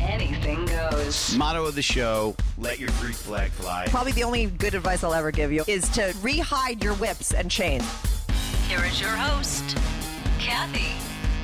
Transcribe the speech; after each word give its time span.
anything 0.00 0.66
goes. 0.66 1.36
Motto 1.36 1.64
of 1.64 1.74
the 1.74 1.82
show: 1.82 2.34
Let 2.58 2.78
your 2.78 2.90
Greek 3.00 3.14
flag 3.14 3.50
fly. 3.52 3.86
Probably 3.88 4.12
the 4.12 4.24
only 4.24 4.46
good 4.46 4.74
advice 4.74 5.04
I'll 5.04 5.14
ever 5.14 5.30
give 5.30 5.52
you 5.52 5.64
is 5.66 5.88
to 5.90 6.12
rehide 6.22 6.82
your 6.82 6.94
whips 6.94 7.32
and 7.32 7.50
chains. 7.50 7.84
Here 8.68 8.84
is 8.84 9.00
your 9.00 9.10
host, 9.10 9.76
Kathy. 10.38 10.94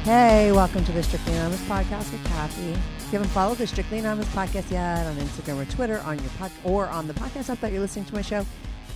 Hey, 0.04 0.52
welcome 0.52 0.84
to 0.84 0.92
the 0.92 1.02
Strictly 1.02 1.32
Anonymous 1.32 1.60
podcast 1.62 2.12
with 2.12 2.24
Kathy. 2.26 2.70
If 2.70 3.12
you 3.12 3.18
haven't 3.18 3.32
followed 3.32 3.58
the 3.58 3.66
Strictly 3.66 3.98
Anonymous 3.98 4.28
podcast 4.28 4.70
yet 4.70 5.06
on 5.06 5.16
Instagram 5.16 5.60
or 5.60 5.70
Twitter, 5.72 5.98
on 6.00 6.18
your 6.18 6.30
pod 6.38 6.52
or 6.62 6.86
on 6.86 7.08
the 7.08 7.14
podcast 7.14 7.50
app 7.50 7.60
that 7.60 7.72
you're 7.72 7.80
listening 7.80 8.04
to 8.04 8.14
my 8.14 8.22
show, 8.22 8.46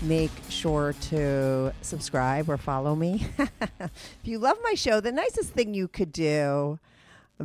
make 0.03 0.31
sure 0.49 0.95
to 1.01 1.73
subscribe 1.83 2.49
or 2.49 2.57
follow 2.57 2.95
me. 2.95 3.27
if 3.39 3.91
you 4.23 4.39
love 4.39 4.59
my 4.63 4.75
show, 4.75 5.01
the 5.01 5.13
nicest 5.13 5.51
thing 5.51 5.75
you 5.75 5.89
could 5.89 6.13
do, 6.13 6.79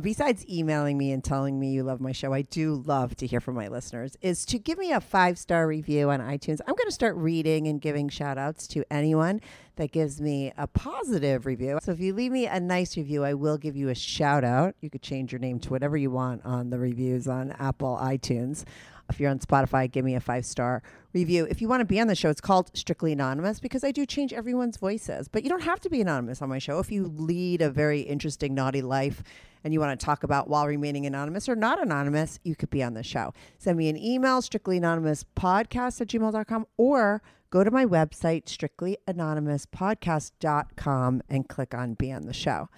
besides 0.00 0.44
emailing 0.48 0.98
me 0.98 1.12
and 1.12 1.22
telling 1.22 1.58
me 1.58 1.70
you 1.70 1.82
love 1.82 2.00
my 2.00 2.12
show, 2.12 2.32
I 2.32 2.42
do 2.42 2.82
love 2.86 3.16
to 3.16 3.26
hear 3.26 3.40
from 3.40 3.54
my 3.54 3.68
listeners, 3.68 4.16
is 4.20 4.44
to 4.46 4.58
give 4.58 4.78
me 4.78 4.92
a 4.92 5.00
five 5.00 5.38
star 5.38 5.66
review 5.66 6.10
on 6.10 6.20
iTunes. 6.20 6.60
I'm 6.66 6.74
going 6.74 6.88
to 6.88 6.92
start 6.92 7.16
reading 7.16 7.66
and 7.66 7.80
giving 7.80 8.08
shout 8.08 8.38
outs 8.38 8.66
to 8.68 8.84
anyone 8.90 9.40
that 9.76 9.92
gives 9.92 10.20
me 10.20 10.52
a 10.56 10.66
positive 10.66 11.46
review. 11.46 11.78
So 11.82 11.92
if 11.92 12.00
you 12.00 12.14
leave 12.14 12.32
me 12.32 12.46
a 12.46 12.60
nice 12.60 12.96
review, 12.96 13.24
I 13.24 13.34
will 13.34 13.58
give 13.58 13.76
you 13.76 13.88
a 13.88 13.94
shout 13.94 14.44
out. 14.44 14.74
You 14.80 14.90
could 14.90 15.02
change 15.02 15.32
your 15.32 15.38
name 15.38 15.60
to 15.60 15.70
whatever 15.70 15.96
you 15.96 16.10
want 16.10 16.44
on 16.44 16.70
the 16.70 16.78
reviews 16.78 17.28
on 17.28 17.52
Apple 17.52 17.98
iTunes. 18.00 18.64
If 19.08 19.20
you're 19.20 19.30
on 19.30 19.38
Spotify, 19.38 19.90
give 19.90 20.04
me 20.04 20.14
a 20.14 20.20
five 20.20 20.44
star 20.44 20.82
review. 21.16 21.46
If 21.48 21.62
you 21.62 21.68
want 21.68 21.80
to 21.80 21.86
be 21.86 21.98
on 21.98 22.08
the 22.08 22.14
show, 22.14 22.28
it's 22.28 22.42
called 22.42 22.76
Strictly 22.76 23.10
Anonymous 23.10 23.58
because 23.58 23.82
I 23.82 23.90
do 23.90 24.04
change 24.04 24.34
everyone's 24.34 24.76
voices. 24.76 25.28
But 25.28 25.44
you 25.44 25.48
don't 25.48 25.62
have 25.62 25.80
to 25.80 25.88
be 25.88 26.02
anonymous 26.02 26.42
on 26.42 26.50
my 26.50 26.58
show. 26.58 26.78
If 26.78 26.92
you 26.92 27.10
lead 27.16 27.62
a 27.62 27.70
very 27.70 28.02
interesting, 28.02 28.54
naughty 28.54 28.82
life 28.82 29.22
and 29.64 29.72
you 29.72 29.80
want 29.80 29.98
to 29.98 30.04
talk 30.04 30.24
about 30.24 30.48
while 30.48 30.66
remaining 30.66 31.06
anonymous 31.06 31.48
or 31.48 31.56
not 31.56 31.82
anonymous, 31.82 32.38
you 32.44 32.54
could 32.54 32.68
be 32.68 32.82
on 32.82 32.92
the 32.92 33.02
show. 33.02 33.32
Send 33.56 33.78
me 33.78 33.88
an 33.88 33.96
email, 33.96 34.42
strictlyanonymouspodcast 34.42 36.02
at 36.02 36.08
gmail.com, 36.08 36.66
or 36.76 37.22
go 37.48 37.64
to 37.64 37.70
my 37.70 37.86
website, 37.86 38.44
strictlyanonymouspodcast.com, 38.44 41.22
and 41.30 41.48
click 41.48 41.72
on 41.72 41.94
Be 41.94 42.12
on 42.12 42.26
the 42.26 42.34
Show. 42.34 42.68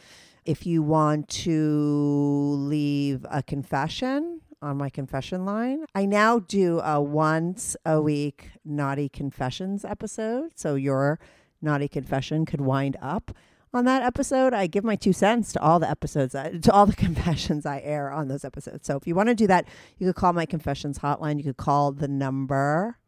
If 0.44 0.64
you 0.64 0.84
want 0.84 1.28
to 1.28 2.55
leave 2.56 3.27
a 3.28 3.42
confession, 3.42 4.42
on 4.60 4.76
my 4.76 4.90
confession 4.90 5.44
line. 5.44 5.84
I 5.94 6.06
now 6.06 6.40
do 6.40 6.80
a 6.80 7.00
once 7.00 7.76
a 7.84 8.00
week 8.00 8.50
naughty 8.64 9.08
confessions 9.08 9.84
episode. 9.84 10.52
So 10.56 10.74
your 10.74 11.18
naughty 11.62 11.88
confession 11.88 12.44
could 12.46 12.60
wind 12.60 12.96
up 13.00 13.32
on 13.72 13.84
that 13.84 14.02
episode. 14.02 14.54
I 14.54 14.66
give 14.66 14.84
my 14.84 14.96
two 14.96 15.12
cents 15.12 15.52
to 15.52 15.60
all 15.62 15.78
the 15.78 15.88
episodes, 15.88 16.34
uh, 16.34 16.50
to 16.62 16.72
all 16.72 16.86
the 16.86 16.96
confessions 16.96 17.66
I 17.66 17.80
air 17.80 18.10
on 18.10 18.28
those 18.28 18.44
episodes. 18.44 18.86
So 18.86 18.96
if 18.96 19.06
you 19.06 19.14
want 19.14 19.28
to 19.28 19.34
do 19.34 19.46
that, 19.46 19.66
you 19.98 20.06
could 20.06 20.16
call 20.16 20.32
my 20.32 20.46
confessions 20.46 20.98
hotline. 20.98 21.38
You 21.38 21.44
could 21.44 21.56
call 21.56 21.92
the 21.92 22.08
number 22.08 22.98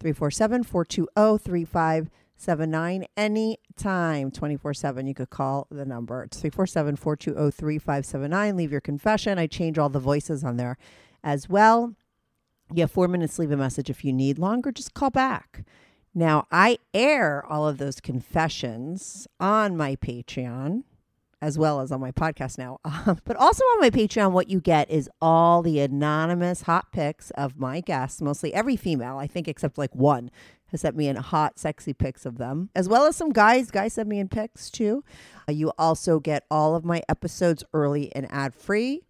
347 0.00 0.64
420 0.64 2.08
3579 2.38 3.04
anytime 3.16 4.30
24 4.30 4.72
7 4.72 5.06
you 5.08 5.14
could 5.14 5.30
call 5.30 5.66
the 5.70 5.84
number. 5.84 6.22
It's 6.22 6.38
347 6.38 6.94
420 6.94 7.50
3579 7.50 8.56
leave 8.56 8.70
your 8.70 8.80
confession. 8.80 9.38
I 9.38 9.48
change 9.48 9.76
all 9.76 9.88
the 9.88 9.98
voices 9.98 10.44
on 10.44 10.56
there 10.56 10.78
as 11.24 11.48
well. 11.48 11.94
You 12.72 12.82
have 12.82 12.92
four 12.92 13.08
minutes 13.08 13.40
leave 13.40 13.50
a 13.50 13.56
message 13.56 13.90
if 13.90 14.04
you 14.04 14.12
need 14.12 14.38
longer. 14.38 14.70
Just 14.70 14.94
call 14.94 15.10
back. 15.10 15.64
Now 16.14 16.46
i 16.52 16.78
air 16.94 17.44
all 17.44 17.66
of 17.66 17.78
those 17.78 18.00
confessions 18.00 19.26
on 19.40 19.76
my 19.76 19.96
patreon 19.96 20.84
as 21.40 21.58
well 21.58 21.80
as 21.80 21.92
on 21.92 22.00
my 22.00 22.10
podcast 22.12 22.58
now. 22.58 22.78
but 23.24 23.36
also 23.36 23.62
on 23.64 23.80
my 23.80 23.90
Patreon, 23.90 24.32
what 24.32 24.50
you 24.50 24.60
get 24.60 24.90
is 24.90 25.08
all 25.22 25.62
the 25.62 25.78
anonymous 25.78 26.62
hot 26.62 26.90
pics 26.90 27.30
of 27.32 27.56
my 27.56 27.80
guests, 27.80 28.20
mostly 28.20 28.52
every 28.52 28.74
female, 28.74 29.18
I 29.18 29.28
think, 29.28 29.46
except 29.46 29.78
like 29.78 29.94
one 29.94 30.32
has 30.68 30.80
sent 30.82 30.96
me 30.96 31.08
in 31.08 31.16
hot, 31.16 31.58
sexy 31.58 31.92
pics 31.92 32.26
of 32.26 32.38
them, 32.38 32.70
as 32.74 32.88
well 32.88 33.06
as 33.06 33.16
some 33.16 33.30
guys. 33.30 33.70
Guys 33.70 33.94
sent 33.94 34.08
me 34.08 34.18
in 34.18 34.28
pics 34.28 34.70
too. 34.70 35.02
Uh, 35.48 35.52
you 35.52 35.72
also 35.78 36.20
get 36.20 36.44
all 36.50 36.74
of 36.74 36.84
my 36.84 37.02
episodes 37.08 37.64
early 37.72 38.14
and 38.14 38.30
ad 38.30 38.54
free. 38.54 39.04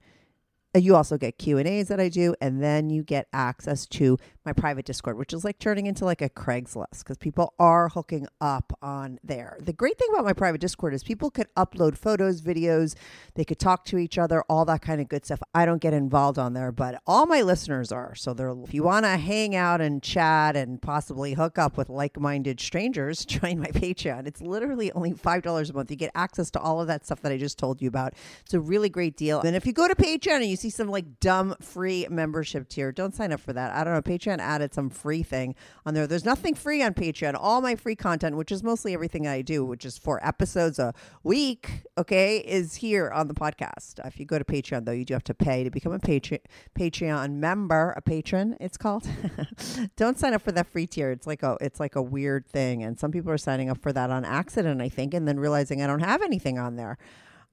Uh, 0.75 0.79
You 0.79 0.95
also 0.97 1.17
get 1.17 1.39
Q 1.39 1.59
and 1.59 1.67
A's 1.67 1.89
that 1.89 1.99
I 1.99 2.09
do, 2.09 2.35
and 2.41 2.63
then 2.63 2.91
you 2.91 3.03
get 3.03 3.27
access 3.33 3.87
to 3.87 4.19
my 4.49 4.55
private 4.55 4.87
Discord, 4.87 5.19
which 5.19 5.35
is 5.35 5.45
like 5.45 5.59
turning 5.59 5.87
into 5.87 6.07
like 6.07 6.23
a 6.23 6.31
Craigslist 6.31 7.01
because 7.01 7.19
people 7.19 7.53
are 7.59 7.91
hooking 7.91 8.27
up 8.41 8.73
on 8.81 9.19
there. 9.23 9.59
The 9.61 9.75
great 9.75 9.99
thing 9.99 10.09
about 10.11 10.25
my 10.25 10.33
private 10.33 10.61
Discord 10.61 10.95
is 10.95 11.03
people 11.03 11.31
could 11.31 11.49
upload 11.55 11.99
photos, 11.99 12.41
videos, 12.41 12.95
they 13.35 13.45
could 13.45 13.59
talk 13.59 13.85
to 13.87 13.99
each 13.99 14.17
other, 14.17 14.43
all 14.49 14.65
that 14.65 14.81
kind 14.81 15.03
of 15.03 15.09
good 15.09 15.27
stuff. 15.27 15.43
I 15.55 15.67
don't 15.67 15.83
get 15.83 15.93
involved 15.93 16.39
on 16.39 16.55
there, 16.55 16.73
but 16.73 17.03
all 17.07 17.27
my 17.27 17.43
listeners 17.43 17.93
are. 17.93 18.15
So 18.15 18.33
they're, 18.33 18.55
if 18.65 18.73
you 18.73 18.83
want 18.83 19.05
to 19.05 19.19
hang 19.19 19.55
out 19.55 19.83
and 19.83 20.03
chat 20.03 20.57
and 20.57 20.81
possibly 20.81 21.35
hook 21.35 21.59
up 21.59 21.77
with 21.77 21.91
like-minded 21.91 22.59
strangers, 22.59 23.25
join 23.27 23.59
my 23.59 23.69
Patreon. 23.69 24.27
It's 24.27 24.41
literally 24.41 24.91
only 24.93 25.13
five 25.13 25.43
dollars 25.43 25.69
a 25.69 25.75
month. 25.75 25.91
You 25.91 25.97
get 25.99 26.11
access 26.15 26.51
to 26.53 26.61
all 26.61 26.81
of 26.81 26.87
that 26.87 27.05
stuff 27.05 27.21
that 27.21 27.33
I 27.33 27.37
just 27.37 27.59
told 27.59 27.83
you 27.83 27.89
about. 27.89 28.15
It's 28.41 28.55
a 28.55 28.61
really 28.61 28.89
great 28.89 29.19
deal. 29.19 29.43
And 29.43 29.55
if 29.55 29.67
you 29.67 29.75
go 29.75 29.87
to 29.87 29.95
Patreon 29.95 30.37
and 30.37 30.47
you 30.47 30.57
see 30.57 30.71
some 30.71 30.89
like 30.89 31.21
dumb 31.21 31.55
free 31.61 32.07
membership 32.09 32.71
tier, 32.71 32.93
don't 32.93 33.15
sign 33.15 33.31
up 33.31 33.41
for 33.41 33.53
that. 33.53 33.75
I 33.75 33.85
don't 33.85 33.93
know. 33.93 34.01
Patreon 34.01 34.38
added 34.41 34.75
some 34.75 34.91
free 34.91 35.23
thing 35.23 35.55
on 35.85 35.95
there. 35.95 36.07
There's 36.07 36.25
nothing 36.25 36.55
free 36.55 36.83
on 36.83 36.95
Patreon. 36.95 37.37
All 37.39 37.61
my 37.61 37.77
free 37.77 37.97
content, 37.97 38.37
which 38.37 38.53
is 38.53 38.63
mostly 38.63 38.95
everything 38.95 39.27
I 39.27 39.43
do, 39.43 39.65
which 39.65 39.85
is 39.85 39.99
four 39.99 40.25
episodes 40.27 40.79
a 40.79 40.95
week, 41.23 41.83
okay, 41.97 42.39
is 42.39 42.77
here 42.77 43.11
on 43.11 43.29
the 43.29 43.35
podcast. 43.35 44.05
If 44.07 44.19
you 44.19 44.27
go 44.27 44.39
to 44.39 44.45
Patreon, 44.45 44.85
though, 44.85 44.93
you 44.93 45.05
do 45.05 45.15
have 45.15 45.25
to 45.25 45.35
pay 45.35 45.65
to 45.65 45.71
become 45.71 45.93
a 45.93 45.99
Patreon 45.99 46.41
Patreon 46.79 47.33
member, 47.35 47.93
a 47.97 48.03
patron. 48.03 48.57
It's 48.61 48.77
called. 48.77 49.09
don't 49.97 50.19
sign 50.19 50.35
up 50.35 50.43
for 50.43 50.53
that 50.53 50.67
free 50.67 50.87
tier. 50.87 51.11
It's 51.11 51.27
like 51.27 51.43
a 51.43 51.57
it's 51.61 51.81
like 51.81 51.97
a 51.97 52.03
weird 52.03 52.47
thing, 52.47 52.83
and 52.83 52.99
some 52.99 53.11
people 53.11 53.31
are 53.31 53.39
signing 53.39 53.69
up 53.69 53.79
for 53.79 53.93
that 53.93 54.11
on 54.11 54.25
accident, 54.25 54.81
I 54.81 54.89
think, 54.89 55.15
and 55.15 55.27
then 55.27 55.39
realizing 55.39 55.83
I 55.83 55.87
don't 55.87 56.01
have 56.01 56.23
anything 56.23 56.59
on 56.59 56.77
there. 56.77 56.99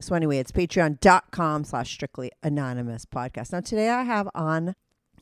So 0.02 0.14
anyway, 0.14 0.40
it's 0.40 0.52
patreon.com 0.52 1.64
slash 1.64 1.92
strictly 1.92 2.32
anonymous 2.44 3.06
podcast. 3.06 3.54
Now 3.54 3.62
today 3.62 3.90
I 3.90 4.04
have 4.04 4.28
on 4.36 4.76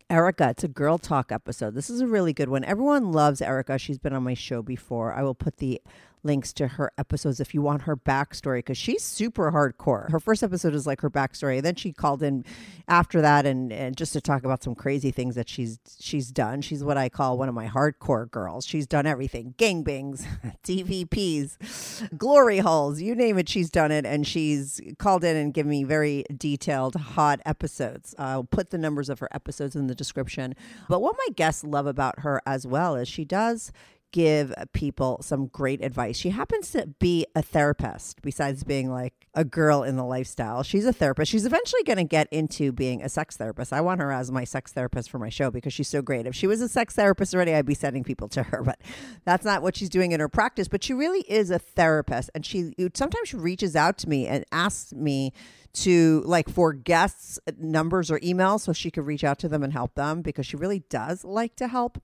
Erica. 0.09 0.49
It's 0.49 0.63
a 0.63 0.67
girl 0.67 0.97
talk 0.97 1.31
episode. 1.31 1.75
This 1.75 1.89
is 1.89 2.01
a 2.01 2.07
really 2.07 2.33
good 2.33 2.49
one. 2.49 2.63
Everyone 2.63 3.11
loves 3.11 3.41
Erica. 3.41 3.77
She's 3.77 3.97
been 3.97 4.13
on 4.13 4.23
my 4.23 4.33
show 4.33 4.61
before. 4.61 5.13
I 5.13 5.23
will 5.23 5.35
put 5.35 5.57
the 5.57 5.81
links 6.23 6.53
to 6.53 6.67
her 6.67 6.91
episodes 6.97 7.39
if 7.39 7.53
you 7.53 7.61
want 7.61 7.83
her 7.83 7.95
backstory 7.95 8.59
because 8.59 8.77
she's 8.77 9.03
super 9.03 9.51
hardcore. 9.51 10.09
Her 10.11 10.19
first 10.19 10.43
episode 10.43 10.73
is 10.73 10.87
like 10.87 11.01
her 11.01 11.09
backstory. 11.09 11.61
Then 11.61 11.75
she 11.75 11.91
called 11.91 12.23
in 12.23 12.45
after 12.87 13.21
that 13.21 13.45
and, 13.45 13.71
and 13.71 13.95
just 13.95 14.13
to 14.13 14.21
talk 14.21 14.43
about 14.43 14.63
some 14.63 14.75
crazy 14.75 15.11
things 15.11 15.35
that 15.35 15.49
she's 15.49 15.79
she's 15.99 16.31
done. 16.31 16.61
She's 16.61 16.83
what 16.83 16.97
I 16.97 17.09
call 17.09 17.37
one 17.37 17.49
of 17.49 17.55
my 17.55 17.67
hardcore 17.67 18.29
girls. 18.29 18.65
She's 18.65 18.87
done 18.87 19.05
everything. 19.05 19.55
Gangbangs, 19.57 20.25
DVPs, 20.63 22.17
glory 22.17 22.59
holes, 22.59 23.01
you 23.01 23.15
name 23.15 23.37
it, 23.37 23.49
she's 23.49 23.69
done 23.69 23.91
it. 23.91 24.05
And 24.05 24.25
she's 24.25 24.81
called 24.97 25.23
in 25.23 25.35
and 25.35 25.53
given 25.53 25.69
me 25.69 25.83
very 25.83 26.23
detailed, 26.35 26.95
hot 26.95 27.41
episodes. 27.45 28.15
I'll 28.17 28.43
put 28.43 28.69
the 28.69 28.77
numbers 28.77 29.09
of 29.09 29.19
her 29.19 29.29
episodes 29.33 29.75
in 29.75 29.87
the 29.87 29.95
description. 29.95 30.55
But 30.89 31.01
what 31.01 31.15
my 31.17 31.33
guests 31.35 31.63
love 31.63 31.87
about 31.87 32.19
her 32.19 32.41
as 32.45 32.65
well 32.65 32.95
is 32.95 33.07
she 33.07 33.25
does 33.25 33.71
give 34.13 34.53
people 34.73 35.17
some 35.21 35.47
great 35.47 35.83
advice. 35.83 36.15
She 36.15 36.29
happens 36.29 36.71
to 36.71 36.87
be 36.99 37.25
a 37.35 37.41
therapist, 37.41 38.21
besides 38.21 38.63
being 38.63 38.89
like 38.89 39.27
a 39.33 39.43
girl 39.43 39.81
in 39.81 39.97
the 39.97 40.05
lifestyle. 40.05 40.61
She's 40.61 40.85
a 40.85 40.93
therapist. 40.93 41.31
She's 41.31 41.47
eventually 41.47 41.81
going 41.83 41.97
to 41.97 42.03
get 42.03 42.27
into 42.31 42.71
being 42.71 43.01
a 43.01 43.09
sex 43.09 43.35
therapist. 43.35 43.73
I 43.73 43.81
want 43.81 43.99
her 44.01 44.11
as 44.11 44.31
my 44.31 44.43
sex 44.43 44.71
therapist 44.71 45.09
for 45.09 45.17
my 45.17 45.29
show 45.29 45.49
because 45.49 45.73
she's 45.73 45.87
so 45.87 46.03
great. 46.03 46.27
If 46.27 46.35
she 46.35 46.45
was 46.45 46.61
a 46.61 46.69
sex 46.69 46.93
therapist 46.93 47.33
already, 47.33 47.55
I'd 47.55 47.65
be 47.65 47.73
sending 47.73 48.03
people 48.03 48.29
to 48.29 48.43
her, 48.43 48.61
but 48.65 48.79
that's 49.25 49.43
not 49.43 49.63
what 49.63 49.75
she's 49.75 49.89
doing 49.89 50.11
in 50.11 50.19
her 50.19 50.29
practice. 50.29 50.67
But 50.67 50.83
she 50.83 50.93
really 50.93 51.21
is 51.21 51.49
a 51.49 51.57
therapist. 51.59 52.29
And 52.35 52.45
she 52.45 52.71
sometimes 52.93 53.29
she 53.29 53.37
reaches 53.37 53.75
out 53.75 53.97
to 53.99 54.09
me 54.09 54.27
and 54.27 54.45
asks 54.51 54.93
me 54.93 55.33
to 55.73 56.21
like 56.25 56.49
for 56.49 56.71
guests 56.71 57.39
uh, 57.47 57.51
numbers 57.57 58.11
or 58.11 58.19
emails 58.19 58.61
so 58.61 58.73
she 58.73 58.91
could 58.91 59.07
reach 59.07 59.23
out 59.23 59.39
to 59.39 59.49
them 59.49 59.63
and 59.63 59.73
help 59.73 59.95
them 59.95 60.21
because 60.21 60.45
she 60.45 60.55
really 60.55 60.83
does 60.87 61.23
like 61.25 61.55
to 61.55 61.67
help 61.67 61.99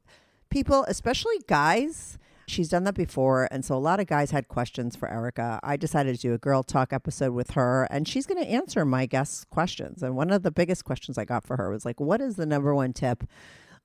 people, 0.49 0.85
especially 0.87 1.39
guys. 1.47 2.17
She's 2.47 2.69
done 2.69 2.83
that 2.85 2.95
before. 2.95 3.47
And 3.51 3.63
so 3.63 3.75
a 3.75 3.77
lot 3.77 3.99
of 3.99 4.07
guys 4.07 4.31
had 4.31 4.47
questions 4.47 4.95
for 4.95 5.07
Erica. 5.07 5.59
I 5.61 5.77
decided 5.77 6.15
to 6.15 6.21
do 6.21 6.33
a 6.33 6.39
girl 6.39 6.63
talk 6.63 6.91
episode 6.91 7.33
with 7.33 7.51
her, 7.51 7.87
and 7.91 8.07
she's 8.07 8.25
going 8.25 8.43
to 8.43 8.49
answer 8.49 8.85
my 8.85 9.05
guests' 9.05 9.45
questions. 9.45 10.01
And 10.01 10.15
one 10.15 10.31
of 10.31 10.41
the 10.41 10.51
biggest 10.51 10.83
questions 10.83 11.17
I 11.17 11.25
got 11.25 11.45
for 11.45 11.57
her 11.57 11.69
was 11.69 11.85
like, 11.85 11.99
what 11.99 12.21
is 12.21 12.37
the 12.37 12.47
number 12.47 12.73
one 12.73 12.91
tip 12.93 13.23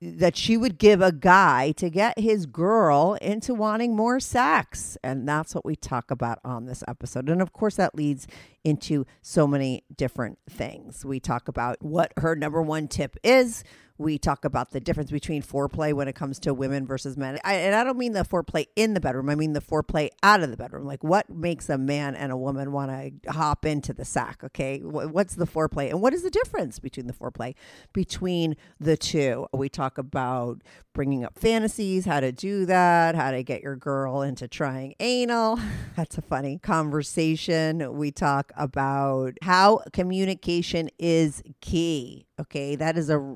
that 0.01 0.35
she 0.35 0.57
would 0.57 0.77
give 0.77 1.01
a 1.01 1.11
guy 1.11 1.71
to 1.73 1.89
get 1.89 2.19
his 2.19 2.45
girl 2.45 3.17
into 3.21 3.53
wanting 3.53 3.95
more 3.95 4.19
sex. 4.19 4.97
And 5.03 5.27
that's 5.27 5.55
what 5.55 5.65
we 5.65 5.75
talk 5.75 6.11
about 6.11 6.39
on 6.43 6.65
this 6.65 6.83
episode. 6.87 7.29
And 7.29 7.41
of 7.41 7.53
course, 7.53 7.75
that 7.75 7.95
leads 7.95 8.27
into 8.63 9.05
so 9.21 9.47
many 9.47 9.83
different 9.95 10.37
things. 10.49 11.05
We 11.05 11.19
talk 11.19 11.47
about 11.47 11.77
what 11.81 12.13
her 12.17 12.35
number 12.35 12.61
one 12.61 12.87
tip 12.87 13.15
is. 13.23 13.63
We 13.97 14.17
talk 14.17 14.43
about 14.43 14.71
the 14.71 14.79
difference 14.79 15.11
between 15.11 15.41
foreplay 15.41 15.93
when 15.93 16.07
it 16.07 16.15
comes 16.15 16.39
to 16.39 16.53
women 16.53 16.85
versus 16.85 17.15
men. 17.15 17.39
I, 17.43 17.55
and 17.55 17.75
I 17.75 17.83
don't 17.83 17.97
mean 17.97 18.13
the 18.13 18.23
foreplay 18.23 18.67
in 18.75 18.93
the 18.93 18.99
bedroom, 18.99 19.29
I 19.29 19.35
mean 19.35 19.53
the 19.53 19.61
foreplay 19.61 20.09
out 20.21 20.41
of 20.41 20.51
the 20.51 20.57
bedroom. 20.57 20.85
Like 20.85 21.03
what 21.03 21.29
makes 21.29 21.69
a 21.69 21.77
man 21.77 22.15
and 22.15 22.31
a 22.31 22.37
woman 22.37 22.71
want 22.71 22.91
to 22.91 23.31
hop 23.31 23.65
into 23.65 23.93
the 23.93 24.05
sack? 24.05 24.43
Okay. 24.43 24.79
What's 24.79 25.35
the 25.35 25.47
foreplay? 25.47 25.89
And 25.89 26.01
what 26.01 26.13
is 26.13 26.23
the 26.23 26.29
difference 26.29 26.79
between 26.79 27.07
the 27.07 27.13
foreplay 27.13 27.55
between 27.93 28.55
the 28.79 28.97
two? 28.97 29.47
We 29.53 29.69
talk 29.69 29.97
about 29.97 30.61
bringing 30.93 31.23
up 31.23 31.37
fantasies, 31.37 32.05
how 32.05 32.19
to 32.21 32.31
do 32.31 32.65
that, 32.65 33.13
how 33.13 33.29
to 33.31 33.43
get 33.43 33.61
your 33.61 33.75
girl 33.75 34.21
into 34.21 34.47
trying 34.47 34.95
anal. 34.99 35.59
That's 35.95 36.17
a 36.17 36.21
funny 36.21 36.57
conversation. 36.57 37.95
We 37.95 38.11
talk 38.11 38.51
about 38.57 39.37
how 39.43 39.83
communication 39.93 40.89
is 40.97 41.43
key. 41.61 42.24
Okay, 42.39 42.75
that 42.75 42.97
is 42.97 43.09
a 43.09 43.35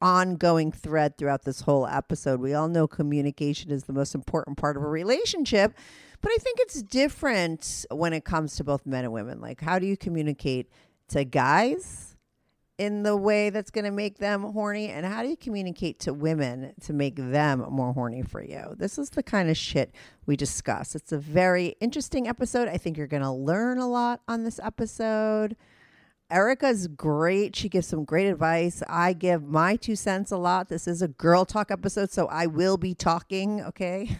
ongoing 0.00 0.72
thread 0.72 1.16
throughout 1.16 1.44
this 1.44 1.60
whole 1.60 1.86
episode. 1.86 2.40
We 2.40 2.52
all 2.52 2.68
know 2.68 2.88
communication 2.88 3.70
is 3.70 3.84
the 3.84 3.92
most 3.92 4.14
important 4.14 4.56
part 4.58 4.76
of 4.76 4.82
a 4.82 4.88
relationship, 4.88 5.72
but 6.20 6.32
I 6.32 6.36
think 6.40 6.58
it's 6.60 6.82
different 6.82 7.86
when 7.90 8.12
it 8.12 8.24
comes 8.24 8.56
to 8.56 8.64
both 8.64 8.86
men 8.86 9.04
and 9.04 9.12
women. 9.12 9.40
Like, 9.40 9.60
how 9.60 9.78
do 9.78 9.86
you 9.86 9.96
communicate 9.96 10.68
to 11.08 11.24
guys? 11.24 12.14
in 12.76 13.04
the 13.04 13.16
way 13.16 13.50
that's 13.50 13.70
going 13.70 13.84
to 13.84 13.90
make 13.90 14.18
them 14.18 14.42
horny 14.42 14.88
and 14.88 15.06
how 15.06 15.22
do 15.22 15.28
you 15.28 15.36
communicate 15.36 16.00
to 16.00 16.12
women 16.12 16.72
to 16.80 16.92
make 16.92 17.14
them 17.14 17.64
more 17.70 17.92
horny 17.92 18.20
for 18.20 18.42
you 18.42 18.74
this 18.76 18.98
is 18.98 19.10
the 19.10 19.22
kind 19.22 19.48
of 19.48 19.56
shit 19.56 19.94
we 20.26 20.36
discuss 20.36 20.96
it's 20.96 21.12
a 21.12 21.18
very 21.18 21.76
interesting 21.80 22.26
episode 22.26 22.66
i 22.68 22.76
think 22.76 22.96
you're 22.96 23.06
going 23.06 23.22
to 23.22 23.30
learn 23.30 23.78
a 23.78 23.86
lot 23.86 24.20
on 24.26 24.42
this 24.42 24.58
episode 24.60 25.54
Erica's 26.34 26.88
great. 26.88 27.54
She 27.54 27.68
gives 27.68 27.86
some 27.86 28.04
great 28.04 28.26
advice. 28.26 28.82
I 28.88 29.12
give 29.12 29.44
my 29.44 29.76
two 29.76 29.94
cents 29.94 30.32
a 30.32 30.36
lot. 30.36 30.68
This 30.68 30.88
is 30.88 31.00
a 31.00 31.06
girl 31.06 31.44
talk 31.44 31.70
episode, 31.70 32.10
so 32.10 32.26
I 32.26 32.46
will 32.46 32.76
be 32.76 32.92
talking, 32.92 33.62
okay? 33.62 34.18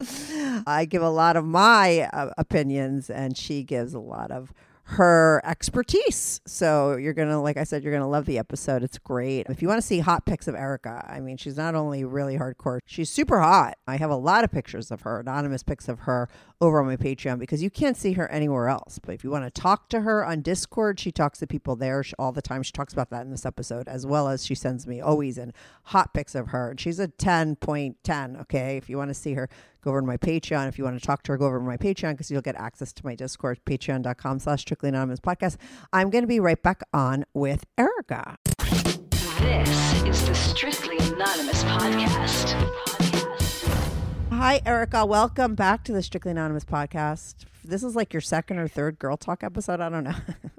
I 0.66 0.86
give 0.88 1.02
a 1.02 1.10
lot 1.10 1.36
of 1.36 1.44
my 1.44 2.08
uh, 2.12 2.30
opinions, 2.38 3.10
and 3.10 3.36
she 3.36 3.64
gives 3.64 3.94
a 3.94 3.98
lot 3.98 4.30
of 4.30 4.52
her 4.90 5.40
expertise. 5.44 6.40
So 6.46 6.96
you're 6.96 7.12
going 7.12 7.28
to, 7.28 7.38
like 7.38 7.56
I 7.56 7.62
said, 7.64 7.84
you're 7.84 7.92
going 7.92 8.02
to 8.02 8.08
love 8.08 8.26
the 8.26 8.38
episode. 8.38 8.82
It's 8.82 8.98
great. 8.98 9.46
If 9.48 9.62
you 9.62 9.68
want 9.68 9.80
to 9.80 9.86
see 9.86 10.00
hot 10.00 10.26
pics 10.26 10.48
of 10.48 10.56
Erica, 10.56 11.06
I 11.08 11.20
mean, 11.20 11.36
she's 11.36 11.56
not 11.56 11.76
only 11.76 12.04
really 12.04 12.36
hardcore, 12.36 12.80
she's 12.86 13.08
super 13.08 13.38
hot. 13.38 13.78
I 13.86 13.96
have 13.98 14.10
a 14.10 14.16
lot 14.16 14.42
of 14.42 14.50
pictures 14.50 14.90
of 14.90 15.02
her, 15.02 15.20
anonymous 15.20 15.62
pics 15.62 15.88
of 15.88 16.00
her 16.00 16.28
over 16.60 16.80
on 16.80 16.86
my 16.86 16.96
Patreon 16.96 17.38
because 17.38 17.62
you 17.62 17.70
can't 17.70 17.96
see 17.96 18.14
her 18.14 18.28
anywhere 18.30 18.68
else. 18.68 18.98
But 18.98 19.14
if 19.14 19.22
you 19.22 19.30
want 19.30 19.44
to 19.44 19.60
talk 19.60 19.88
to 19.90 20.00
her 20.00 20.24
on 20.24 20.42
Discord, 20.42 20.98
she 20.98 21.12
talks 21.12 21.38
to 21.38 21.46
people 21.46 21.76
there 21.76 22.04
all 22.18 22.32
the 22.32 22.42
time. 22.42 22.64
She 22.64 22.72
talks 22.72 22.92
about 22.92 23.10
that 23.10 23.22
in 23.22 23.30
this 23.30 23.46
episode, 23.46 23.86
as 23.86 24.06
well 24.06 24.28
as 24.28 24.44
she 24.44 24.56
sends 24.56 24.88
me 24.88 25.00
always 25.00 25.38
in 25.38 25.52
hot 25.84 26.12
pics 26.14 26.34
of 26.34 26.48
her. 26.48 26.70
And 26.70 26.80
she's 26.80 26.98
a 26.98 27.06
10.10, 27.06 28.40
okay? 28.40 28.76
If 28.76 28.90
you 28.90 28.96
want 28.96 29.10
to 29.10 29.14
see 29.14 29.34
her, 29.34 29.48
go 29.80 29.90
over 29.90 30.00
to 30.00 30.06
my 30.06 30.16
Patreon. 30.16 30.68
If 30.68 30.78
you 30.78 30.84
want 30.84 31.00
to 31.00 31.06
talk 31.06 31.22
to 31.24 31.32
her, 31.32 31.38
go 31.38 31.46
over 31.46 31.58
to 31.58 31.64
my 31.64 31.76
Patreon 31.76 32.12
because 32.12 32.30
you'll 32.30 32.42
get 32.42 32.56
access 32.56 32.92
to 32.94 33.04
my 33.04 33.14
Discord, 33.14 33.60
patreon.com 33.64 34.38
slash 34.38 34.60
strictly 34.60 34.88
anonymous 34.88 35.20
podcast. 35.20 35.56
I'm 35.92 36.10
going 36.10 36.22
to 36.22 36.28
be 36.28 36.40
right 36.40 36.62
back 36.62 36.82
on 36.92 37.24
with 37.34 37.64
Erica. 37.78 38.36
This 39.40 40.02
is 40.04 40.28
the 40.28 40.34
Strictly 40.34 40.98
Anonymous 40.98 41.64
podcast. 41.64 42.52
Hi, 44.30 44.60
Erica. 44.64 45.04
Welcome 45.04 45.54
back 45.54 45.84
to 45.84 45.92
the 45.92 46.02
Strictly 46.02 46.30
Anonymous 46.30 46.64
podcast. 46.64 47.46
This 47.64 47.82
is 47.82 47.96
like 47.96 48.12
your 48.12 48.20
second 48.20 48.58
or 48.58 48.68
third 48.68 48.98
girl 48.98 49.16
talk 49.16 49.42
episode. 49.42 49.80
I 49.80 49.88
don't 49.88 50.04
know. 50.04 50.14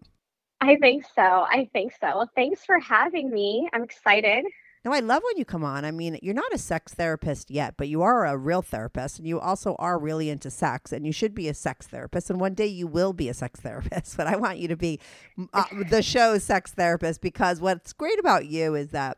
I 0.62 0.76
think 0.76 1.06
so. 1.16 1.22
I 1.22 1.68
think 1.74 1.94
so. 2.00 2.08
Well, 2.08 2.30
thanks 2.36 2.64
for 2.64 2.80
having 2.80 3.32
me. 3.32 3.68
I'm 3.74 3.84
excited. 3.84 4.46
No, 4.84 4.92
I 4.92 5.00
love 5.00 5.22
when 5.24 5.38
you 5.38 5.46
come 5.46 5.64
on. 5.64 5.86
I 5.86 5.92
mean, 5.92 6.18
you're 6.24 6.34
not 6.34 6.54
a 6.54 6.58
sex 6.58 6.94
therapist 6.94 7.52
yet, 7.52 7.76
but 7.78 7.88
you 7.88 8.02
are 8.02 8.26
a 8.26 8.36
real 8.36 8.64
therapist 8.64 9.20
and 9.20 9.28
you 9.28 9.40
also 9.40 9.76
are 9.78 10.00
really 10.00 10.30
into 10.30 10.50
sex 10.50 10.92
and 10.92 11.06
you 11.06 11.12
should 11.12 11.36
be 11.36 11.48
a 11.48 11.54
sex 11.54 11.86
therapist. 11.88 12.32
And 12.32 12.40
one 12.40 12.56
day 12.56 12.66
you 12.66 12.88
will 12.88 13.14
be 13.14 13.30
a 13.30 13.34
sex 13.34 13.60
therapist, 13.62 14.18
but 14.18 14.26
I 14.26 14.38
want 14.38 14.58
you 14.58 14.68
to 14.70 14.76
be 14.76 15.00
uh, 15.54 15.66
the 15.90 16.02
show's 16.02 16.44
sex 16.44 16.72
therapist 16.72 17.22
because 17.22 17.62
what's 17.62 17.94
great 17.94 18.20
about 18.20 18.48
you 18.48 18.74
is 18.74 18.90
that 18.90 19.18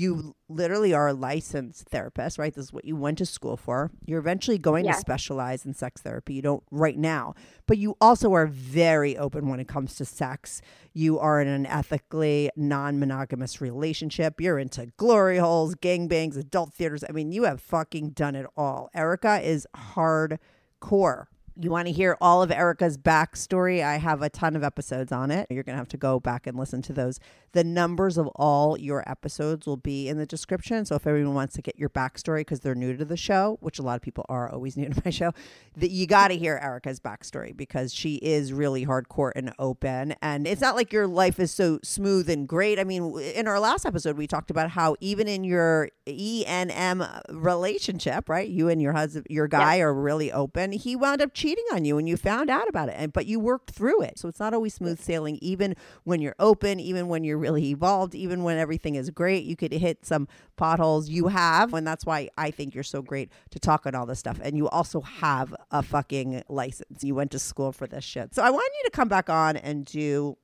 you 0.00 0.34
literally 0.48 0.94
are 0.94 1.08
a 1.08 1.12
licensed 1.12 1.88
therapist, 1.90 2.38
right? 2.38 2.54
This 2.54 2.66
is 2.66 2.72
what 2.72 2.86
you 2.86 2.96
went 2.96 3.18
to 3.18 3.26
school 3.26 3.56
for. 3.56 3.90
You're 4.06 4.18
eventually 4.18 4.56
going 4.56 4.86
to 4.86 4.94
specialize 4.94 5.66
in 5.66 5.74
sex 5.74 6.00
therapy. 6.00 6.34
You 6.34 6.42
don't 6.42 6.62
right 6.70 6.96
now, 6.96 7.34
but 7.66 7.76
you 7.76 7.96
also 8.00 8.32
are 8.32 8.46
very 8.46 9.18
open 9.18 9.48
when 9.48 9.60
it 9.60 9.68
comes 9.68 9.96
to 9.96 10.06
sex. 10.06 10.62
You 10.94 11.18
are 11.18 11.40
in 11.40 11.48
an 11.48 11.66
ethically 11.66 12.50
non 12.56 12.98
monogamous 12.98 13.60
relationship. 13.60 14.40
You're 14.40 14.58
into 14.58 14.86
glory 14.96 15.36
holes, 15.36 15.74
gangbangs, 15.74 16.36
adult 16.36 16.72
theaters. 16.72 17.04
I 17.06 17.12
mean, 17.12 17.30
you 17.30 17.44
have 17.44 17.60
fucking 17.60 18.10
done 18.10 18.34
it 18.34 18.46
all. 18.56 18.88
Erica 18.94 19.40
is 19.40 19.66
hardcore 19.76 21.26
you 21.62 21.70
want 21.70 21.86
to 21.88 21.92
hear 21.92 22.16
all 22.20 22.42
of 22.42 22.50
Erica's 22.50 22.96
backstory, 22.96 23.82
I 23.84 23.96
have 23.96 24.22
a 24.22 24.30
ton 24.30 24.56
of 24.56 24.64
episodes 24.64 25.12
on 25.12 25.30
it. 25.30 25.46
You're 25.50 25.62
going 25.62 25.74
to 25.74 25.78
have 25.78 25.88
to 25.88 25.96
go 25.96 26.20
back 26.20 26.46
and 26.46 26.58
listen 26.58 26.82
to 26.82 26.92
those. 26.92 27.20
The 27.52 27.64
numbers 27.64 28.16
of 28.16 28.28
all 28.36 28.78
your 28.78 29.08
episodes 29.10 29.66
will 29.66 29.76
be 29.76 30.08
in 30.08 30.16
the 30.16 30.26
description. 30.26 30.84
So 30.84 30.94
if 30.94 31.06
everyone 31.06 31.34
wants 31.34 31.54
to 31.56 31.62
get 31.62 31.78
your 31.78 31.88
backstory 31.88 32.40
because 32.40 32.60
they're 32.60 32.74
new 32.74 32.96
to 32.96 33.04
the 33.04 33.16
show, 33.16 33.58
which 33.60 33.78
a 33.78 33.82
lot 33.82 33.96
of 33.96 34.02
people 34.02 34.24
are 34.28 34.50
always 34.50 34.76
new 34.78 34.88
to 34.88 35.02
my 35.04 35.10
show, 35.10 35.32
that 35.76 35.90
you 35.90 36.06
got 36.06 36.28
to 36.28 36.36
hear 36.36 36.58
Erica's 36.62 37.00
backstory 37.00 37.56
because 37.56 37.92
she 37.92 38.16
is 38.16 38.52
really 38.52 38.86
hardcore 38.86 39.32
and 39.34 39.52
open. 39.58 40.14
And 40.22 40.46
it's 40.46 40.60
not 40.60 40.76
like 40.76 40.92
your 40.92 41.06
life 41.06 41.40
is 41.40 41.50
so 41.50 41.78
smooth 41.82 42.30
and 42.30 42.46
great. 42.48 42.78
I 42.78 42.84
mean, 42.84 43.18
in 43.18 43.48
our 43.48 43.60
last 43.60 43.84
episode, 43.84 44.16
we 44.16 44.26
talked 44.26 44.50
about 44.50 44.70
how 44.70 44.96
even 45.00 45.28
in 45.28 45.44
your 45.44 45.90
E 46.06 46.44
and 46.46 46.70
M 46.70 47.04
relationship, 47.30 48.28
right? 48.28 48.48
You 48.48 48.68
and 48.68 48.80
your 48.80 48.92
husband, 48.92 49.26
your 49.28 49.48
guy 49.48 49.80
are 49.80 49.92
really 49.92 50.32
open. 50.32 50.72
He 50.72 50.96
wound 50.96 51.20
up 51.20 51.34
cheating 51.34 51.49
cheating 51.50 51.64
on 51.72 51.84
you 51.84 51.98
and 51.98 52.08
you 52.08 52.16
found 52.16 52.48
out 52.48 52.68
about 52.68 52.88
it 52.88 52.94
and 52.96 53.12
but 53.12 53.26
you 53.26 53.40
worked 53.40 53.70
through 53.70 54.02
it. 54.02 54.18
So 54.18 54.28
it's 54.28 54.38
not 54.38 54.54
always 54.54 54.74
smooth 54.74 55.00
sailing 55.00 55.38
even 55.42 55.74
when 56.04 56.20
you're 56.20 56.36
open 56.38 56.78
even 56.78 57.08
when 57.08 57.24
you're 57.24 57.38
really 57.38 57.70
evolved 57.70 58.14
even 58.14 58.44
when 58.44 58.56
everything 58.56 58.94
is 58.94 59.10
great. 59.10 59.44
You 59.44 59.56
could 59.56 59.72
hit 59.72 60.06
some 60.06 60.28
potholes 60.56 61.08
you 61.08 61.28
have 61.28 61.72
and 61.74 61.86
that's 61.86 62.04
why 62.04 62.28
i 62.36 62.50
think 62.50 62.74
you're 62.74 62.84
so 62.84 63.00
great 63.00 63.32
to 63.50 63.58
talk 63.58 63.86
on 63.86 63.94
all 63.94 64.06
this 64.06 64.18
stuff. 64.18 64.38
And 64.42 64.56
you 64.56 64.68
also 64.68 65.00
have 65.00 65.54
a 65.70 65.82
fucking 65.82 66.44
license. 66.48 67.02
You 67.02 67.14
went 67.14 67.32
to 67.32 67.38
school 67.38 67.72
for 67.72 67.86
this 67.86 68.04
shit. 68.04 68.34
So 68.34 68.42
i 68.42 68.50
want 68.50 68.70
you 68.78 68.90
to 68.90 68.96
come 68.96 69.08
back 69.08 69.28
on 69.28 69.56
and 69.56 69.84
do 69.84 70.36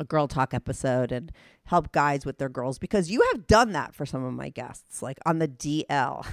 a 0.00 0.04
girl 0.04 0.26
talk 0.26 0.54
episode 0.54 1.12
and 1.12 1.30
help 1.70 1.92
guys 1.92 2.26
with 2.26 2.38
their 2.38 2.48
girls 2.48 2.78
because 2.78 3.10
you 3.10 3.24
have 3.32 3.46
done 3.46 3.70
that 3.72 3.94
for 3.94 4.04
some 4.04 4.24
of 4.24 4.34
my 4.34 4.48
guests, 4.48 5.02
like 5.02 5.18
on 5.24 5.38
the 5.38 5.46
DL. 5.46 6.26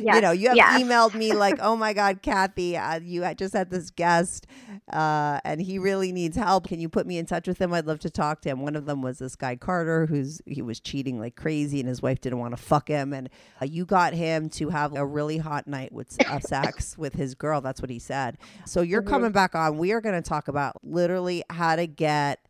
yes. 0.00 0.14
You 0.18 0.20
know, 0.20 0.32
you 0.32 0.48
have 0.48 0.56
yes. 0.56 0.82
emailed 0.82 1.14
me 1.14 1.32
like, 1.32 1.58
"Oh 1.60 1.76
my 1.76 1.92
God, 1.92 2.20
Kathy, 2.20 2.76
uh, 2.76 2.98
you 2.98 3.24
just 3.36 3.54
had 3.54 3.70
this 3.70 3.90
guest, 3.90 4.48
uh, 4.92 5.38
and 5.44 5.62
he 5.62 5.78
really 5.78 6.10
needs 6.10 6.36
help. 6.36 6.66
Can 6.66 6.80
you 6.80 6.88
put 6.88 7.06
me 7.06 7.16
in 7.16 7.26
touch 7.26 7.46
with 7.46 7.60
him? 7.60 7.72
I'd 7.72 7.86
love 7.86 8.00
to 8.00 8.10
talk 8.10 8.40
to 8.42 8.48
him." 8.48 8.60
One 8.60 8.74
of 8.74 8.86
them 8.86 9.02
was 9.02 9.18
this 9.20 9.36
guy 9.36 9.54
Carter, 9.54 10.06
who's 10.06 10.42
he 10.46 10.62
was 10.62 10.80
cheating 10.80 11.20
like 11.20 11.36
crazy, 11.36 11.78
and 11.78 11.88
his 11.88 12.02
wife 12.02 12.20
didn't 12.20 12.40
want 12.40 12.56
to 12.56 12.62
fuck 12.62 12.88
him, 12.88 13.12
and 13.12 13.28
uh, 13.62 13.66
you 13.66 13.84
got 13.84 14.14
him 14.14 14.48
to 14.50 14.70
have 14.70 14.96
a 14.96 15.06
really 15.06 15.38
hot 15.38 15.68
night 15.68 15.92
with 15.92 16.16
uh, 16.28 16.40
sex 16.40 16.98
with 16.98 17.14
his 17.14 17.36
girl. 17.36 17.60
That's 17.60 17.80
what 17.80 17.90
he 17.90 18.00
said. 18.00 18.38
So 18.66 18.80
you're 18.80 19.02
mm-hmm. 19.02 19.10
coming 19.10 19.32
back 19.32 19.54
on. 19.54 19.78
We 19.78 19.92
are 19.92 20.00
going 20.00 20.20
to 20.20 20.28
talk 20.28 20.48
about 20.48 20.80
literally 20.82 21.44
how 21.50 21.76
to 21.76 21.86
get 21.86 22.40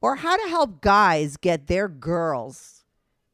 or 0.00 0.16
how 0.16 0.36
to 0.36 0.48
help 0.48 0.80
guys 0.80 1.36
get 1.36 1.66
their 1.66 1.88
girls 1.88 2.78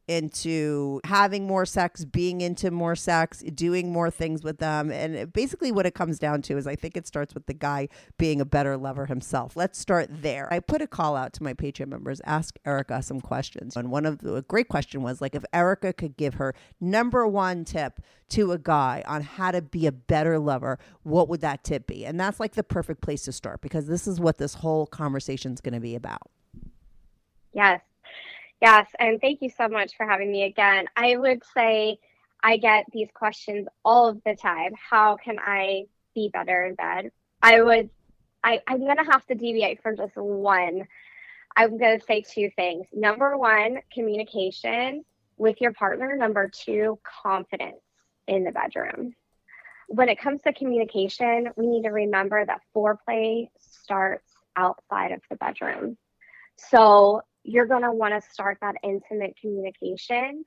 into 0.06 1.00
having 1.04 1.47
more 1.47 1.64
sex, 1.64 2.04
being 2.04 2.40
into 2.40 2.71
more 2.71 2.94
sex, 2.94 3.42
doing 3.54 3.90
more 3.90 4.11
things 4.11 4.42
with 4.42 4.59
them. 4.59 4.90
And 4.90 5.33
basically, 5.33 5.73
what 5.73 5.87
it 5.87 5.94
comes 5.94 6.18
down 6.18 6.42
to 6.42 6.59
is 6.59 6.66
I 6.66 6.76
think 6.76 6.97
it 6.97 7.06
starts 7.06 7.33
with 7.35 7.47
the 7.47 7.54
guy 7.54 7.88
being 8.18 8.40
a 8.40 8.44
better 8.44 8.76
lover 8.76 9.06
himself. 9.06 9.56
Let's 9.56 9.78
start 9.78 10.09
there. 10.23 10.52
I 10.52 10.61
put 10.61 10.83
a 10.83 10.87
call 10.87 11.16
out 11.16 11.33
to 11.35 11.42
my 11.42 11.54
Patreon 11.54 11.88
members, 11.88 12.21
ask 12.25 12.56
Erica 12.66 13.02
some 13.02 13.21
questions. 13.21 13.76
And 13.76 13.90
one 13.90 14.04
of 14.04 14.18
the 14.18 14.42
great 14.42 14.68
question 14.68 15.02
was 15.02 15.21
like, 15.21 15.35
if 15.35 15.44
Erica 15.52 15.92
could 15.92 16.16
give 16.16 16.35
her 16.35 16.54
number 16.80 17.26
one 17.26 17.64
tip 17.64 18.00
to 18.30 18.52
a 18.52 18.59
guy 18.59 19.02
on 19.06 19.23
how 19.23 19.50
to 19.52 19.62
be 19.62 19.87
a 19.87 19.92
better 19.92 20.38
lover, 20.38 20.78
what 21.02 21.28
would 21.28 21.40
that 21.40 21.64
tip 21.64 21.87
be? 21.87 22.04
And 22.04 22.21
that's 22.21 22.40
like 22.40 22.54
the 22.54 22.62
perfect 22.62 23.00
place 23.00 23.23
to 23.23 23.33
start 23.33 23.62
because 23.62 23.87
this 23.87 24.06
is 24.06 24.21
what 24.21 24.38
this 24.38 24.54
whole 24.54 24.87
conversation 24.87 25.52
is 25.52 25.61
going 25.61 25.75
to 25.75 25.80
be 25.80 25.94
about. 25.94 26.30
Yes. 27.55 27.81
Yes. 28.61 28.87
And 28.99 29.21
thank 29.21 29.43
you 29.43 29.51
so 29.51 29.69
much 29.69 29.97
for 29.97 30.07
having 30.07 30.31
me 30.31 30.45
again. 30.45 30.87
I 30.97 31.17
would 31.17 31.43
say 31.55 31.99
I 32.43 32.57
get 32.57 32.87
these 32.93 33.09
questions 33.15 33.69
all 33.85 34.09
of 34.09 34.21
the 34.25 34.35
time. 34.35 34.73
How 34.91 35.17
can 35.17 35.39
I 35.39 35.85
be 36.15 36.31
better 36.33 36.65
in 36.65 36.75
bed? 36.75 37.11
I 37.43 37.63
would, 37.63 37.91
I, 38.43 38.61
I'm 38.67 38.81
going 38.81 38.97
to 38.97 39.11
have 39.11 39.25
to 39.27 39.35
deviate 39.35 39.83
from 39.83 39.97
just 39.97 40.17
one. 40.17 40.87
I'm 41.57 41.79
going 41.79 41.99
to 41.99 42.05
say 42.05 42.23
two 42.23 42.51
things. 42.57 42.87
Number 42.93 43.37
one, 43.39 43.79
communication 43.93 45.05
with 45.37 45.61
your 45.61 45.73
partner. 45.73 46.17
Number 46.17 46.51
two, 46.53 46.99
confidence 47.23 47.81
in 48.27 48.45
the 48.45 48.53
bedroom. 48.53 49.15
When 49.89 50.09
it 50.09 50.19
comes 50.19 50.43
to 50.43 50.53
communication, 50.53 51.49
we 51.57 51.67
need 51.67 51.83
to 51.83 51.91
remember 51.91 52.45
that 52.45 52.63
foreplay 52.75 53.49
starts 53.59 54.31
outside 54.57 55.13
of 55.13 55.21
the 55.31 55.37
bedroom. 55.37 55.97
So 56.57 57.23
you're 57.45 57.67
going 57.67 57.83
to 57.83 57.93
want 57.93 58.21
to 58.21 58.31
start 58.31 58.59
that 58.63 58.75
intimate 58.83 59.37
communication 59.41 60.45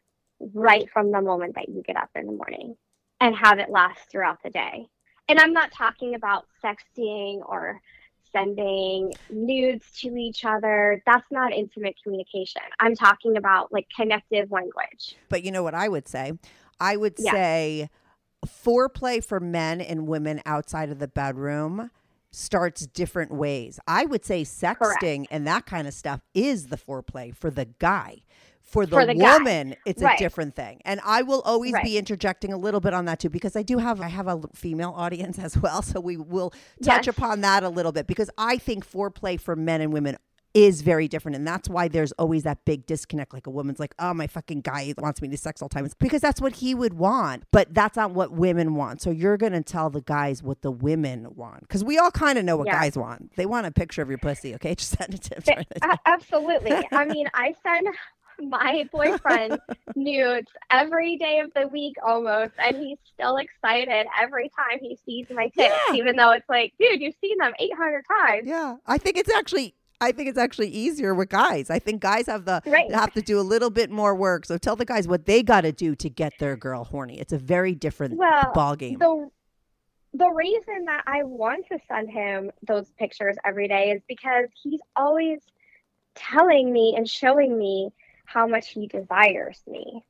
right 0.54 0.90
from 0.92 1.12
the 1.12 1.22
moment 1.22 1.56
that 1.56 1.70
you 1.70 1.82
get 1.86 1.96
up 1.96 2.10
in 2.16 2.26
the 2.26 2.32
morning 2.32 2.76
and 3.22 3.36
have 3.36 3.60
it 3.60 3.70
last 3.70 4.00
throughout 4.12 4.38
the 4.44 4.50
day. 4.50 4.88
And 5.30 5.40
I'm 5.40 5.54
not 5.54 5.72
talking 5.72 6.16
about 6.16 6.46
sexting 6.64 7.40
or 7.48 7.80
sending 8.32 9.14
nudes 9.30 9.86
to 10.02 10.16
each 10.16 10.46
other. 10.46 11.02
That's 11.06 11.26
not 11.32 11.54
intimate 11.54 11.96
communication. 12.04 12.62
I'm 12.80 12.96
talking 12.96 13.38
about 13.38 13.72
like 13.72 13.88
connective 13.96 14.52
language. 14.52 15.16
But 15.30 15.44
you 15.44 15.52
know 15.52 15.64
what 15.64 15.74
I 15.74 15.88
would 15.88 16.08
say? 16.08 16.34
I 16.80 16.98
would 16.98 17.16
Yeah. 17.18 17.32
say 17.32 17.90
foreplay 18.46 19.24
for 19.24 19.40
men 19.40 19.82
and 19.82 20.08
women 20.08 20.42
outside 20.46 20.90
of 20.90 21.00
the 21.00 21.08
bedroom 21.08 21.90
starts 22.32 22.86
different 22.88 23.32
ways. 23.32 23.80
I 23.88 24.06
would 24.06 24.26
say 24.26 24.44
sexting 24.44 25.26
and 25.32 25.48
that 25.48 25.66
kind 25.66 25.88
of 25.88 25.94
stuff 25.94 26.22
is 26.34 26.68
the 26.68 26.78
foreplay 26.78 27.36
for 27.36 27.50
the 27.50 27.66
guy. 27.80 28.22
For 28.62 28.86
the, 28.86 28.98
For 28.98 29.06
the 29.06 29.14
guy. 29.16 29.38
woman, 29.38 29.76
it's 29.86 30.02
Right. 30.02 30.20
a 30.20 30.22
different 30.22 30.54
thing. 30.54 30.82
And 30.84 31.00
I 31.06 31.22
will 31.22 31.40
always 31.42 31.72
Right. 31.72 31.86
be 31.86 31.98
interjecting 31.98 32.52
a 32.52 32.58
little 32.58 32.82
bit 32.82 32.94
on 32.94 33.06
that 33.06 33.18
too 33.20 33.30
because 33.30 33.56
I 33.56 33.64
do 33.64 33.78
have 33.78 34.02
I 34.02 34.10
have 34.10 34.28
a 34.28 34.42
female 34.54 34.94
audience 34.96 35.40
as 35.48 35.58
well, 35.58 35.82
so 35.82 36.02
we 36.02 36.18
will 36.18 36.50
touch 36.84 37.08
Yes. 37.08 37.18
upon 37.18 37.42
that 37.42 37.64
a 37.64 37.70
little 37.70 37.94
bit 37.94 38.08
because 38.08 38.30
I 38.38 38.58
think 38.58 38.86
foreplay 38.86 39.40
for 39.40 39.56
men 39.56 39.80
and 39.80 39.94
women 39.94 40.18
is 40.54 40.82
very 40.82 41.08
different 41.08 41.36
and 41.36 41.46
that's 41.48 41.70
why 41.70 41.88
there's 41.88 42.12
always 42.14 42.44
that 42.44 42.64
big 42.66 42.86
disconnect 42.86 43.34
like 43.34 43.46
a 43.46 43.50
woman's 43.50 43.80
like 43.80 43.94
oh 44.00 44.14
my 44.14 44.26
fucking 44.28 44.62
guy 44.62 44.94
wants 44.98 45.22
me 45.22 45.28
to 45.28 45.38
sex 45.38 45.62
all 45.62 45.68
the 45.68 45.74
time 45.76 45.86
it's 45.86 45.94
because 45.94 46.22
that's 46.22 46.42
what 46.42 46.54
he 46.56 46.74
would 46.74 46.94
want 46.94 47.44
but 47.52 47.72
that's 47.74 47.96
not 47.98 48.12
what 48.12 48.32
women 48.32 48.74
want 48.76 49.02
so 49.02 49.12
you're 49.12 49.38
going 49.38 49.52
to 49.54 49.62
tell 49.62 49.90
the 49.90 50.02
guys 50.02 50.42
what 50.42 50.62
the 50.62 50.72
women 50.72 51.28
want 51.36 51.62
because 51.62 51.84
we 51.84 51.98
all 51.98 52.10
kind 52.12 52.38
of 52.40 52.46
know 52.46 52.58
what 52.58 52.68
Yeah. 52.68 52.80
guys 52.80 52.98
want 52.98 53.36
they 53.36 53.46
want 53.46 53.68
a 53.68 53.72
picture 53.72 54.02
of 54.02 54.10
your 54.10 54.18
pussy 54.18 54.56
okay 54.56 54.74
just 54.76 54.98
send 54.98 55.14
it 55.14 55.22
to 55.24 55.36
him 55.36 55.42
Th- 55.44 55.68
a- 55.84 56.00
absolutely. 56.06 56.72
I 56.92 57.06
mean, 57.14 57.28
I 57.34 57.54
send 57.62 57.88
my 58.40 58.88
boyfriend 58.92 59.58
nudes 59.96 60.52
every 60.70 61.18
day 61.18 61.40
of 61.40 61.52
the 61.56 61.68
week 61.70 61.96
almost, 62.06 62.52
and 62.60 62.76
he's 62.78 62.98
still 63.14 63.38
excited 63.38 64.06
every 64.22 64.50
time 64.50 64.78
he 64.80 64.96
sees 65.06 65.26
my 65.32 65.48
tits, 65.50 65.74
Yeah. 65.90 65.96
even 65.96 66.16
though 66.16 66.32
it's 66.32 66.48
like, 66.48 66.74
dude, 66.80 67.02
you've 67.02 67.16
seen 67.20 67.38
them 67.40 67.54
800 67.60 68.04
times. 68.08 68.44
yeah 68.48 68.76
i 68.86 68.98
think 69.00 69.18
it's 69.18 69.34
actually 69.34 69.74
I 70.00 70.12
think 70.12 70.30
it's 70.30 70.38
actually 70.38 70.70
easier 70.70 71.16
with 71.16 71.30
guys. 71.30 71.70
I 71.70 71.80
think 71.80 72.02
guys 72.02 72.28
have 72.28 72.46
the 72.46 72.62
Right. 72.66 72.92
have 72.94 73.14
to 73.14 73.22
do 73.22 73.40
a 73.40 73.42
little 73.42 73.70
bit 73.70 73.90
more 73.90 74.16
work. 74.16 74.46
So 74.46 74.58
tell 74.58 74.76
the 74.76 74.86
guys 74.86 75.08
what 75.08 75.26
they 75.26 75.42
got 75.42 75.62
to 75.62 75.72
do 75.72 75.96
to 75.96 76.10
get 76.10 76.34
their 76.40 76.54
mm-hmm. 76.54 76.60
girl 76.60 76.84
horny. 76.84 77.20
It's 77.20 77.34
a 77.34 77.38
very 77.38 77.74
different 77.74 78.18
Well, 78.18 78.52
ball 78.54 78.76
game. 78.76 79.00
the 79.00 79.30
the 80.14 80.30
reason 80.30 80.86
that 80.86 81.04
I 81.06 81.24
want 81.24 81.68
to 81.68 81.78
send 81.88 82.10
him 82.10 82.52
those 82.66 82.90
pictures 82.92 83.36
every 83.46 83.68
day 83.68 83.92
is 83.92 84.02
because 84.08 84.46
he's 84.64 84.80
always 84.96 85.40
telling 86.16 86.72
me 86.72 86.96
and 86.98 87.08
showing 87.08 87.58
me 87.58 87.90
how 88.26 88.48
much 88.48 88.70
he 88.70 88.88
desires 88.88 89.62
me. 89.68 90.04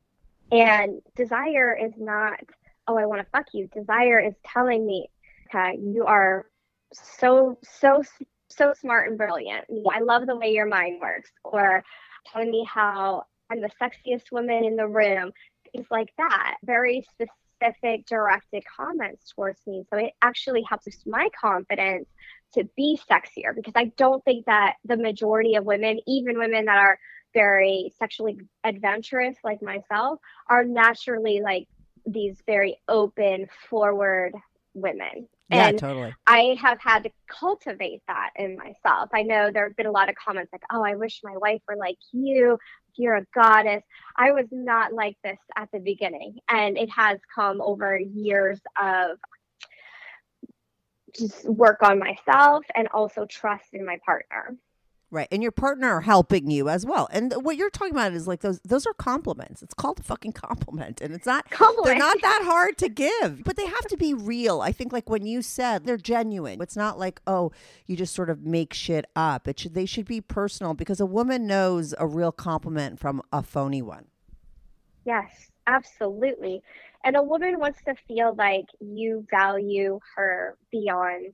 And 0.52 1.02
desire 1.16 1.76
is 1.76 1.92
not, 1.98 2.40
oh, 2.88 2.98
I 2.98 3.06
want 3.06 3.22
to 3.22 3.28
fuck 3.32 3.48
you. 3.54 3.68
Desire 3.68 4.20
is 4.20 4.34
telling 4.46 4.86
me, 4.86 5.10
okay, 5.48 5.78
you 5.78 6.06
are 6.06 6.46
so, 6.94 7.58
so, 7.64 8.02
so 8.50 8.74
smart 8.80 9.10
and 9.10 9.18
brilliant. 9.18 9.66
I 9.92 10.00
love 10.00 10.26
the 10.26 10.36
way 10.36 10.52
your 10.52 10.66
mind 10.66 11.02
works. 11.02 11.32
Or 11.44 11.84
telling 12.32 12.52
me 12.52 12.68
how 12.72 13.24
I'm 13.50 13.62
the 13.62 13.70
sexiest 13.82 14.32
woman 14.32 14.64
in 14.64 14.76
the 14.76 14.88
room. 14.88 15.32
Things 15.72 15.88
like 15.92 16.10
that. 16.18 16.58
Very 16.64 17.06
specific, 17.12 18.06
directed 18.06 18.64
comments 18.76 19.32
towards 19.34 19.60
me. 19.68 19.84
So 19.90 19.98
it 19.98 20.14
actually 20.22 20.64
helps 20.64 20.86
with 20.86 20.96
my 21.06 21.30
confidence 21.40 22.08
to 22.54 22.64
be 22.76 23.00
sexier 23.10 23.56
because 23.56 23.74
I 23.76 23.92
don't 23.98 24.24
think 24.24 24.46
that 24.46 24.76
the 24.86 24.98
majority 24.98 25.56
of 25.56 25.66
women, 25.66 26.00
even 26.08 26.38
women 26.38 26.66
that 26.66 26.78
are 26.78 26.98
very 27.34 27.92
sexually 28.00 28.38
adventurous 28.64 29.36
like 29.44 29.62
myself, 29.62 30.20
are 30.50 30.64
naturally 30.64 31.42
like 31.44 31.68
these 32.06 32.42
very 32.46 32.80
open, 32.88 33.48
forward 33.70 34.34
women. 34.74 35.28
Yeah, 35.50 35.70
and 35.70 35.80
totally. 35.80 36.14
I 36.26 36.58
have 36.60 36.80
had 36.82 37.04
to 37.04 37.12
cultivate 37.28 38.02
that 38.08 38.32
in 38.36 38.58
myself. 38.58 39.10
I 39.14 39.24
know 39.24 39.50
there 39.52 39.68
have 39.68 39.78
been 39.78 39.86
a 39.86 39.92
lot 39.92 40.10
of 40.10 40.16
comments 40.16 40.52
like, 40.52 40.64
oh, 40.72 40.84
I 40.84 40.96
wish 40.96 41.22
my 41.24 41.38
wife 41.38 41.62
were 41.68 41.78
like 41.78 41.98
you. 42.12 42.58
You're 42.96 43.16
a 43.16 43.26
goddess. 43.34 43.84
I 44.18 44.32
was 44.32 44.48
not 44.52 44.92
like 44.92 45.18
this 45.24 45.38
at 45.56 45.70
the 45.72 45.80
beginning. 45.80 46.40
And 46.50 46.78
it 46.78 46.90
has 46.90 47.20
come 47.34 47.62
over 47.62 47.98
years 47.98 48.60
of 48.82 49.18
just 51.16 51.48
work 51.48 51.82
on 51.82 52.00
myself 52.00 52.66
and 52.76 52.88
also 52.90 53.26
trust 53.26 53.74
in 53.74 53.86
my 53.86 54.00
partner. 54.06 54.56
Right. 55.10 55.30
And 55.32 55.42
your 55.42 55.54
partner 55.54 55.88
are 55.88 56.02
helping 56.02 56.52
you 56.52 56.68
as 56.68 56.86
well. 56.86 57.08
And 57.14 57.34
what 57.42 57.56
you're 57.56 57.70
talking 57.70 57.94
about 57.94 58.12
is 58.12 58.28
like 58.28 58.42
those 58.42 58.60
those 58.66 58.86
are 58.86 58.94
compliments. 58.94 59.64
It's 59.64 59.74
called 59.74 60.02
a 60.02 60.04
fucking 60.04 60.34
compliment. 60.34 61.00
And 61.00 61.14
it's 61.14 61.26
not 61.26 61.46
they're 61.86 61.96
not 61.98 62.18
that 62.22 62.42
hard 62.44 62.78
to 62.80 62.90
give. 63.22 63.44
But 63.46 63.56
they 63.56 63.66
have 63.68 63.88
to 63.88 63.96
be 63.96 64.14
real. 64.14 64.60
I 64.60 64.74
think 64.74 64.92
like 64.92 65.10
when 65.10 65.26
you 65.26 65.42
said 65.42 65.86
they're 65.86 65.96
genuine. 65.96 66.62
It's 66.62 66.76
not 66.76 67.00
like, 67.00 67.22
oh, 67.26 67.54
you 67.86 67.96
just 67.96 68.14
sort 68.14 68.30
of 68.30 68.42
make 68.44 68.74
shit 68.74 69.06
up. 69.16 69.48
It 69.48 69.60
should 69.62 69.74
they 69.76 69.86
should 69.86 70.08
be 70.08 70.20
personal 70.20 70.74
because 70.74 71.00
a 71.00 71.06
woman 71.06 71.48
knows 71.48 71.96
a 71.98 72.06
real 72.06 72.34
compliment 72.34 73.00
from 73.00 73.22
a 73.32 73.42
phony 73.42 73.82
one. 73.82 74.08
Yes, 75.06 75.52
absolutely. 75.68 76.62
And 77.06 77.16
a 77.16 77.24
woman 77.24 77.60
wants 77.60 77.80
to 77.86 77.96
feel 78.10 78.36
like 78.38 78.66
you 78.82 79.26
value 79.32 80.02
her 80.18 80.58
beyond 80.70 81.28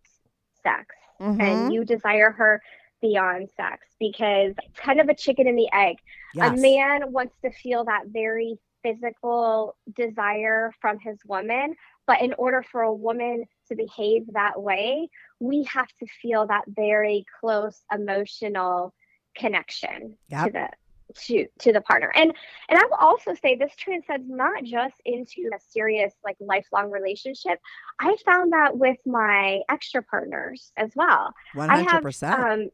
sex 0.61 0.95
Mhm. 1.19 1.41
and 1.41 1.73
you 1.73 1.83
desire 1.85 2.29
her 2.31 2.61
beyond 3.03 3.50
sex 3.55 3.86
because 4.00 4.53
it's 4.63 4.79
kind 4.79 5.00
of 5.01 5.10
a 5.10 5.13
chicken 5.13 5.45
and 5.48 5.60
the 5.60 5.69
egg. 5.74 5.98
Yes. 6.33 6.57
A 6.57 6.62
man 6.62 7.12
wants 7.12 7.36
to 7.43 7.51
feel 7.51 7.83
that 7.86 8.07
very 8.07 8.57
physical 8.81 9.75
desire 9.95 10.72
from 10.81 10.98
his 11.00 11.17
woman, 11.25 11.75
but 12.07 12.22
in 12.22 12.33
order 12.38 12.63
for 12.72 12.81
a 12.81 12.93
woman 12.93 13.45
to 13.67 13.75
behave 13.75 14.24
that 14.33 14.62
way, 14.62 15.10
we 15.39 15.63
have 15.65 15.89
to 16.00 16.07
feel 16.22 16.48
that 16.48 16.63
very 16.67 17.25
close 17.39 17.81
emotional 17.93 18.93
connection 19.36 20.17
to 20.31 20.50
the 20.51 20.69
to 21.15 21.45
to 21.60 21.72
the 21.72 21.81
partner. 21.81 22.12
And 22.15 22.33
and 22.69 22.79
I 22.79 22.83
will 22.86 22.98
also 23.00 23.33
say 23.41 23.55
this 23.55 23.75
transcends 23.77 24.27
not 24.29 24.63
just 24.63 24.95
into 25.05 25.50
a 25.53 25.60
serious 25.60 26.13
like 26.24 26.38
lifelong 26.39 26.89
relationship. 26.89 27.60
I 28.00 28.15
found 28.25 28.53
that 28.53 28.77
with 28.77 28.98
my 29.05 29.60
extra 29.69 30.01
partners 30.01 30.72
as 30.77 30.91
well. 30.95 31.33
One 31.53 31.69
I 31.69 31.77
hundred 31.77 31.91
have 31.91 32.01
percent. 32.03 32.39
um 32.41 32.69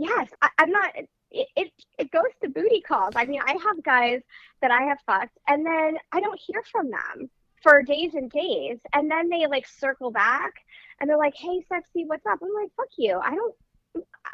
yes, 0.00 0.28
I, 0.42 0.50
I'm 0.58 0.70
not 0.70 0.90
it, 1.30 1.48
it 1.56 1.72
it 1.98 2.10
goes 2.10 2.30
to 2.42 2.48
booty 2.48 2.80
calls. 2.80 3.14
I 3.16 3.26
mean, 3.26 3.40
I 3.44 3.52
have 3.52 3.82
guys 3.82 4.22
that 4.62 4.70
I 4.70 4.82
have 4.82 4.98
fucked 5.06 5.36
and 5.46 5.64
then 5.64 5.98
I 6.12 6.20
don't 6.20 6.40
hear 6.40 6.62
from 6.70 6.90
them 6.90 7.30
for 7.62 7.82
days 7.82 8.14
and 8.14 8.30
days. 8.30 8.78
And 8.92 9.10
then 9.10 9.28
they 9.28 9.46
like 9.46 9.66
circle 9.66 10.10
back 10.10 10.52
and 11.00 11.08
they're 11.08 11.18
like, 11.18 11.34
Hey 11.36 11.64
sexy, 11.68 12.04
what's 12.06 12.26
up? 12.26 12.38
I'm 12.42 12.54
like, 12.54 12.70
fuck 12.76 12.88
you. 12.96 13.18
I 13.22 13.34
don't 13.34 13.54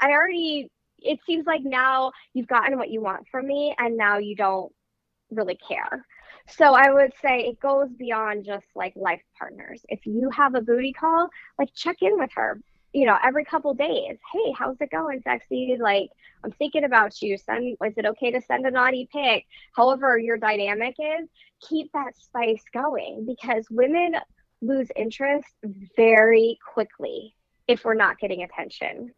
I 0.00 0.11
already 0.11 0.71
it 0.99 1.18
seems 1.26 1.47
like 1.47 1.62
now 1.64 2.12
you've 2.33 2.47
gotten 2.47 2.78
what 2.78 2.90
you 2.90 3.00
want 3.00 3.26
from 3.30 3.47
me 3.47 3.75
and 3.78 3.97
now 3.97 4.18
you 4.18 4.37
don't 4.37 4.73
really 5.30 5.56
care. 5.56 6.04
So 6.49 6.75
I 6.75 6.90
would 6.92 7.12
say 7.23 7.40
it 7.40 7.61
goes 7.61 7.88
beyond 7.99 8.44
just 8.44 8.66
like 8.75 8.92
life 8.97 9.23
partners. 9.38 9.83
If 9.88 10.06
you 10.06 10.30
have 10.30 10.54
a 10.54 10.61
booty 10.61 10.92
call, 10.92 11.28
like 11.59 11.75
check 11.75 11.97
in 12.02 12.18
with 12.18 12.30
her, 12.35 12.61
you 12.95 13.05
know, 13.07 13.19
every 13.25 13.45
couple 13.45 13.75
days. 13.75 14.17
Hey, 14.33 14.55
how's 14.57 14.77
it 14.81 14.91
going, 14.91 15.21
sexy? 15.23 15.77
Like, 15.79 16.11
I'm 16.45 16.53
thinking 16.53 16.85
about 16.85 17.21
you. 17.21 17.37
Send 17.37 17.77
is 17.85 17.95
it 17.97 18.07
okay 18.07 18.31
to 18.31 18.41
send 18.41 18.65
a 18.65 18.71
naughty 18.71 19.09
pic? 19.13 19.45
However 19.75 20.17
your 20.17 20.39
dynamic 20.39 20.95
is, 20.99 21.29
keep 21.69 21.91
that 21.93 22.17
spice 22.17 22.63
going 22.73 23.27
because 23.27 23.67
women 23.69 24.15
lose 24.63 24.89
interest 24.95 25.49
very 25.97 26.57
quickly 26.73 27.35
if 27.67 27.85
we're 27.85 27.95
not 27.95 28.19
getting 28.19 28.45
attention. 28.45 29.13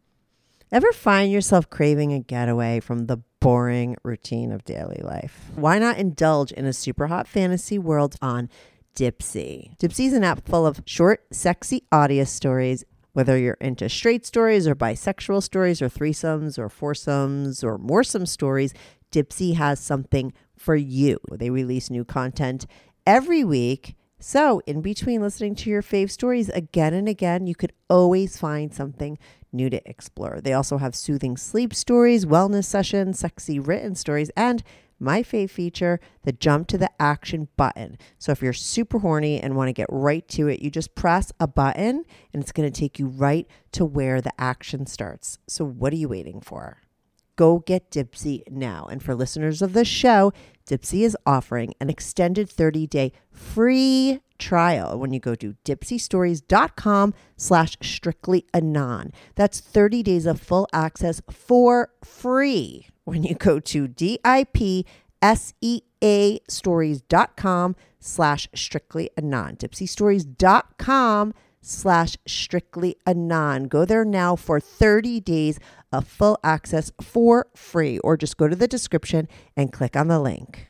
Ever 0.71 0.91
find 0.91 1.31
yourself 1.31 1.69
craving 1.69 2.11
a 2.11 2.19
getaway 2.19 2.79
from 2.79 3.05
the 3.05 3.17
boring 3.39 3.95
routine 4.03 4.51
of 4.51 4.65
daily 4.65 5.01
life? 5.03 5.51
Why 5.55 5.77
not 5.77 5.97
indulge 5.97 6.51
in 6.51 6.65
a 6.65 6.73
super 6.73 7.07
hot 7.07 7.27
fantasy 7.27 7.77
world 7.77 8.15
on 8.23 8.49
Dipsea? 8.95 9.77
Dipsea 9.77 10.07
is 10.07 10.13
an 10.13 10.23
app 10.23 10.45
full 10.47 10.65
of 10.65 10.81
short, 10.85 11.25
sexy 11.31 11.83
audio 11.91 12.23
stories. 12.23 12.83
Whether 13.17 13.35
you're 13.35 13.57
into 13.59 13.89
straight 13.89 14.27
stories 14.27 14.67
or 14.67 14.75
bisexual 14.75 15.41
stories 15.41 15.81
or 15.81 15.89
threesomes 15.89 16.59
or 16.59 16.69
foursomes 16.69 17.63
or 17.63 17.79
moresome 17.79 18.27
stories, 18.27 18.75
Dipsea 19.11 19.55
has 19.55 19.79
something 19.79 20.33
for 20.55 20.75
you. 20.75 21.17
They 21.31 21.49
release 21.49 21.89
new 21.89 22.05
content 22.05 22.67
every 23.07 23.43
week. 23.43 23.95
So, 24.19 24.61
in 24.67 24.81
between 24.81 25.23
listening 25.23 25.55
to 25.55 25.69
your 25.71 25.81
fave 25.81 26.11
stories 26.11 26.49
again 26.49 26.93
and 26.93 27.09
again, 27.09 27.47
you 27.47 27.55
could 27.55 27.73
always 27.89 28.37
find 28.37 28.71
something 28.71 29.17
new 29.51 29.71
to 29.71 29.89
explore. 29.89 30.39
They 30.39 30.53
also 30.53 30.77
have 30.77 30.93
soothing 30.93 31.37
sleep 31.37 31.73
stories, 31.73 32.23
wellness 32.23 32.65
sessions, 32.65 33.17
sexy 33.17 33.57
written 33.57 33.95
stories, 33.95 34.29
and 34.37 34.61
my 34.99 35.21
fave 35.21 35.49
feature, 35.49 35.99
the 36.23 36.31
jump 36.31 36.67
to 36.67 36.77
the 36.77 36.89
action 36.99 37.47
button. 37.57 37.97
So 38.17 38.31
if 38.31 38.41
you're 38.41 38.53
super 38.53 38.99
horny 38.99 39.39
and 39.39 39.55
want 39.55 39.69
to 39.69 39.73
get 39.73 39.87
right 39.89 40.27
to 40.29 40.47
it, 40.47 40.61
you 40.61 40.69
just 40.69 40.95
press 40.95 41.31
a 41.39 41.47
button 41.47 42.05
and 42.33 42.41
it's 42.41 42.51
going 42.51 42.71
to 42.71 42.79
take 42.79 42.99
you 42.99 43.07
right 43.07 43.47
to 43.73 43.85
where 43.85 44.21
the 44.21 44.33
action 44.39 44.85
starts. 44.85 45.37
So 45.47 45.65
what 45.65 45.93
are 45.93 45.97
you 45.97 46.09
waiting 46.09 46.41
for? 46.41 46.77
Go 47.37 47.59
get 47.59 47.89
Dipsea 47.91 48.51
now. 48.51 48.87
And 48.91 49.01
for 49.01 49.15
listeners 49.15 49.61
of 49.61 49.71
the 49.71 49.85
show, 49.85 50.33
Dipsea 50.67 51.05
is 51.05 51.15
offering 51.25 51.73
an 51.79 51.89
extended 51.89 52.49
30-day 52.49 53.13
free 53.31 54.19
trial 54.37 54.99
when 54.99 55.13
you 55.13 55.19
go 55.19 55.35
to 55.35 55.55
dipseastories.com 55.63 57.13
slash 57.37 57.77
strictly 57.81 58.45
anon. 58.53 59.13
That's 59.35 59.61
30 59.61 60.03
days 60.03 60.25
of 60.25 60.41
full 60.41 60.67
access 60.73 61.21
for 61.29 61.91
free 62.03 62.87
when 63.05 63.23
you 63.23 63.35
go 63.35 63.59
to 63.59 63.87
D-I-P-S-E-A 63.87 64.89
stories.com 66.49 67.75
slash 67.99 68.47
strictly 68.53 69.09
anon. 69.17 69.55
dipseastories.com 69.55 71.33
slash 71.33 71.46
strictly 71.61 72.95
anon. 73.05 73.65
Go 73.65 73.85
there 73.85 74.05
now 74.05 74.35
for 74.35 74.59
30 74.59 75.19
days 75.21 75.59
of 75.91 76.07
full 76.07 76.39
access 76.43 76.91
for 77.01 77.47
free 77.55 77.99
or 77.99 78.17
just 78.17 78.37
go 78.37 78.47
to 78.47 78.55
the 78.55 78.67
description 78.67 79.27
and 79.55 79.71
click 79.71 79.95
on 79.95 80.07
the 80.07 80.19
link. 80.19 80.67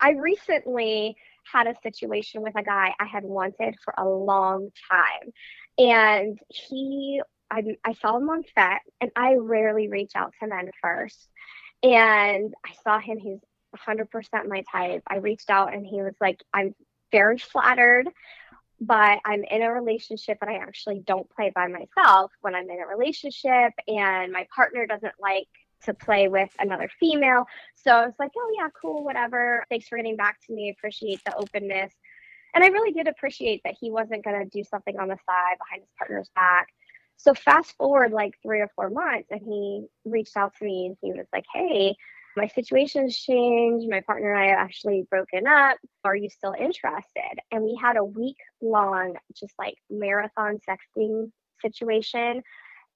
I 0.00 0.10
recently 0.10 1.16
had 1.50 1.66
a 1.66 1.74
situation 1.82 2.42
with 2.42 2.56
a 2.56 2.62
guy 2.62 2.94
I 2.98 3.06
had 3.06 3.24
wanted 3.24 3.76
for 3.84 3.94
a 3.96 4.08
long 4.08 4.70
time. 4.90 5.32
And 5.78 6.38
he, 6.48 7.20
I, 7.50 7.76
I 7.84 7.92
saw 7.94 8.16
him 8.16 8.28
on 8.30 8.42
FET, 8.54 8.80
and 9.00 9.10
I 9.14 9.34
rarely 9.34 9.88
reach 9.88 10.12
out 10.14 10.32
to 10.40 10.48
men 10.48 10.70
first. 10.82 11.28
And 11.82 12.54
I 12.64 12.72
saw 12.82 12.98
him, 12.98 13.18
he's 13.18 13.38
100% 13.86 14.48
my 14.48 14.64
type. 14.72 15.02
I 15.06 15.16
reached 15.16 15.50
out, 15.50 15.74
and 15.74 15.86
he 15.86 16.02
was 16.02 16.14
like, 16.20 16.40
I'm 16.52 16.74
very 17.12 17.38
flattered, 17.38 18.08
but 18.80 19.20
I'm 19.24 19.44
in 19.44 19.62
a 19.62 19.72
relationship, 19.72 20.38
and 20.40 20.50
I 20.50 20.54
actually 20.54 21.00
don't 21.06 21.28
play 21.30 21.50
by 21.54 21.66
myself 21.68 22.32
when 22.40 22.54
I'm 22.54 22.68
in 22.68 22.80
a 22.80 22.86
relationship, 22.86 23.72
and 23.88 24.32
my 24.32 24.46
partner 24.54 24.86
doesn't 24.86 25.14
like 25.20 25.48
to 25.84 25.94
play 25.94 26.28
with 26.28 26.50
another 26.58 26.90
female. 26.98 27.46
So 27.74 27.90
I 27.90 28.06
was 28.06 28.14
like, 28.18 28.32
oh, 28.36 28.54
yeah, 28.56 28.68
cool, 28.80 29.04
whatever. 29.04 29.64
Thanks 29.68 29.88
for 29.88 29.96
getting 29.96 30.16
back 30.16 30.40
to 30.46 30.52
me. 30.52 30.70
Appreciate 30.70 31.22
the 31.24 31.36
openness. 31.36 31.92
And 32.54 32.64
I 32.64 32.68
really 32.68 32.92
did 32.92 33.08
appreciate 33.08 33.60
that 33.64 33.76
he 33.78 33.90
wasn't 33.90 34.24
going 34.24 34.42
to 34.42 34.48
do 34.48 34.64
something 34.64 34.98
on 34.98 35.08
the 35.08 35.18
side 35.26 35.58
behind 35.58 35.82
his 35.82 35.90
partner's 35.98 36.30
back. 36.34 36.68
So 37.18 37.34
fast 37.34 37.76
forward 37.76 38.12
like 38.12 38.34
three 38.42 38.60
or 38.60 38.70
four 38.74 38.90
months, 38.90 39.28
and 39.30 39.40
he 39.42 39.86
reached 40.04 40.36
out 40.36 40.54
to 40.56 40.64
me 40.64 40.86
and 40.86 40.96
he 41.00 41.12
was 41.12 41.26
like, 41.32 41.44
hey, 41.54 41.96
my 42.36 42.48
situation's 42.48 43.18
changed. 43.18 43.88
My 43.88 44.00
partner 44.02 44.32
and 44.32 44.42
I 44.42 44.46
have 44.50 44.58
actually 44.58 45.06
broken 45.10 45.46
up. 45.46 45.78
Are 46.04 46.16
you 46.16 46.28
still 46.30 46.54
interested? 46.58 47.40
And 47.50 47.62
we 47.62 47.78
had 47.80 47.96
a 47.96 48.04
week 48.04 48.36
long, 48.60 49.14
just 49.34 49.54
like 49.58 49.76
marathon 49.90 50.58
sexting 50.68 51.30
situation 51.62 52.42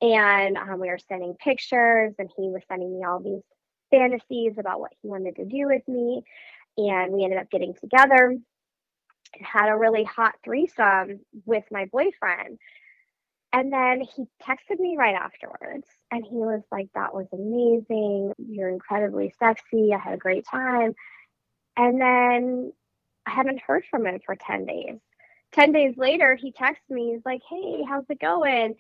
and 0.01 0.57
um, 0.57 0.81
we 0.81 0.89
were 0.89 0.99
sending 1.09 1.35
pictures, 1.35 2.15
and 2.19 2.31
he 2.37 2.49
was 2.49 2.63
sending 2.69 2.99
me 2.99 3.05
all 3.05 3.21
these 3.21 3.43
fantasies 3.91 4.55
about 4.59 4.81
what 4.81 4.93
he 5.03 5.09
wanted 5.09 5.37
to 5.37 5.45
do 5.45 5.67
with 5.67 5.87
me. 5.89 6.23
And 6.79 7.13
we 7.13 7.25
ended 7.25 7.39
up 7.39 7.51
getting 7.51 7.75
together, 7.75 8.37
and 9.35 9.47
had 9.47 9.69
a 9.69 9.77
really 9.77 10.05
hot 10.05 10.35
threesome 10.43 11.21
with 11.45 11.65
my 11.71 11.87
boyfriend. 11.93 12.59
And 13.53 13.73
then 13.73 14.01
he 14.01 14.27
texted 14.43 14.79
me 14.79 14.97
right 14.97 15.15
afterwards 15.15 15.87
and 16.11 16.25
he 16.25 16.37
was 16.37 16.63
like, 16.71 16.89
That 16.95 17.15
was 17.15 17.27
amazing. 17.33 18.33
You're 18.39 18.69
incredibly 18.69 19.35
sexy. 19.39 19.93
I 19.93 19.99
had 19.99 20.15
a 20.15 20.19
great 20.19 20.47
time. 20.47 20.95
And 21.77 22.01
then 22.01 22.73
I 23.27 23.31
haven't 23.31 23.61
heard 23.61 23.85
from 23.91 24.07
him 24.07 24.21
for 24.25 24.37
10 24.37 24.67
days. 24.67 24.99
10 25.53 25.73
days 25.73 25.97
later, 25.97 26.37
he 26.37 26.53
texts 26.53 26.89
me. 26.91 27.13
He's 27.13 27.25
like, 27.25 27.43
Hey, 27.49 27.83
how's 27.89 28.05
it 28.09 28.21
going? 28.21 28.77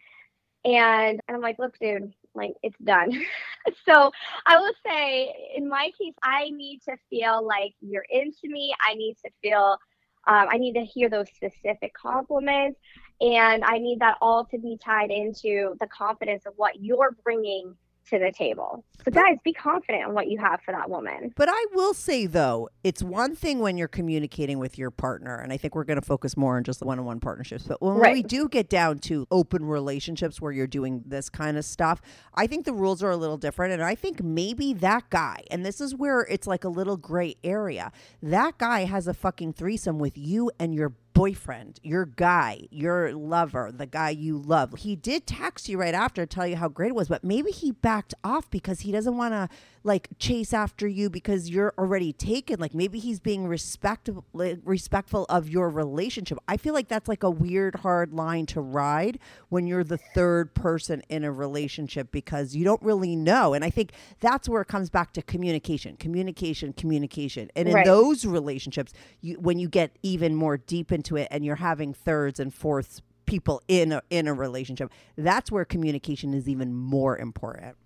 And, 0.64 1.20
and 1.26 1.36
I'm 1.36 1.40
like, 1.40 1.58
look, 1.58 1.78
dude, 1.78 2.12
like 2.34 2.52
it's 2.62 2.78
done. 2.84 3.12
so 3.88 4.10
I 4.46 4.58
will 4.58 4.74
say, 4.86 5.34
in 5.56 5.68
my 5.68 5.90
case, 5.98 6.14
I 6.22 6.50
need 6.50 6.80
to 6.88 6.96
feel 7.08 7.44
like 7.46 7.74
you're 7.80 8.06
into 8.10 8.44
me. 8.44 8.74
I 8.84 8.94
need 8.94 9.16
to 9.24 9.30
feel, 9.42 9.78
um, 10.26 10.48
I 10.50 10.58
need 10.58 10.74
to 10.74 10.84
hear 10.84 11.08
those 11.08 11.28
specific 11.34 11.94
compliments. 11.94 12.78
And 13.20 13.64
I 13.64 13.78
need 13.78 14.00
that 14.00 14.16
all 14.20 14.44
to 14.46 14.58
be 14.58 14.78
tied 14.82 15.10
into 15.10 15.76
the 15.80 15.86
confidence 15.86 16.46
of 16.46 16.54
what 16.56 16.82
you're 16.82 17.16
bringing 17.22 17.74
to 18.08 18.18
the 18.18 18.32
table. 18.32 18.84
So, 19.04 19.10
guys, 19.10 19.36
be 19.44 19.52
confident 19.52 20.08
in 20.08 20.14
what 20.14 20.28
you 20.28 20.38
have 20.38 20.60
for 20.62 20.72
that 20.72 20.90
woman. 20.90 21.32
But 21.36 21.48
I 21.50 21.66
will 21.72 21.94
say, 21.94 22.26
though, 22.26 22.68
it's 22.82 23.02
one 23.02 23.34
thing 23.36 23.60
when 23.60 23.78
you're 23.78 23.88
communicating 23.88 24.58
with 24.58 24.76
your 24.76 24.90
partner, 24.90 25.36
and 25.36 25.52
I 25.52 25.56
think 25.56 25.74
we're 25.74 25.84
going 25.84 26.00
to 26.00 26.04
focus 26.06 26.36
more 26.36 26.56
on 26.56 26.64
just 26.64 26.80
the 26.80 26.86
one 26.86 26.98
on 26.98 27.04
one 27.04 27.20
partnerships. 27.20 27.64
But 27.66 27.80
when 27.80 27.94
Right. 27.94 28.12
we 28.12 28.22
do 28.22 28.48
get 28.48 28.68
down 28.68 28.98
to 29.00 29.26
open 29.30 29.64
relationships 29.64 30.40
where 30.40 30.52
you're 30.52 30.66
doing 30.66 31.02
this 31.06 31.30
kind 31.30 31.56
of 31.56 31.64
stuff, 31.64 32.02
I 32.34 32.46
think 32.46 32.64
the 32.64 32.74
rules 32.74 33.02
are 33.02 33.10
a 33.10 33.16
little 33.16 33.38
different. 33.38 33.72
And 33.72 33.82
I 33.82 33.94
think 33.94 34.22
maybe 34.22 34.74
that 34.74 35.08
guy, 35.10 35.42
and 35.50 35.64
this 35.64 35.80
is 35.80 35.94
where 35.94 36.22
it's 36.22 36.46
like 36.46 36.64
a 36.64 36.68
little 36.68 36.96
gray 36.96 37.36
area, 37.44 37.92
that 38.22 38.58
guy 38.58 38.84
has 38.84 39.06
a 39.06 39.14
fucking 39.14 39.52
threesome 39.54 39.98
with 39.98 40.18
you 40.18 40.50
and 40.58 40.74
your 40.74 40.92
boyfriend, 41.20 41.78
your 41.82 42.06
guy, 42.06 42.66
your 42.70 43.12
lover, 43.12 43.70
the 43.70 43.84
guy 43.84 44.08
you 44.08 44.38
love. 44.38 44.72
He 44.78 44.96
did 44.96 45.26
text 45.26 45.68
you 45.68 45.76
right 45.76 45.92
after 45.92 46.24
tell 46.24 46.46
you 46.46 46.56
how 46.56 46.68
great 46.68 46.88
it 46.88 46.94
was, 46.94 47.08
but 47.08 47.22
maybe 47.22 47.50
he 47.50 47.72
backed 47.72 48.14
off 48.24 48.48
because 48.50 48.80
he 48.80 48.90
doesn't 48.90 49.18
want 49.18 49.34
to 49.34 49.50
like 49.82 50.08
chase 50.18 50.52
after 50.52 50.86
you 50.86 51.08
because 51.08 51.48
you're 51.48 51.72
already 51.78 52.12
taken. 52.12 52.60
Like 52.60 52.74
maybe 52.74 52.98
he's 52.98 53.20
being 53.20 53.46
respectful 53.46 54.24
respectful 54.32 55.26
of 55.28 55.48
your 55.48 55.70
relationship. 55.70 56.38
I 56.46 56.56
feel 56.56 56.74
like 56.74 56.88
that's 56.88 57.08
like 57.08 57.22
a 57.22 57.30
weird 57.30 57.76
hard 57.76 58.12
line 58.12 58.46
to 58.46 58.60
ride 58.60 59.18
when 59.48 59.66
you're 59.66 59.84
the 59.84 59.98
third 60.14 60.54
person 60.54 61.02
in 61.08 61.24
a 61.24 61.32
relationship 61.32 62.10
because 62.12 62.54
you 62.54 62.64
don't 62.64 62.82
really 62.82 63.16
know. 63.16 63.54
And 63.54 63.64
I 63.64 63.70
think 63.70 63.92
that's 64.20 64.48
where 64.48 64.62
it 64.62 64.68
comes 64.68 64.90
back 64.90 65.12
to 65.14 65.22
communication, 65.22 65.96
communication, 65.96 66.72
communication. 66.74 67.50
And 67.56 67.68
in 67.68 67.74
Right. 67.74 67.84
those 67.86 68.26
relationships, 68.26 68.92
you 69.20 69.36
when 69.40 69.58
you 69.58 69.68
get 69.68 69.96
even 70.02 70.34
more 70.34 70.56
deep 70.58 70.92
into 70.92 71.16
it 71.16 71.28
and 71.30 71.44
you're 71.44 71.56
having 71.56 71.94
thirds 71.94 72.38
and 72.38 72.52
fourths 72.52 73.00
people 73.26 73.62
in 73.68 73.92
a, 73.92 74.02
in 74.10 74.26
a 74.26 74.34
relationship, 74.34 74.90
that's 75.16 75.50
where 75.52 75.64
communication 75.64 76.34
is 76.34 76.48
even 76.48 76.74
more 76.74 77.16
important. 77.16 77.76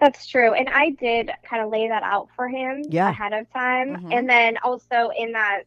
That's 0.00 0.26
true. 0.26 0.52
And 0.54 0.68
I 0.68 0.90
did 0.90 1.30
kind 1.42 1.62
of 1.62 1.70
lay 1.70 1.88
that 1.88 2.02
out 2.02 2.28
for 2.36 2.48
him 2.48 2.82
Yeah. 2.88 3.10
ahead 3.10 3.32
of 3.32 3.50
time. 3.52 3.96
Mhm. 3.96 4.14
And 4.16 4.30
then 4.30 4.56
also 4.62 5.10
in 5.16 5.32
that 5.32 5.62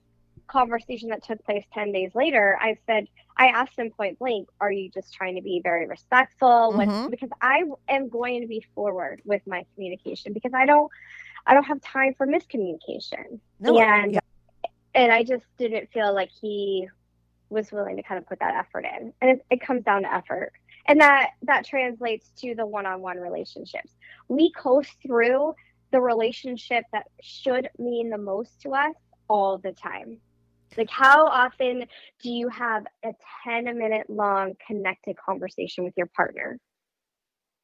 conversation 0.47 1.09
that 1.09 1.23
took 1.23 1.43
place 1.45 1.65
10 1.73 1.91
days 1.91 2.13
later, 2.15 2.57
I 2.59 2.77
said, 2.85 3.07
I 3.37 3.47
asked 3.47 3.77
him 3.77 3.89
point 3.91 4.19
blank, 4.19 4.49
are 4.59 4.71
you 4.71 4.89
just 4.89 5.13
trying 5.13 5.35
to 5.35 5.41
be 5.41 5.61
very 5.63 5.85
respectful? 5.87 6.73
What- 6.73 6.87
Mhm. 6.87 7.09
Because 7.09 7.29
I 7.41 7.63
am 7.87 8.09
going 8.09 8.41
to 8.41 8.47
be 8.47 8.61
forward 8.75 9.21
with 9.25 9.45
my 9.47 9.65
communication 9.73 10.33
because 10.33 10.53
I 10.53 10.65
don't, 10.65 10.91
I 11.45 11.53
don't 11.53 11.63
have 11.63 11.81
time 11.81 12.13
for 12.13 12.27
miscommunication. 12.27 13.39
No, 13.59 13.79
and, 13.79 14.13
yeah. 14.13 14.19
and 14.93 15.11
I 15.11 15.23
just 15.23 15.45
didn't 15.57 15.89
feel 15.91 16.13
like 16.13 16.29
he 16.29 16.87
was 17.49 17.71
willing 17.71 17.97
to 17.97 18.03
kind 18.03 18.17
of 18.17 18.25
put 18.27 18.39
that 18.39 18.53
effort 18.55 18.85
in. 18.85 19.13
And 19.21 19.31
it, 19.31 19.45
it 19.49 19.61
comes 19.61 19.83
down 19.83 20.03
to 20.03 20.13
effort. 20.13 20.53
And 20.87 20.99
that 21.01 21.31
that 21.43 21.65
translates 21.65 22.31
to 22.37 22.55
the 22.55 22.65
one-on-one 22.65 23.17
relationships. 23.17 23.93
We 24.27 24.51
coast 24.51 24.91
through 25.05 25.53
the 25.91 26.01
relationship 26.01 26.85
that 26.93 27.07
should 27.21 27.69
mean 27.77 28.09
the 28.09 28.17
most 28.17 28.61
to 28.61 28.73
us 28.73 28.95
all 29.27 29.57
the 29.57 29.73
time. 29.73 30.19
Like 30.77 30.89
how 30.89 31.27
often 31.27 31.85
do 32.21 32.29
you 32.29 32.47
have 32.49 32.85
a 33.03 33.13
10 33.43 33.65
minute 33.77 34.09
long 34.09 34.53
connected 34.65 35.17
conversation 35.17 35.83
with 35.83 35.93
your 35.97 36.07
partner? 36.07 36.59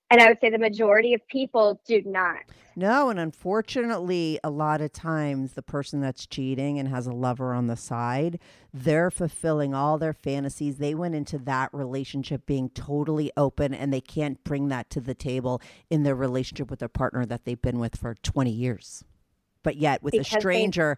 And 0.09 0.21
I 0.21 0.27
would 0.29 0.39
say 0.39 0.49
the 0.49 0.57
majority 0.57 1.13
of 1.13 1.25
people 1.27 1.81
do 1.85 2.01
not. 2.05 2.37
No, 2.77 3.09
and 3.09 3.19
unfortunately, 3.19 4.39
a 4.43 4.49
lot 4.49 4.81
of 4.81 4.93
times 4.93 5.53
the 5.53 5.61
person 5.63 5.99
that's 5.99 6.25
cheating 6.27 6.77
and 6.79 6.87
has 6.87 7.07
a 7.07 7.11
lover 7.11 7.53
on 7.53 7.67
the 7.67 7.75
side, 7.75 8.39
they're 8.73 9.09
fulfilling 9.11 9.73
all 9.73 9.97
their 9.97 10.13
fantasies. 10.13 10.77
They 10.77 10.93
went 10.93 11.15
into 11.15 11.37
that 11.39 11.73
relationship 11.73 12.45
being 12.45 12.69
totally 12.69 13.31
open 13.35 13.73
and 13.73 13.91
they 13.91 13.99
can't 14.01 14.41
bring 14.43 14.67
that 14.69 14.89
to 14.91 15.01
the 15.01 15.15
table 15.15 15.59
in 15.89 16.03
their 16.03 16.15
relationship 16.15 16.69
with 16.69 16.79
their 16.79 16.87
partner 16.87 17.25
that 17.25 17.45
they've 17.45 17.61
been 17.61 17.79
with 17.79 17.95
for 17.97 18.13
20 18.15 18.51
years. 18.51 19.03
But 19.63 19.75
yet, 19.77 20.03
with 20.03 20.11
Because 20.13 20.27
a 20.31 20.35
they- 20.35 20.39
stranger, 20.39 20.97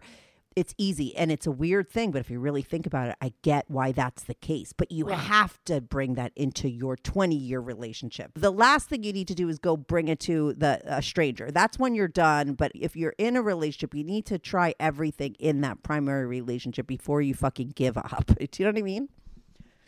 it's 0.56 0.74
easy 0.76 1.16
and 1.16 1.30
it's 1.30 1.46
a 1.46 1.50
weird 1.50 1.88
thing, 1.88 2.10
but 2.10 2.18
if 2.18 2.28
you 2.28 2.40
really 2.40 2.62
think 2.62 2.84
about 2.86 3.08
it, 3.08 3.16
I 3.20 3.32
get 3.42 3.66
why 3.68 3.92
that's 3.92 4.24
the 4.24 4.34
case. 4.34 4.72
But 4.72 4.90
you 4.90 5.08
Yeah. 5.08 5.14
have 5.16 5.62
to 5.66 5.80
bring 5.80 6.14
that 6.14 6.32
into 6.34 6.68
your 6.68 6.96
20 6.96 7.36
year 7.36 7.60
relationship. 7.60 8.32
The 8.34 8.50
last 8.50 8.88
thing 8.88 9.04
you 9.04 9.12
need 9.12 9.28
to 9.28 9.34
do 9.34 9.48
is 9.48 9.58
go 9.60 9.76
bring 9.76 10.08
it 10.08 10.18
to 10.20 10.52
the 10.54 10.80
a 10.84 11.02
stranger. 11.02 11.50
That's 11.52 11.78
when 11.78 11.94
you're 11.94 12.08
done. 12.08 12.54
But 12.54 12.72
if 12.74 12.96
you're 12.96 13.14
in 13.16 13.36
a 13.36 13.42
relationship, 13.42 13.94
you 13.94 14.02
need 14.04 14.26
to 14.26 14.38
try 14.38 14.74
everything 14.80 15.34
in 15.38 15.60
that 15.60 15.82
primary 15.84 16.26
relationship 16.26 16.86
before 16.86 17.22
you 17.22 17.32
fucking 17.34 17.72
give 17.76 17.96
up. 17.96 18.26
Do 18.38 18.46
you 18.58 18.64
know 18.64 18.72
what 18.72 18.78
I 18.78 18.82
mean? 18.82 19.08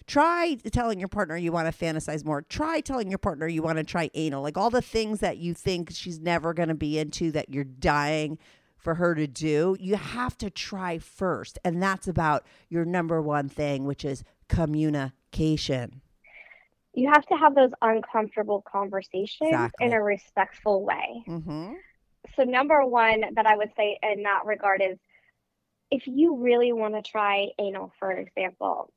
Try 0.06 0.56
telling 0.72 0.98
your 0.98 1.08
partner 1.08 1.36
you 1.36 1.52
want 1.52 1.72
to 1.72 1.84
fantasize 1.84 2.24
more. 2.24 2.42
Try 2.42 2.80
telling 2.80 3.08
your 3.08 3.18
partner 3.18 3.46
you 3.46 3.62
want 3.62 3.78
to 3.78 3.84
try 3.84 4.10
anal. 4.14 4.42
Like 4.42 4.56
all 4.58 4.68
the 4.70 4.82
things 4.82 5.20
that 5.20 5.38
you 5.38 5.54
think 5.54 5.90
she's 5.92 6.18
never 6.18 6.52
going 6.52 6.68
to 6.68 6.74
be 6.74 6.98
into 6.98 7.30
that 7.32 7.50
you're 7.50 7.62
dying 7.64 8.38
for 8.82 8.96
her 8.96 9.14
to 9.14 9.26
do, 9.26 9.76
you 9.78 9.96
have 9.96 10.36
to 10.38 10.50
try 10.50 10.98
first. 10.98 11.58
And 11.64 11.82
that's 11.82 12.08
about 12.08 12.44
your 12.68 12.84
number 12.84 13.22
one 13.22 13.48
thing, 13.48 13.84
which 13.84 14.04
is 14.04 14.24
communication. 14.48 16.02
You 16.94 17.10
have 17.12 17.24
to 17.26 17.34
have 17.36 17.54
those 17.54 17.70
uncomfortable 17.80 18.62
conversations 18.70 19.50
Exactly. 19.50 19.86
in 19.86 19.92
a 19.94 20.02
respectful 20.02 20.84
way. 20.84 21.24
Mm-hmm. 21.26 21.72
So, 22.36 22.42
number 22.44 22.84
one 22.84 23.24
that 23.34 23.46
I 23.46 23.56
would 23.56 23.70
say 23.76 23.98
in 24.02 24.22
that 24.24 24.42
regard 24.44 24.82
is 24.82 24.98
if 25.90 26.06
you 26.06 26.36
really 26.36 26.72
want 26.72 26.94
to 26.94 27.02
try 27.02 27.48
anal, 27.58 27.92
for 27.98 28.12
example, 28.12 28.92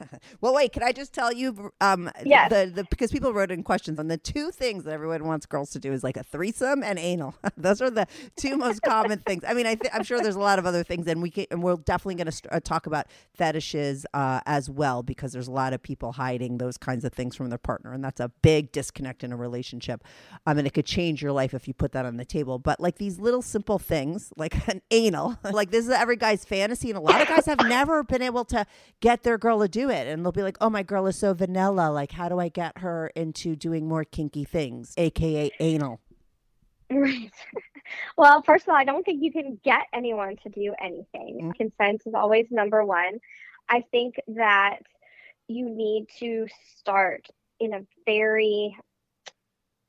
Well, 0.40 0.54
wait. 0.54 0.72
Can 0.72 0.82
I 0.82 0.92
just 0.92 1.12
tell 1.12 1.32
you? 1.32 1.70
Um, 1.80 2.10
Yes. 2.24 2.50
The, 2.50 2.70
the 2.74 2.84
because 2.90 3.10
people 3.10 3.32
wrote 3.32 3.50
in 3.50 3.62
questions, 3.62 3.98
and 3.98 4.10
the 4.10 4.18
two 4.18 4.50
things 4.50 4.84
that 4.84 4.92
everyone 4.92 5.24
wants 5.24 5.46
girls 5.46 5.70
to 5.70 5.78
do 5.78 5.92
is 5.92 6.04
like 6.04 6.16
a 6.16 6.22
threesome 6.22 6.82
and 6.82 6.98
anal. 6.98 7.34
Those 7.56 7.80
are 7.80 7.90
the 7.90 8.06
two 8.36 8.56
most 8.56 8.82
common 8.82 9.20
things. 9.20 9.44
I 9.46 9.54
mean, 9.54 9.66
I 9.66 9.74
th- 9.74 9.92
I'm 9.94 10.02
sure 10.02 10.20
there's 10.20 10.36
a 10.36 10.40
lot 10.40 10.58
of 10.58 10.66
other 10.66 10.82
things, 10.82 11.06
and 11.06 11.22
we 11.22 11.30
can, 11.30 11.46
and 11.50 11.62
we're 11.62 11.76
definitely 11.76 12.16
going 12.16 12.26
to 12.26 12.32
st- 12.32 12.52
uh, 12.52 12.60
talk 12.60 12.86
about 12.86 13.06
fetishes 13.34 14.04
uh, 14.14 14.40
as 14.46 14.68
well 14.68 15.02
because 15.02 15.32
there's 15.32 15.48
a 15.48 15.52
lot 15.52 15.72
of 15.72 15.82
people 15.82 16.12
hiding 16.12 16.58
those 16.58 16.76
kinds 16.76 17.04
of 17.04 17.12
things 17.12 17.36
from 17.36 17.48
their 17.48 17.58
partner, 17.58 17.92
and 17.92 18.02
that's 18.04 18.20
a 18.20 18.30
big 18.42 18.72
disconnect 18.72 19.22
in 19.24 19.32
a 19.32 19.36
relationship. 19.36 20.02
I 20.46 20.54
mean, 20.54 20.66
it 20.66 20.74
could 20.74 20.86
change 20.86 21.22
your 21.22 21.32
life 21.32 21.54
if 21.54 21.68
you 21.68 21.74
put 21.74 21.92
that 21.92 22.04
on 22.04 22.16
the 22.16 22.24
table. 22.24 22.58
But 22.58 22.80
like 22.80 22.96
these 22.98 23.18
little 23.18 23.42
simple 23.42 23.78
things, 23.78 24.32
like 24.36 24.68
an 24.72 24.82
anal, 24.90 25.38
like 25.52 25.70
this 25.70 25.84
is 25.86 25.90
every 25.92 26.16
guy's 26.16 26.44
fantasy, 26.44 26.90
and 26.90 26.98
a 26.98 27.00
lot 27.00 27.20
of 27.22 27.28
guys 27.28 27.46
have 27.46 27.60
never 27.66 28.02
been 28.02 28.22
able 28.22 28.44
to 28.46 28.66
get 29.00 29.22
their 29.22 29.38
girl 29.38 29.62
to 29.66 29.80
do 29.80 29.90
it, 29.90 30.06
and 30.06 30.24
they'll 30.24 30.32
be 30.32 30.42
like, 30.42 30.58
"Oh, 30.60 30.70
my 30.70 30.82
girl 30.82 31.06
is 31.06 31.16
so 31.16 31.34
vanilla. 31.34 31.90
Like, 31.90 32.12
how 32.12 32.28
do 32.28 32.38
I 32.38 32.48
get 32.48 32.78
her 32.78 33.08
into 33.14 33.56
doing 33.56 33.88
more 33.88 34.04
kinky 34.04 34.44
things, 34.44 34.94
aka 34.96 35.50
anal?" 35.60 36.00
Right. 36.90 37.32
well, 38.16 38.42
first 38.42 38.64
of 38.64 38.70
all, 38.70 38.76
I 38.76 38.84
don't 38.84 39.04
think 39.04 39.22
you 39.22 39.32
can 39.32 39.60
get 39.64 39.82
anyone 39.92 40.36
to 40.42 40.48
do 40.48 40.74
anything. 40.80 41.52
Mm. 41.52 41.54
Consent 41.54 42.02
is 42.06 42.14
always 42.14 42.46
number 42.50 42.84
one. 42.84 43.18
I 43.68 43.84
think 43.90 44.16
that 44.28 44.78
you 45.48 45.68
need 45.68 46.06
to 46.18 46.46
start 46.76 47.26
in 47.58 47.72
a 47.72 47.80
very 48.04 48.76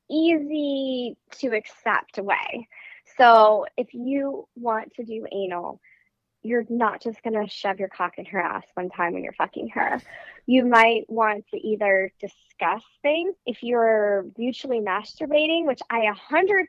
easy 0.10 1.18
to 1.40 1.48
accept 1.50 2.18
way. 2.18 2.68
So 3.18 3.66
if 3.78 3.94
you 3.94 4.48
want 4.56 4.94
to 4.96 5.04
do 5.04 5.26
anal, 5.32 5.80
you're 6.48 6.66
not 6.70 7.02
just 7.02 7.22
going 7.24 7.34
to 7.34 7.50
shove 7.52 7.80
your 7.80 7.90
cock 7.90 8.14
in 8.18 8.26
her 8.26 8.40
ass 8.40 8.64
one 8.74 8.90
time 8.90 9.14
when 9.14 9.24
you're 9.24 9.34
fucking 9.34 9.70
her. 9.70 10.02
You 10.46 10.66
might 10.66 11.04
want 11.10 11.46
to 11.54 11.58
either 11.58 12.12
discuss 12.20 12.84
things. 13.02 13.36
If 13.46 13.62
you're 13.62 14.26
mutually 14.38 14.80
masturbating, 14.80 15.66
which 15.66 15.82
I 15.90 16.10
100% 16.32 16.66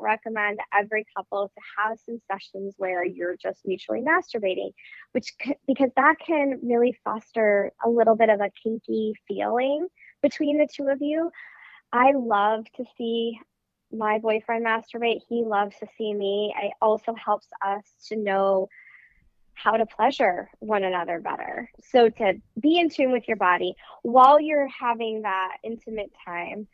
recommend 0.00 0.58
every 0.74 1.06
couple 1.16 1.48
to 1.48 1.62
have 1.78 1.98
some 2.04 2.20
sessions 2.30 2.74
where 2.78 3.04
you're 3.04 3.36
just 3.36 3.60
mutually 3.64 4.00
masturbating, 4.00 4.72
which 5.12 5.32
because 5.66 5.90
that 5.96 6.16
can 6.18 6.58
really 6.62 6.98
foster 7.04 7.70
a 7.84 7.88
little 7.88 8.16
bit 8.16 8.28
of 8.28 8.40
a 8.40 8.50
kinky 8.62 9.14
feeling 9.28 9.86
between 10.20 10.58
the 10.58 10.66
two 10.66 10.88
of 10.88 11.00
you. 11.00 11.30
I 11.92 12.12
love 12.16 12.64
to 12.76 12.84
see 12.98 13.38
my 13.92 14.18
boyfriend 14.18 14.66
masturbate. 14.66 15.20
He 15.28 15.44
loves 15.44 15.76
to 15.78 15.86
see 15.96 16.14
me. 16.14 16.54
It 16.60 16.72
also 16.80 17.14
helps 17.14 17.48
us 17.64 17.84
to 18.08 18.16
know 18.16 18.68
how 19.54 19.72
to 19.72 19.86
pleasure 19.86 20.50
one 20.58 20.84
another 20.84 21.20
better. 21.20 21.70
So 21.84 22.08
to 22.08 22.34
be 22.58 22.78
in 22.78 22.90
tune 22.90 23.12
with 23.12 23.28
your 23.28 23.36
body 23.36 23.74
while 24.02 24.40
you're 24.40 24.68
having 24.68 25.22
that 25.22 25.56
intimate 25.62 26.12
time, 26.24 26.66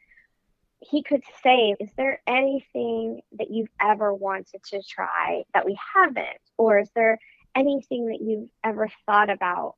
he 0.81 1.03
could 1.03 1.23
say, 1.43 1.75
Is 1.81 1.91
there 1.97 2.21
anything 2.27 3.21
that 3.39 3.51
you've 3.51 3.71
ever 3.81 4.15
wanted 4.15 4.63
to 4.71 4.83
try 4.89 5.43
that 5.55 5.67
we 5.67 5.79
haven't? 5.95 6.39
Or 6.57 6.79
is 6.79 6.91
there 6.95 7.19
anything 7.55 8.07
that 8.07 8.21
you've 8.21 8.51
ever 8.63 8.89
thought 9.07 9.31
about 9.31 9.75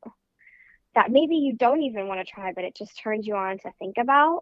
that 0.94 1.10
maybe 1.10 1.36
you 1.36 1.54
don't 1.54 1.82
even 1.82 2.08
want 2.08 2.20
to 2.20 2.30
try, 2.30 2.52
but 2.52 2.64
it 2.64 2.76
just 2.76 2.98
turns 2.98 3.26
you 3.26 3.34
on 3.34 3.58
to 3.58 3.72
think 3.78 3.96
about? 3.98 4.40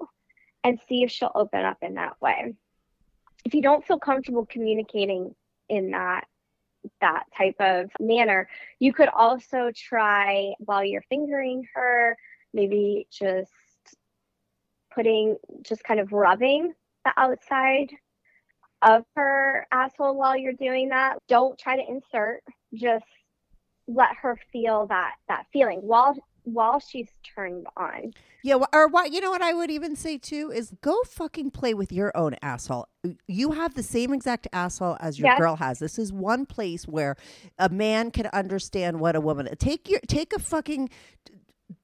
And 0.64 0.81
see 0.88 1.05
if 1.05 1.11
she'll 1.12 1.31
open 1.37 1.64
up 1.64 1.79
in 1.83 1.94
that 1.94 2.21
way. 2.21 2.55
If 3.44 3.55
you 3.55 3.62
don't 3.62 3.87
feel 3.87 4.01
comfortable 4.01 4.44
communicating 4.44 5.35
in 5.68 5.92
that 5.92 6.27
that 7.01 7.24
type 7.37 7.57
of 7.61 7.90
manner. 8.01 8.48
You 8.79 8.92
could 8.92 9.09
also 9.09 9.70
try 9.74 10.53
while 10.59 10.85
you're 10.85 11.05
fingering 11.09 11.66
her, 11.74 12.16
maybe 12.53 13.07
just 13.11 13.53
putting, 14.94 15.37
just 15.62 15.85
kind 15.85 16.01
of 16.01 16.12
rubbing 16.12 16.72
the 17.05 17.12
outside 17.16 17.90
of 18.83 19.05
her 19.16 19.66
asshole 19.72 20.16
while 20.16 20.37
you're 20.37 20.53
doing 20.53 20.90
that. 20.90 21.18
Don't 21.29 21.59
try 21.59 21.77
to 21.77 21.88
insert, 21.88 22.42
just 22.74 23.05
let 23.87 24.14
her 24.20 24.38
feel 24.53 24.87
that 24.87 25.14
that 25.29 25.46
feeling 25.53 25.79
while 25.79 26.14
while 26.52 26.78
she's 26.80 27.08
turned 27.34 27.66
on. 27.76 28.12
Yeah, 28.42 28.56
or 28.72 28.88
what 28.88 29.12
you 29.12 29.20
know 29.20 29.30
what 29.30 29.42
I 29.42 29.52
would 29.52 29.70
even 29.70 29.96
say 29.96 30.16
too 30.16 30.50
is 30.54 30.72
go 30.80 30.96
fucking 31.04 31.50
play 31.50 31.74
with 31.74 31.92
your 31.92 32.16
own 32.16 32.37
asshole. 32.40 32.87
You 33.26 33.52
have 33.52 33.74
the 33.74 33.82
same 33.82 34.12
exact 34.14 34.46
asshole 34.52 34.96
as 35.00 35.18
your 35.18 35.26
Yes. 35.30 35.38
girl 35.38 35.56
has. 35.56 35.80
This 35.80 35.98
is 35.98 36.12
one 36.12 36.46
place 36.46 36.87
where 36.87 37.16
a 37.58 37.68
man 37.68 38.11
can 38.11 38.26
understand 38.32 39.00
what 39.00 39.16
a 39.16 39.20
woman. 39.20 39.48
Take 39.58 39.88
your 39.90 40.00
take 40.06 40.32
a 40.32 40.38
fucking 40.38 40.88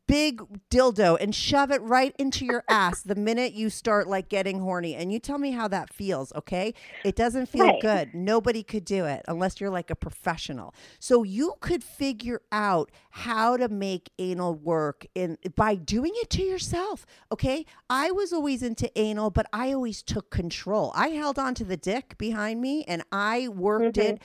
big 0.06 0.42
dildo 0.70 1.16
and 1.20 1.34
shove 1.34 1.70
it 1.70 1.80
right 1.82 2.14
into 2.18 2.44
your 2.44 2.62
ass 2.68 3.02
the 3.02 3.14
minute 3.14 3.52
you 3.54 3.70
start 3.70 4.06
like 4.06 4.28
getting 4.28 4.60
horny. 4.60 4.94
And 4.94 5.12
you 5.12 5.18
tell 5.18 5.38
me 5.38 5.52
how 5.52 5.66
that 5.68 5.92
feels 5.92 6.32
okay? 6.34 6.74
It 7.02 7.16
doesn't 7.16 7.46
feel 7.46 7.70
Right. 7.70 7.80
good. 7.80 8.14
Nobody 8.14 8.62
could 8.62 8.84
do 8.84 9.04
it 9.06 9.22
unless 9.28 9.60
you're 9.60 9.70
like 9.70 9.90
a 9.90 9.96
professional. 9.96 10.74
So 10.98 11.22
you 11.22 11.54
could 11.60 11.82
figure 11.82 12.42
out 12.52 12.90
how 13.10 13.56
to 13.56 13.68
make 13.68 14.10
anal 14.18 14.54
work 14.54 15.06
in 15.14 15.38
by 15.54 15.74
doing 15.74 16.12
it 16.16 16.30
to 16.30 16.42
yourself 16.42 17.06
okay? 17.32 17.64
I 17.88 18.10
was 18.10 18.32
always 18.32 18.62
into 18.62 18.90
anal 18.98 19.30
but 19.30 19.46
i 19.52 19.72
always 19.72 20.02
took 20.02 20.30
control. 20.30 20.92
I 20.94 21.08
held 21.08 21.38
on 21.38 21.54
to 21.56 21.64
the 21.64 21.76
dick 21.76 22.16
behind 22.18 22.60
me 22.60 22.84
and 22.84 23.02
i 23.12 23.48
worked 23.48 23.96
Mhm. 23.96 24.18
it 24.18 24.22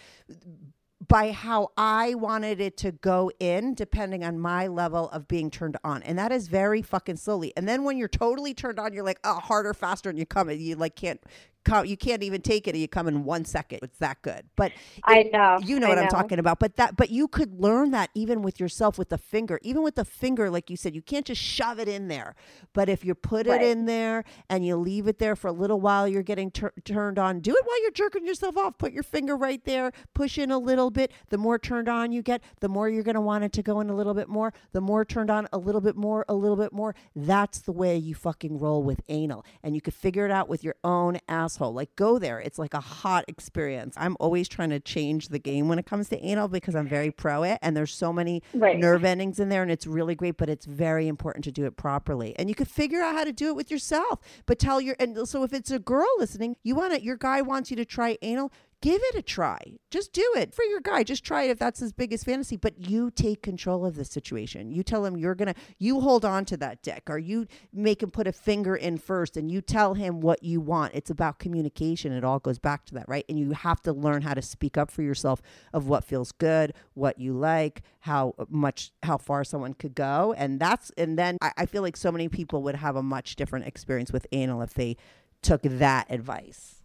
by 1.09 1.31
how 1.31 1.71
I 1.75 2.13
wanted 2.13 2.61
it 2.61 2.77
to 2.77 2.91
go 2.93 3.31
in, 3.39 3.73
depending 3.73 4.23
on 4.23 4.39
my 4.39 4.67
level 4.67 5.09
of 5.09 5.27
being 5.27 5.49
turned 5.49 5.75
on. 5.83 6.03
And 6.03 6.17
that 6.19 6.31
is 6.31 6.47
very 6.47 6.83
fucking 6.83 7.17
slowly. 7.17 7.51
And 7.57 7.67
then 7.67 7.83
when 7.83 7.97
you're 7.97 8.07
totally 8.07 8.53
turned 8.53 8.79
on, 8.79 8.93
you're 8.93 9.03
like, 9.03 9.19
oh, 9.23 9.39
harder, 9.39 9.73
faster, 9.73 10.09
and 10.09 10.19
you 10.19 10.27
come 10.27 10.49
and 10.49 10.61
you 10.61 10.75
like 10.75 10.95
can't 10.95 11.19
come, 11.63 11.85
you 11.85 11.97
can't 11.97 12.23
even 12.23 12.41
take 12.41 12.67
it 12.67 12.71
and 12.71 12.81
you 12.81 12.87
come 12.87 13.07
in 13.07 13.23
one 13.23 13.45
second. 13.45 13.79
It's 13.83 13.97
that 13.99 14.21
good. 14.21 14.43
But 14.55 14.71
I 15.03 15.19
it- 15.19 15.31
know. 15.33 15.59
you 15.63 15.79
know 15.79 15.87
I 15.87 15.89
what 15.89 15.99
I'm 15.99 16.07
talking 16.09 16.39
about. 16.39 16.59
But 16.59 16.75
that 16.77 16.95
but 16.95 17.09
you 17.09 17.27
could 17.27 17.59
learn 17.59 17.91
that 17.91 18.09
even 18.13 18.41
with 18.41 18.59
yourself 18.59 18.97
with 18.97 19.09
the 19.09 19.17
finger. 19.17 19.59
Even 19.61 19.83
with 19.83 19.95
the 19.95 20.05
finger, 20.05 20.49
like 20.49 20.69
you 20.69 20.77
said, 20.77 20.95
you 20.95 21.01
can't 21.01 21.25
just 21.25 21.41
shove 21.41 21.79
it 21.79 21.87
in 21.87 22.07
there. 22.07 22.35
But 22.73 22.89
if 22.89 23.03
you 23.05 23.15
put 23.15 23.47
Right. 23.47 23.61
it 23.61 23.67
in 23.67 23.85
there 23.85 24.23
and 24.49 24.65
you 24.65 24.75
leave 24.75 25.07
it 25.07 25.19
there 25.19 25.35
for 25.35 25.47
a 25.47 25.51
little 25.51 25.79
while, 25.81 26.07
you're 26.07 26.23
getting 26.23 26.51
tur- 26.51 26.73
turned 26.85 27.19
on. 27.19 27.39
Do 27.39 27.51
it 27.51 27.65
while 27.65 27.81
you're 27.81 27.91
jerking 27.91 28.25
yourself 28.25 28.57
off. 28.57 28.77
Put 28.77 28.91
your 28.93 29.03
finger 29.03 29.35
right 29.35 29.63
there. 29.65 29.91
Push 30.13 30.37
in 30.37 30.51
a 30.51 30.57
little 30.57 30.89
bit. 30.91 31.11
The 31.29 31.37
more 31.37 31.59
turned 31.59 31.87
on 31.89 32.11
you 32.11 32.21
get, 32.21 32.41
the 32.59 32.69
more 32.69 32.89
you're 32.89 33.03
going 33.03 33.15
to 33.15 33.21
want 33.21 33.43
it 33.43 33.51
to 33.53 33.63
go 33.63 33.79
in 33.79 33.89
a 33.89 33.95
little 33.95 34.13
bit 34.13 34.27
more. 34.27 34.53
The 34.71 34.81
more 34.81 35.05
turned 35.05 35.29
on, 35.29 35.47
a 35.53 35.57
little 35.57 35.81
bit 35.81 35.95
more, 35.95 36.25
a 36.27 36.33
little 36.33 36.57
bit 36.57 36.71
more. 36.73 36.95
That's 37.15 37.59
the 37.59 37.71
way 37.71 37.97
you 37.97 38.15
fucking 38.15 38.57
roll 38.59 38.83
with 38.83 39.01
anal. 39.09 39.45
And 39.63 39.75
you 39.75 39.81
could 39.81 39.93
figure 39.93 40.25
it 40.25 40.31
out 40.31 40.47
with 40.49 40.63
your 40.63 40.75
own 40.83 41.19
Like 41.57 41.95
go 41.95 42.19
there. 42.19 42.39
It's 42.39 42.59
like 42.59 42.73
a 42.73 42.79
hot 42.79 43.25
experience. 43.27 43.95
I'm 43.97 44.15
always 44.19 44.47
trying 44.47 44.69
to 44.69 44.79
change 44.79 45.29
the 45.29 45.39
game 45.39 45.67
when 45.67 45.79
it 45.79 45.85
comes 45.85 46.09
to 46.09 46.19
anal 46.23 46.47
because 46.47 46.75
I'm 46.75 46.87
very 46.87 47.11
pro 47.11 47.43
it. 47.43 47.59
And 47.61 47.75
there's 47.75 47.93
so 47.93 48.11
many 48.13 48.43
Right. 48.53 48.77
nerve 48.77 49.03
endings 49.03 49.39
in 49.39 49.49
there 49.49 49.61
and 49.61 49.71
it's 49.71 49.87
really 49.87 50.15
great, 50.15 50.37
but 50.37 50.49
it's 50.49 50.65
very 50.65 51.07
important 51.07 51.43
to 51.45 51.51
do 51.51 51.65
it 51.65 51.75
properly. 51.77 52.35
And 52.37 52.49
you 52.49 52.55
could 52.55 52.67
figure 52.67 53.01
out 53.01 53.15
how 53.15 53.23
to 53.23 53.31
do 53.33 53.47
it 53.47 53.55
with 53.55 53.71
yourself. 53.71 54.19
But 54.45 54.59
tell 54.59 54.79
your 54.81 54.95
and 54.99 55.27
so 55.27 55.43
if 55.43 55.53
it's 55.53 55.71
a 55.71 55.79
girl 55.79 56.07
listening, 56.17 56.55
you 56.63 56.75
want 56.75 56.93
to 56.93 57.03
your 57.03 57.17
guy 57.17 57.41
wants 57.41 57.69
you 57.71 57.77
to 57.77 57.85
try 57.85 58.17
anal, 58.21 58.51
give 58.81 59.01
it 59.03 59.15
a 59.15 59.21
try. 59.21 59.59
Just 59.91 60.13
do 60.13 60.33
it 60.37 60.53
for 60.53 60.63
your 60.63 60.79
guy. 60.79 61.03
Just 61.03 61.23
try 61.23 61.43
it 61.43 61.49
if 61.49 61.59
that's 61.59 61.79
his 61.79 61.91
biggest 61.91 62.25
fantasy. 62.25 62.57
But 62.57 62.89
you 62.89 63.11
take 63.11 63.41
control 63.41 63.85
of 63.85 63.95
the 63.95 64.05
situation. 64.05 64.71
You 64.71 64.83
tell 64.83 65.05
him 65.05 65.17
you're 65.17 65.35
gonna 65.35 65.55
you 65.77 65.99
hold 66.01 66.25
on 66.25 66.45
to 66.45 66.57
that 66.57 66.81
dick, 66.81 67.03
or 67.07 67.17
you 67.17 67.47
make 67.73 68.01
him 68.01 68.11
put 68.11 68.27
a 68.27 68.31
finger 68.31 68.75
in 68.75 68.97
first, 68.97 69.37
and 69.37 69.51
you 69.51 69.61
tell 69.61 69.93
him 69.93 70.21
what 70.21 70.43
you 70.43 70.61
want. 70.61 70.93
It's 70.95 71.09
about 71.09 71.39
communication. 71.39 72.13
It 72.13 72.23
all 72.23 72.39
goes 72.39 72.59
back 72.59 72.85
to 72.85 72.93
that, 72.95 73.09
right? 73.09 73.25
And 73.27 73.37
you 73.37 73.51
have 73.51 73.81
to 73.81 73.93
learn 73.93 74.21
how 74.21 74.33
to 74.33 74.41
speak 74.41 74.77
up 74.77 74.91
for 74.91 75.01
yourself 75.01 75.41
of 75.73 75.87
what 75.87 76.03
feels 76.03 76.31
good, 76.31 76.73
what 76.93 77.19
you 77.19 77.33
like, 77.33 77.81
how 78.01 78.33
much 78.49 78.91
how 79.03 79.17
far 79.17 79.43
someone 79.43 79.73
could 79.73 79.95
go. 79.95 80.33
And 80.37 80.59
that's 80.59 80.91
and 80.97 81.17
then 81.17 81.37
I, 81.41 81.51
I 81.57 81.65
feel 81.65 81.81
like 81.81 81.97
so 81.97 82.11
many 82.11 82.29
people 82.29 82.63
would 82.63 82.75
have 82.75 82.95
a 82.95 83.03
much 83.03 83.35
different 83.35 83.65
experience 83.65 84.11
with 84.11 84.27
anal 84.31 84.61
if 84.61 84.73
they 84.73 84.97
took 85.41 85.61
that 85.63 86.05
advice. 86.09 86.78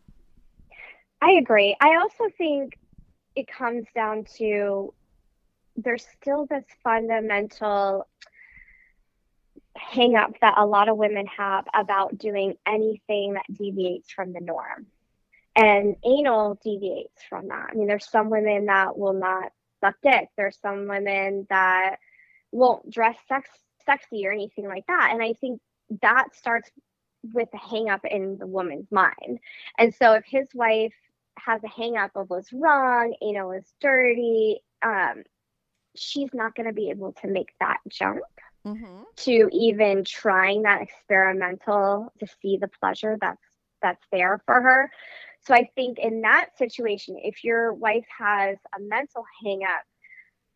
I 1.24 1.38
agree. 1.38 1.74
I 1.80 1.96
also 1.96 2.24
think 2.37 2.78
it 3.34 3.48
comes 3.48 3.87
down 3.94 4.26
to 4.37 4.92
there's 5.74 6.06
still 6.20 6.44
this 6.44 6.66
fundamental 6.82 8.06
hang 9.74 10.16
up 10.16 10.38
that 10.42 10.58
a 10.58 10.66
lot 10.66 10.90
of 10.90 10.98
women 10.98 11.26
have 11.26 11.64
about 11.74 12.18
doing 12.18 12.56
anything 12.66 13.34
that 13.34 13.46
deviates 13.50 14.12
from 14.12 14.34
the 14.34 14.40
norm. 14.40 14.87
And 15.56 15.96
anal 16.04 16.58
deviates 16.62 17.22
from 17.26 17.48
that. 17.48 17.70
I 17.70 17.74
mean, 17.74 17.87
there's 17.87 18.10
some 18.10 18.28
women 18.28 18.66
that 18.66 18.98
will 18.98 19.14
not 19.14 19.50
suck 19.80 19.94
dick. 20.02 20.28
There's 20.37 20.58
some 20.60 20.88
women 20.88 21.46
that 21.48 21.96
won't 22.52 22.90
dress 22.90 23.16
sex 23.28 23.48
sexy 23.87 24.26
or 24.26 24.32
anything 24.32 24.68
like 24.68 24.87
that. 24.88 25.10
And 25.12 25.22
I 25.22 25.32
think 25.40 25.58
that 26.02 26.34
starts 26.34 26.70
with 27.32 27.48
a 27.54 27.58
hang 27.58 27.88
up 27.88 28.04
in 28.04 28.37
the 28.37 28.46
woman's 28.46 28.92
mind. 28.92 29.38
And 29.78 29.94
so 29.94 30.12
if 30.12 30.24
his 30.26 30.48
wife 30.54 30.92
has 31.38 31.62
a 31.64 31.68
hang 31.68 31.96
up 31.96 32.12
of 32.16 32.30
what's 32.30 32.52
wrong, 32.52 33.14
anal 33.22 33.52
is 33.52 33.72
dirty, 33.80 34.60
um, 34.82 35.22
she's 35.96 36.30
not 36.34 36.54
going 36.54 36.66
to 36.66 36.72
be 36.72 36.90
able 36.90 37.12
to 37.12 37.28
make 37.28 37.52
that 37.60 37.78
jump 37.88 38.20
Mm-hmm. 38.66 39.02
to 39.16 39.50
even 39.52 40.04
trying 40.04 40.62
that 40.62 40.80
experimental 40.80 42.10
to 42.18 42.26
see 42.40 42.56
the 42.56 42.68
pleasure 42.80 43.18
that's 43.20 43.42
that's 43.82 44.02
there 44.10 44.40
for 44.46 44.60
her. 44.62 44.90
So 45.46 45.54
I 45.54 45.68
think 45.74 45.98
in 45.98 46.22
that 46.22 46.56
situation, 46.56 47.18
if 47.22 47.44
your 47.44 47.74
wife 47.74 48.06
has 48.18 48.56
a 48.74 48.80
mental 48.80 49.26
hang 49.44 49.64
up, 49.64 49.84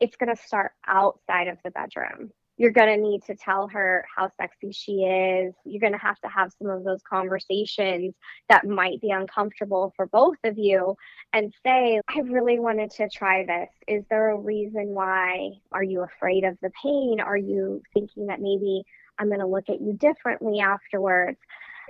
it's 0.01 0.17
going 0.17 0.35
to 0.35 0.43
start 0.43 0.73
outside 0.87 1.49
of 1.49 1.59
the 1.63 1.71
bedroom. 1.71 2.33
You're 2.59 2.73
going 2.73 2.89
to 2.89 3.01
need 3.01 3.23
to 3.25 3.37
tell 3.37 3.69
her 3.69 4.05
how 4.15 4.31
sexy 4.37 4.73
she 4.73 5.05
is. 5.05 5.55
You're 5.65 5.81
going 5.81 5.93
to 5.93 5.99
have 5.99 6.19
to 6.21 6.29
have 6.29 6.53
some 6.59 6.69
of 6.69 6.83
those 6.83 7.01
conversations 7.09 8.15
that 8.49 8.67
might 8.67 9.01
be 9.01 9.11
uncomfortable 9.11 9.93
for 9.95 10.07
both 10.07 10.39
of 10.43 10.59
you 10.59 10.97
and 11.33 11.55
say, 11.65 12.01
I 12.09 12.19
really 12.21 12.59
wanted 12.59 12.91
to 12.93 13.09
try 13.09 13.45
this. 13.47 13.71
Is 13.87 14.05
there 14.11 14.31
a 14.31 14.37
reason 14.37 14.89
why? 14.89 15.53
Are 15.71 15.85
you 15.85 16.03
afraid 16.03 16.43
of 16.43 16.59
the 16.61 16.73
pain? 16.83 17.21
Are 17.21 17.37
you 17.37 17.81
thinking 17.95 18.27
that 18.27 18.41
maybe 18.41 18.83
I'm 19.19 19.29
going 19.29 19.41
to 19.41 19.47
look 19.47 19.69
at 19.69 19.81
you 19.81 19.93
differently 19.93 20.59
afterwards? 20.59 21.39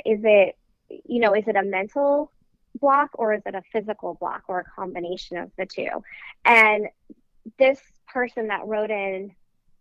Is 0.04 0.20
it, 0.22 0.54
you 0.90 1.20
know, 1.20 1.34
is 1.34 1.48
it 1.48 1.56
a 1.56 1.62
mental 1.62 2.30
block 2.78 3.10
or 3.14 3.32
is 3.32 3.42
it 3.46 3.54
a 3.54 3.62
physical 3.72 4.14
block 4.20 4.42
or 4.48 4.60
a 4.60 4.64
combination 4.64 5.38
of 5.38 5.50
the 5.56 5.64
two? 5.64 6.02
And 6.44 6.88
this 7.58 7.80
person 8.06 8.48
that 8.48 8.66
wrote 8.66 8.90
in 8.90 9.34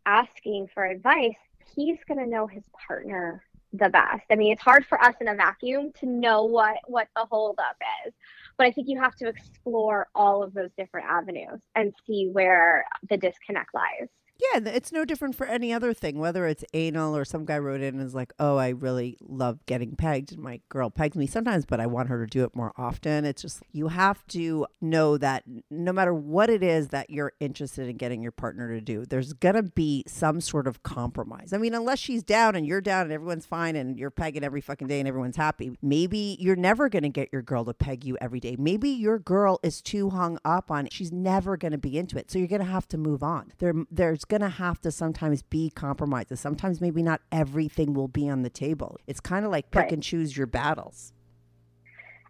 asking 0.08 0.70
for 0.74 0.86
advice, 0.86 1.36
he's 1.76 1.98
going 2.08 2.20
to 2.20 2.26
know 2.26 2.48
his 2.48 2.64
partner 2.88 3.44
the 3.74 3.90
best. 3.90 4.24
I 4.32 4.36
mean, 4.36 4.54
it's 4.54 4.62
hard 4.62 4.86
for 4.86 5.00
us 5.04 5.14
in 5.20 5.28
a 5.28 5.36
vacuum 5.36 5.92
to 6.00 6.06
know 6.06 6.46
what 6.46 6.78
what 6.88 7.10
the 7.16 7.26
holdup 7.30 7.76
is, 8.06 8.14
but 8.58 8.66
I 8.66 8.72
think 8.72 8.88
you 8.88 9.00
have 9.00 9.16
to 9.18 9.28
explore 9.28 10.08
all 10.16 10.42
of 10.42 10.54
those 10.54 10.72
different 10.78 11.08
avenues 11.08 11.60
and 11.76 11.94
see 12.08 12.30
where 12.32 12.86
the 13.10 13.18
disconnect 13.18 13.74
lies. 13.74 14.08
Yeah, 14.40 14.60
it's 14.70 14.92
no 14.92 15.04
different 15.04 15.36
for 15.36 15.48
any 15.48 15.74
other 15.74 15.94
thing, 15.94 16.20
whether 16.20 16.46
it's 16.46 16.64
anal 16.74 17.16
or 17.16 17.26
some 17.26 17.46
guy 17.46 17.58
wrote 17.58 17.82
in 17.82 17.96
and 17.96 18.04
is 18.04 18.14
like, 18.14 18.34
oh, 18.40 18.58
I 18.58 18.70
really 18.70 19.18
love 19.22 19.66
getting 19.66 19.96
pegged. 19.96 20.32
and 20.32 20.42
My 20.42 20.62
girl 20.70 20.90
pegs 20.90 21.18
me 21.18 21.26
sometimes, 21.26 21.66
but 21.66 21.80
I 21.80 21.88
want 21.88 22.10
her 22.10 22.26
to 22.26 22.30
do 22.30 22.44
it 22.44 22.56
more 22.56 22.72
often. 22.78 23.26
It's 23.26 23.42
just, 23.42 23.64
you 23.72 23.88
have 23.88 24.26
to 24.28 24.68
know 24.80 25.18
that 25.18 25.44
no 25.72 25.92
matter 25.92 26.14
what 26.14 26.50
it 26.50 26.62
is 26.62 26.90
that 26.90 27.10
you're 27.10 27.34
interested 27.40 27.88
in 27.88 27.98
getting 27.98 28.22
your 28.22 28.32
partner 28.32 28.74
to 28.76 28.82
do, 28.82 29.06
there's 29.06 29.34
going 29.34 29.56
to 29.56 29.64
be 29.64 30.04
some 30.08 30.40
sort 30.40 30.68
of 30.68 30.84
compromise. 30.84 31.52
I 31.52 31.58
mean, 31.58 31.74
unless 31.74 32.00
she's 32.00 32.24
down 32.24 32.56
and 32.56 32.66
you're 32.66 32.82
down 32.82 33.04
and 33.04 33.12
everyone's 33.12 33.46
fine 33.46 33.76
and 33.76 33.98
you're 33.98 34.12
pegging 34.12 34.44
every 34.44 34.62
fucking 34.62 34.88
day 34.88 35.00
and 35.00 35.08
everyone's 35.08 35.38
happy, 35.38 35.78
maybe 35.82 36.38
you're 36.40 36.56
never 36.56 36.90
going 36.90 37.04
to 37.04 37.10
get 37.10 37.30
your 37.32 37.42
girl 37.42 37.66
to 37.66 37.74
peg 37.74 38.04
you 38.04 38.18
every 38.22 38.40
day. 38.40 38.56
Maybe 38.58 38.90
your 38.90 39.18
girl 39.18 39.60
is 39.64 39.82
too 39.82 40.12
hung 40.12 40.38
up 40.46 40.70
on 40.70 40.86
it. 40.86 40.94
She's 40.94 41.12
never 41.12 41.58
going 41.58 41.72
to 41.72 41.78
be 41.78 41.98
into 41.98 42.18
it. 42.18 42.30
So 42.30 42.38
you're 42.38 42.48
going 42.48 42.62
to 42.62 42.68
have 42.68 42.88
to 42.90 42.98
move 42.98 43.24
on. 43.24 43.54
There, 43.58 43.74
there's 43.90 44.26
going 44.28 44.42
to 44.42 44.50
have 44.50 44.80
to 44.82 44.92
sometimes 44.92 45.42
be 45.42 45.70
compromises. 45.70 46.40
Sometimes 46.40 46.82
maybe 46.82 47.02
not 47.02 47.22
everything 47.32 47.94
will 47.94 48.08
be 48.08 48.30
on 48.30 48.42
the 48.44 48.50
table. 48.50 48.98
It's 49.08 49.20
kind 49.20 49.46
of 49.46 49.52
like 49.52 49.72
pick 49.72 49.84
Right. 49.84 49.92
and 49.94 50.04
choose 50.04 50.36
your 50.38 50.48
battles. 50.48 51.14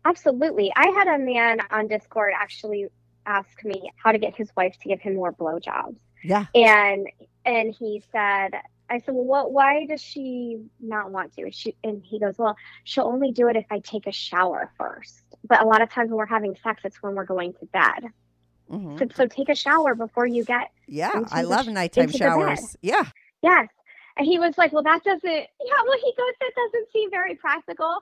Absolutely. 0.05 0.71
I 0.75 0.87
had 0.89 1.07
a 1.07 1.19
man 1.19 1.59
on 1.71 1.87
Discord 1.87 2.33
actually 2.39 2.87
ask 3.25 3.63
me 3.65 3.91
how 3.97 4.11
to 4.11 4.17
get 4.17 4.35
his 4.35 4.49
wife 4.55 4.77
to 4.81 4.87
give 4.87 5.01
him 5.01 5.15
more 5.15 5.33
blowjobs. 5.33 5.97
Yeah. 6.23 6.45
and 6.55 7.07
and 7.45 7.75
he 7.77 8.01
said 8.11 8.49
i 8.89 8.97
said 8.97 9.13
well 9.13 9.23
what 9.23 9.51
why 9.53 9.85
does 9.85 10.01
she 10.01 10.57
not 10.81 11.11
want 11.11 11.31
to 11.35 11.51
she 11.51 11.75
and 11.83 12.01
he 12.03 12.19
goes 12.19 12.37
well 12.39 12.57
she'll 12.85 13.05
only 13.05 13.31
do 13.31 13.47
it 13.49 13.55
if 13.55 13.65
i 13.69 13.77
take 13.79 14.07
a 14.07 14.11
shower 14.11 14.71
first 14.79 15.23
but 15.47 15.61
a 15.61 15.65
lot 15.65 15.81
of 15.83 15.89
times 15.91 16.09
when 16.09 16.17
we're 16.17 16.25
having 16.25 16.55
sex 16.63 16.81
it's 16.85 17.03
when 17.03 17.13
we're 17.13 17.23
going 17.23 17.53
to 17.53 17.65
bed 17.67 18.09
Mhm. 18.69 18.99
so, 18.99 19.07
so 19.15 19.27
take 19.27 19.49
a 19.49 19.55
shower 19.55 19.95
before 19.95 20.25
you 20.25 20.43
get 20.43 20.71
Yeah. 20.87 21.23
I 21.31 21.41
love 21.43 21.67
nighttime 21.67 22.09
showers. 22.11 22.75
Yeah. 22.81 23.03
yes 23.41 23.67
and 24.17 24.25
he 24.25 24.39
was 24.39 24.57
like 24.57 24.73
well 24.73 24.83
that 24.83 25.03
doesn't 25.03 25.23
yeah 25.23 25.81
well 25.85 25.97
he 26.03 26.13
goes 26.17 26.33
that 26.41 26.51
doesn't 26.55 26.91
seem 26.91 27.09
very 27.11 27.35
practical 27.35 27.99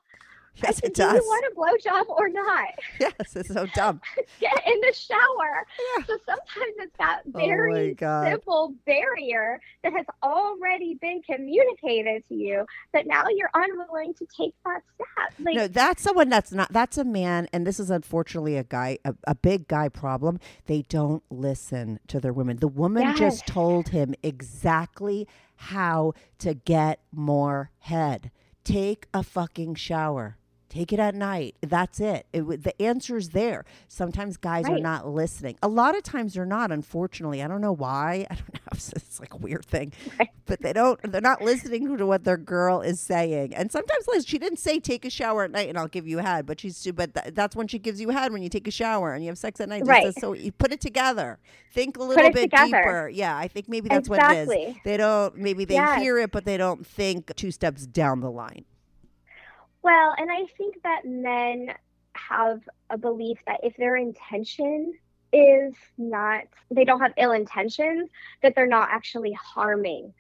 Yes, 0.64 0.80
it 0.80 0.94
do 0.94 1.04
does. 1.04 1.16
you 1.16 1.22
want 1.22 1.46
a 1.52 1.56
blowjob 1.90 2.10
or 2.10 2.30
not 2.30 2.68
Yes. 3.00 3.36
It's 3.36 3.50
so 3.54 3.66
dumb. 3.76 4.02
get 4.40 4.54
in 4.66 4.80
the 4.82 4.94
shower 4.94 5.66
Yeah. 5.98 6.06
so 6.06 6.18
sometimes 6.26 6.74
it's 6.80 6.98
that 6.98 7.22
Oh 7.34 7.38
very 7.40 7.94
God. 7.94 8.30
simple 8.32 8.74
barrier 8.86 9.60
that 9.84 9.94
has 9.94 10.06
already 10.24 10.96
been 11.02 11.22
communicated 11.24 12.28
to 12.30 12.36
you 12.36 12.66
that 12.94 13.06
now 13.08 13.26
you're 13.30 13.50
unwilling 13.54 14.14
to 14.16 14.26
take 14.26 14.54
that 14.66 14.82
step. 14.96 15.34
Like, 15.46 15.56
no, 15.56 15.68
that's 15.68 16.02
someone 16.04 16.30
that's 16.30 16.52
not. 16.52 16.72
That's 16.72 16.98
a 16.98 17.04
man, 17.04 17.48
and 17.54 17.66
this 17.68 17.80
is 17.80 17.90
unfortunately 17.90 18.56
a 18.58 18.64
guy, 18.64 18.98
a, 19.06 19.14
a 19.28 19.36
big 19.36 19.68
guy 19.68 19.90
problem. 19.90 20.40
They 20.66 20.84
don't 20.84 21.24
listen 21.30 22.00
to 22.08 22.20
their 22.20 22.34
women. 22.34 22.58
The 22.58 22.68
woman 22.68 23.04
Yes. 23.04 23.20
just 23.20 23.48
told 23.48 23.90
him 23.90 24.16
exactly 24.24 25.28
how 25.58 26.14
to 26.40 26.54
get 26.54 27.00
more 27.12 27.72
head. 27.80 28.32
Take 28.64 29.08
a 29.14 29.22
fucking 29.24 29.76
shower. 29.76 30.38
Take 30.76 30.92
it 30.92 31.00
at 31.00 31.16
night. 31.16 31.56
That's 31.62 32.02
it. 32.02 32.26
it 32.34 32.64
the 32.64 32.82
answer's 32.82 33.30
there. 33.30 33.64
Sometimes 33.88 34.36
guys 34.36 34.68
are 34.68 34.78
not 34.78 35.08
listening. 35.08 35.56
A 35.64 35.70
lot 35.70 35.96
of 35.96 36.04
times 36.04 36.34
they're 36.34 36.46
not. 36.46 36.70
Unfortunately, 36.70 37.42
I 37.42 37.48
don't 37.48 37.62
know 37.62 37.72
why. 37.72 38.28
I 38.30 38.36
don't 38.36 38.54
know. 38.54 38.60
It's, 38.76 39.22
like 39.22 39.34
a 39.34 39.38
weird 39.38 39.66
thing, 39.66 39.94
Right. 40.20 40.30
but 40.46 40.62
they 40.62 40.74
don't. 40.74 41.00
They're 41.10 41.22
not 41.22 41.42
listening 41.42 41.96
to 41.98 42.06
what 42.06 42.26
their 42.26 42.36
girl 42.36 42.82
is 42.82 43.00
saying. 43.00 43.56
And 43.56 43.72
sometimes, 43.72 44.06
Liz, 44.10 44.26
she 44.28 44.38
didn't 44.38 44.60
say 44.60 44.80
take 44.82 45.06
a 45.06 45.10
shower 45.10 45.46
at 45.46 45.52
night 45.52 45.70
and 45.70 45.78
I'll 45.78 45.88
give 45.88 46.06
you 46.06 46.20
a 46.20 46.22
head, 46.22 46.46
but 46.46 46.60
she's 46.60 46.86
but 46.92 47.14
th- 47.14 47.34
that's 47.34 47.56
when 47.56 47.70
she 47.70 47.80
gives 47.80 48.02
you 48.02 48.10
a 48.10 48.14
head 48.14 48.34
when 48.34 48.44
you 48.44 48.50
take 48.50 48.68
a 48.68 48.72
shower 48.72 49.14
and 49.14 49.24
you 49.24 49.30
have 49.30 49.38
sex 49.38 49.62
at 49.62 49.70
night. 49.70 49.84
Right. 49.86 50.14
So 50.20 50.34
you 50.34 50.52
put 50.52 50.74
it 50.74 50.82
together. 50.82 51.40
Think 51.72 51.96
a 51.98 52.04
little 52.04 52.26
it 52.26 52.34
bit 52.34 52.42
together. 52.52 52.66
deeper. 52.82 53.10
Yeah, 53.14 53.38
I 53.38 53.48
think 53.48 53.70
maybe 53.70 53.88
that's 53.88 54.10
what 54.10 54.20
it 54.20 54.38
is. 54.40 54.50
Exactly. 54.50 54.82
They 54.84 54.98
don't. 54.98 55.38
Maybe 55.38 55.64
they 55.64 55.76
Yes. 55.76 56.02
hear 56.02 56.18
it, 56.18 56.32
but 56.32 56.44
they 56.44 56.58
don't 56.58 56.86
think 56.86 57.34
two 57.38 57.52
steps 57.52 57.86
down 57.88 58.20
the 58.20 58.30
line. 58.32 58.66
Well, 59.86 60.16
and 60.18 60.32
I 60.32 60.46
think 60.58 60.82
that 60.84 61.06
men 61.06 61.70
have 62.16 62.62
a 62.90 62.98
belief 62.98 63.38
that 63.48 63.62
if 63.64 63.78
their 63.78 63.96
intention 63.96 64.94
is 65.32 65.76
not, 65.98 66.46
they 66.72 66.86
don't 66.86 67.02
have 67.02 67.14
ill 67.18 67.32
intentions, 67.32 68.10
that 68.42 68.56
they're 68.56 68.68
not 68.68 68.90
actually 68.92 69.34
harming 69.34 70.14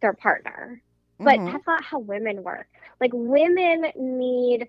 their 0.00 0.12
partner. 0.12 0.82
But 1.24 1.40
Mhm. 1.40 1.46
that's 1.46 1.66
not 1.66 1.84
how 1.84 2.00
women 2.00 2.42
work. 2.42 2.66
Like 3.00 3.12
women 3.14 3.92
need 3.96 4.68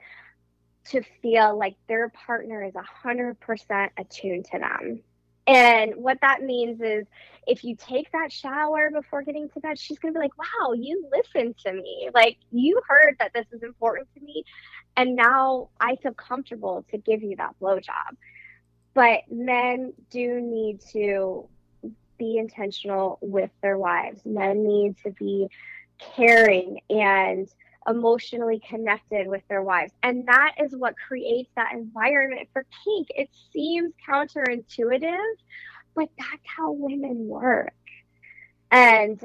to 0.90 1.02
feel 1.22 1.58
like 1.58 1.76
their 1.88 2.10
partner 2.10 2.64
is 2.64 2.76
100% 2.76 3.92
attuned 3.98 4.46
to 4.52 4.60
them. 4.60 5.04
And 5.46 5.96
what 5.96 6.20
that 6.22 6.42
means 6.42 6.80
is 6.82 7.06
if 7.46 7.64
you 7.64 7.76
take 7.76 8.12
that 8.14 8.32
shower 8.32 8.90
before 8.90 9.24
getting 9.24 9.50
to 9.50 9.60
bed, 9.60 9.78
she's 9.78 10.00
going 10.00 10.14
to 10.14 10.20
be 10.20 10.24
like, 10.24 10.38
wow, 10.38 10.74
you 10.74 11.08
listened 11.12 11.56
to 11.66 11.74
me. 11.74 12.10
Like, 12.14 12.38
you 12.52 12.82
heard 12.88 13.18
that 13.20 13.34
this 13.34 13.46
is 13.52 13.64
important 13.64 14.08
to 14.16 14.22
me. 14.22 14.46
And 14.96 15.16
now 15.16 15.70
I 15.80 15.98
feel 15.98 16.14
comfortable 16.14 16.86
to 16.92 16.98
give 16.98 17.24
you 17.24 17.36
that 17.38 17.56
blowjob. 17.62 18.16
But 18.94 19.22
men 19.30 19.94
do 20.12 20.40
need 20.40 20.80
to 20.92 21.48
be 22.18 22.38
intentional 22.38 23.18
with 23.22 23.50
their 23.62 23.78
wives. 23.78 24.22
Men 24.24 24.66
need 24.66 24.96
to 25.04 25.12
be 25.12 25.50
caring 25.98 26.80
and 26.90 27.48
emotionally 27.88 28.62
connected 28.68 29.28
with 29.28 29.42
their 29.50 29.64
wives. 29.64 29.94
And 30.04 30.28
that 30.28 30.56
is 30.60 30.76
what 30.76 30.96
creates 31.08 31.50
that 31.56 31.74
environment 31.74 32.50
for 32.54 32.66
kink. 32.84 33.08
It 33.16 33.30
seems 33.52 33.94
counterintuitive, 34.08 35.36
but 35.96 36.10
that's 36.18 36.44
how 36.46 36.72
women 36.72 37.28
work. 37.28 37.74
And 38.72 39.24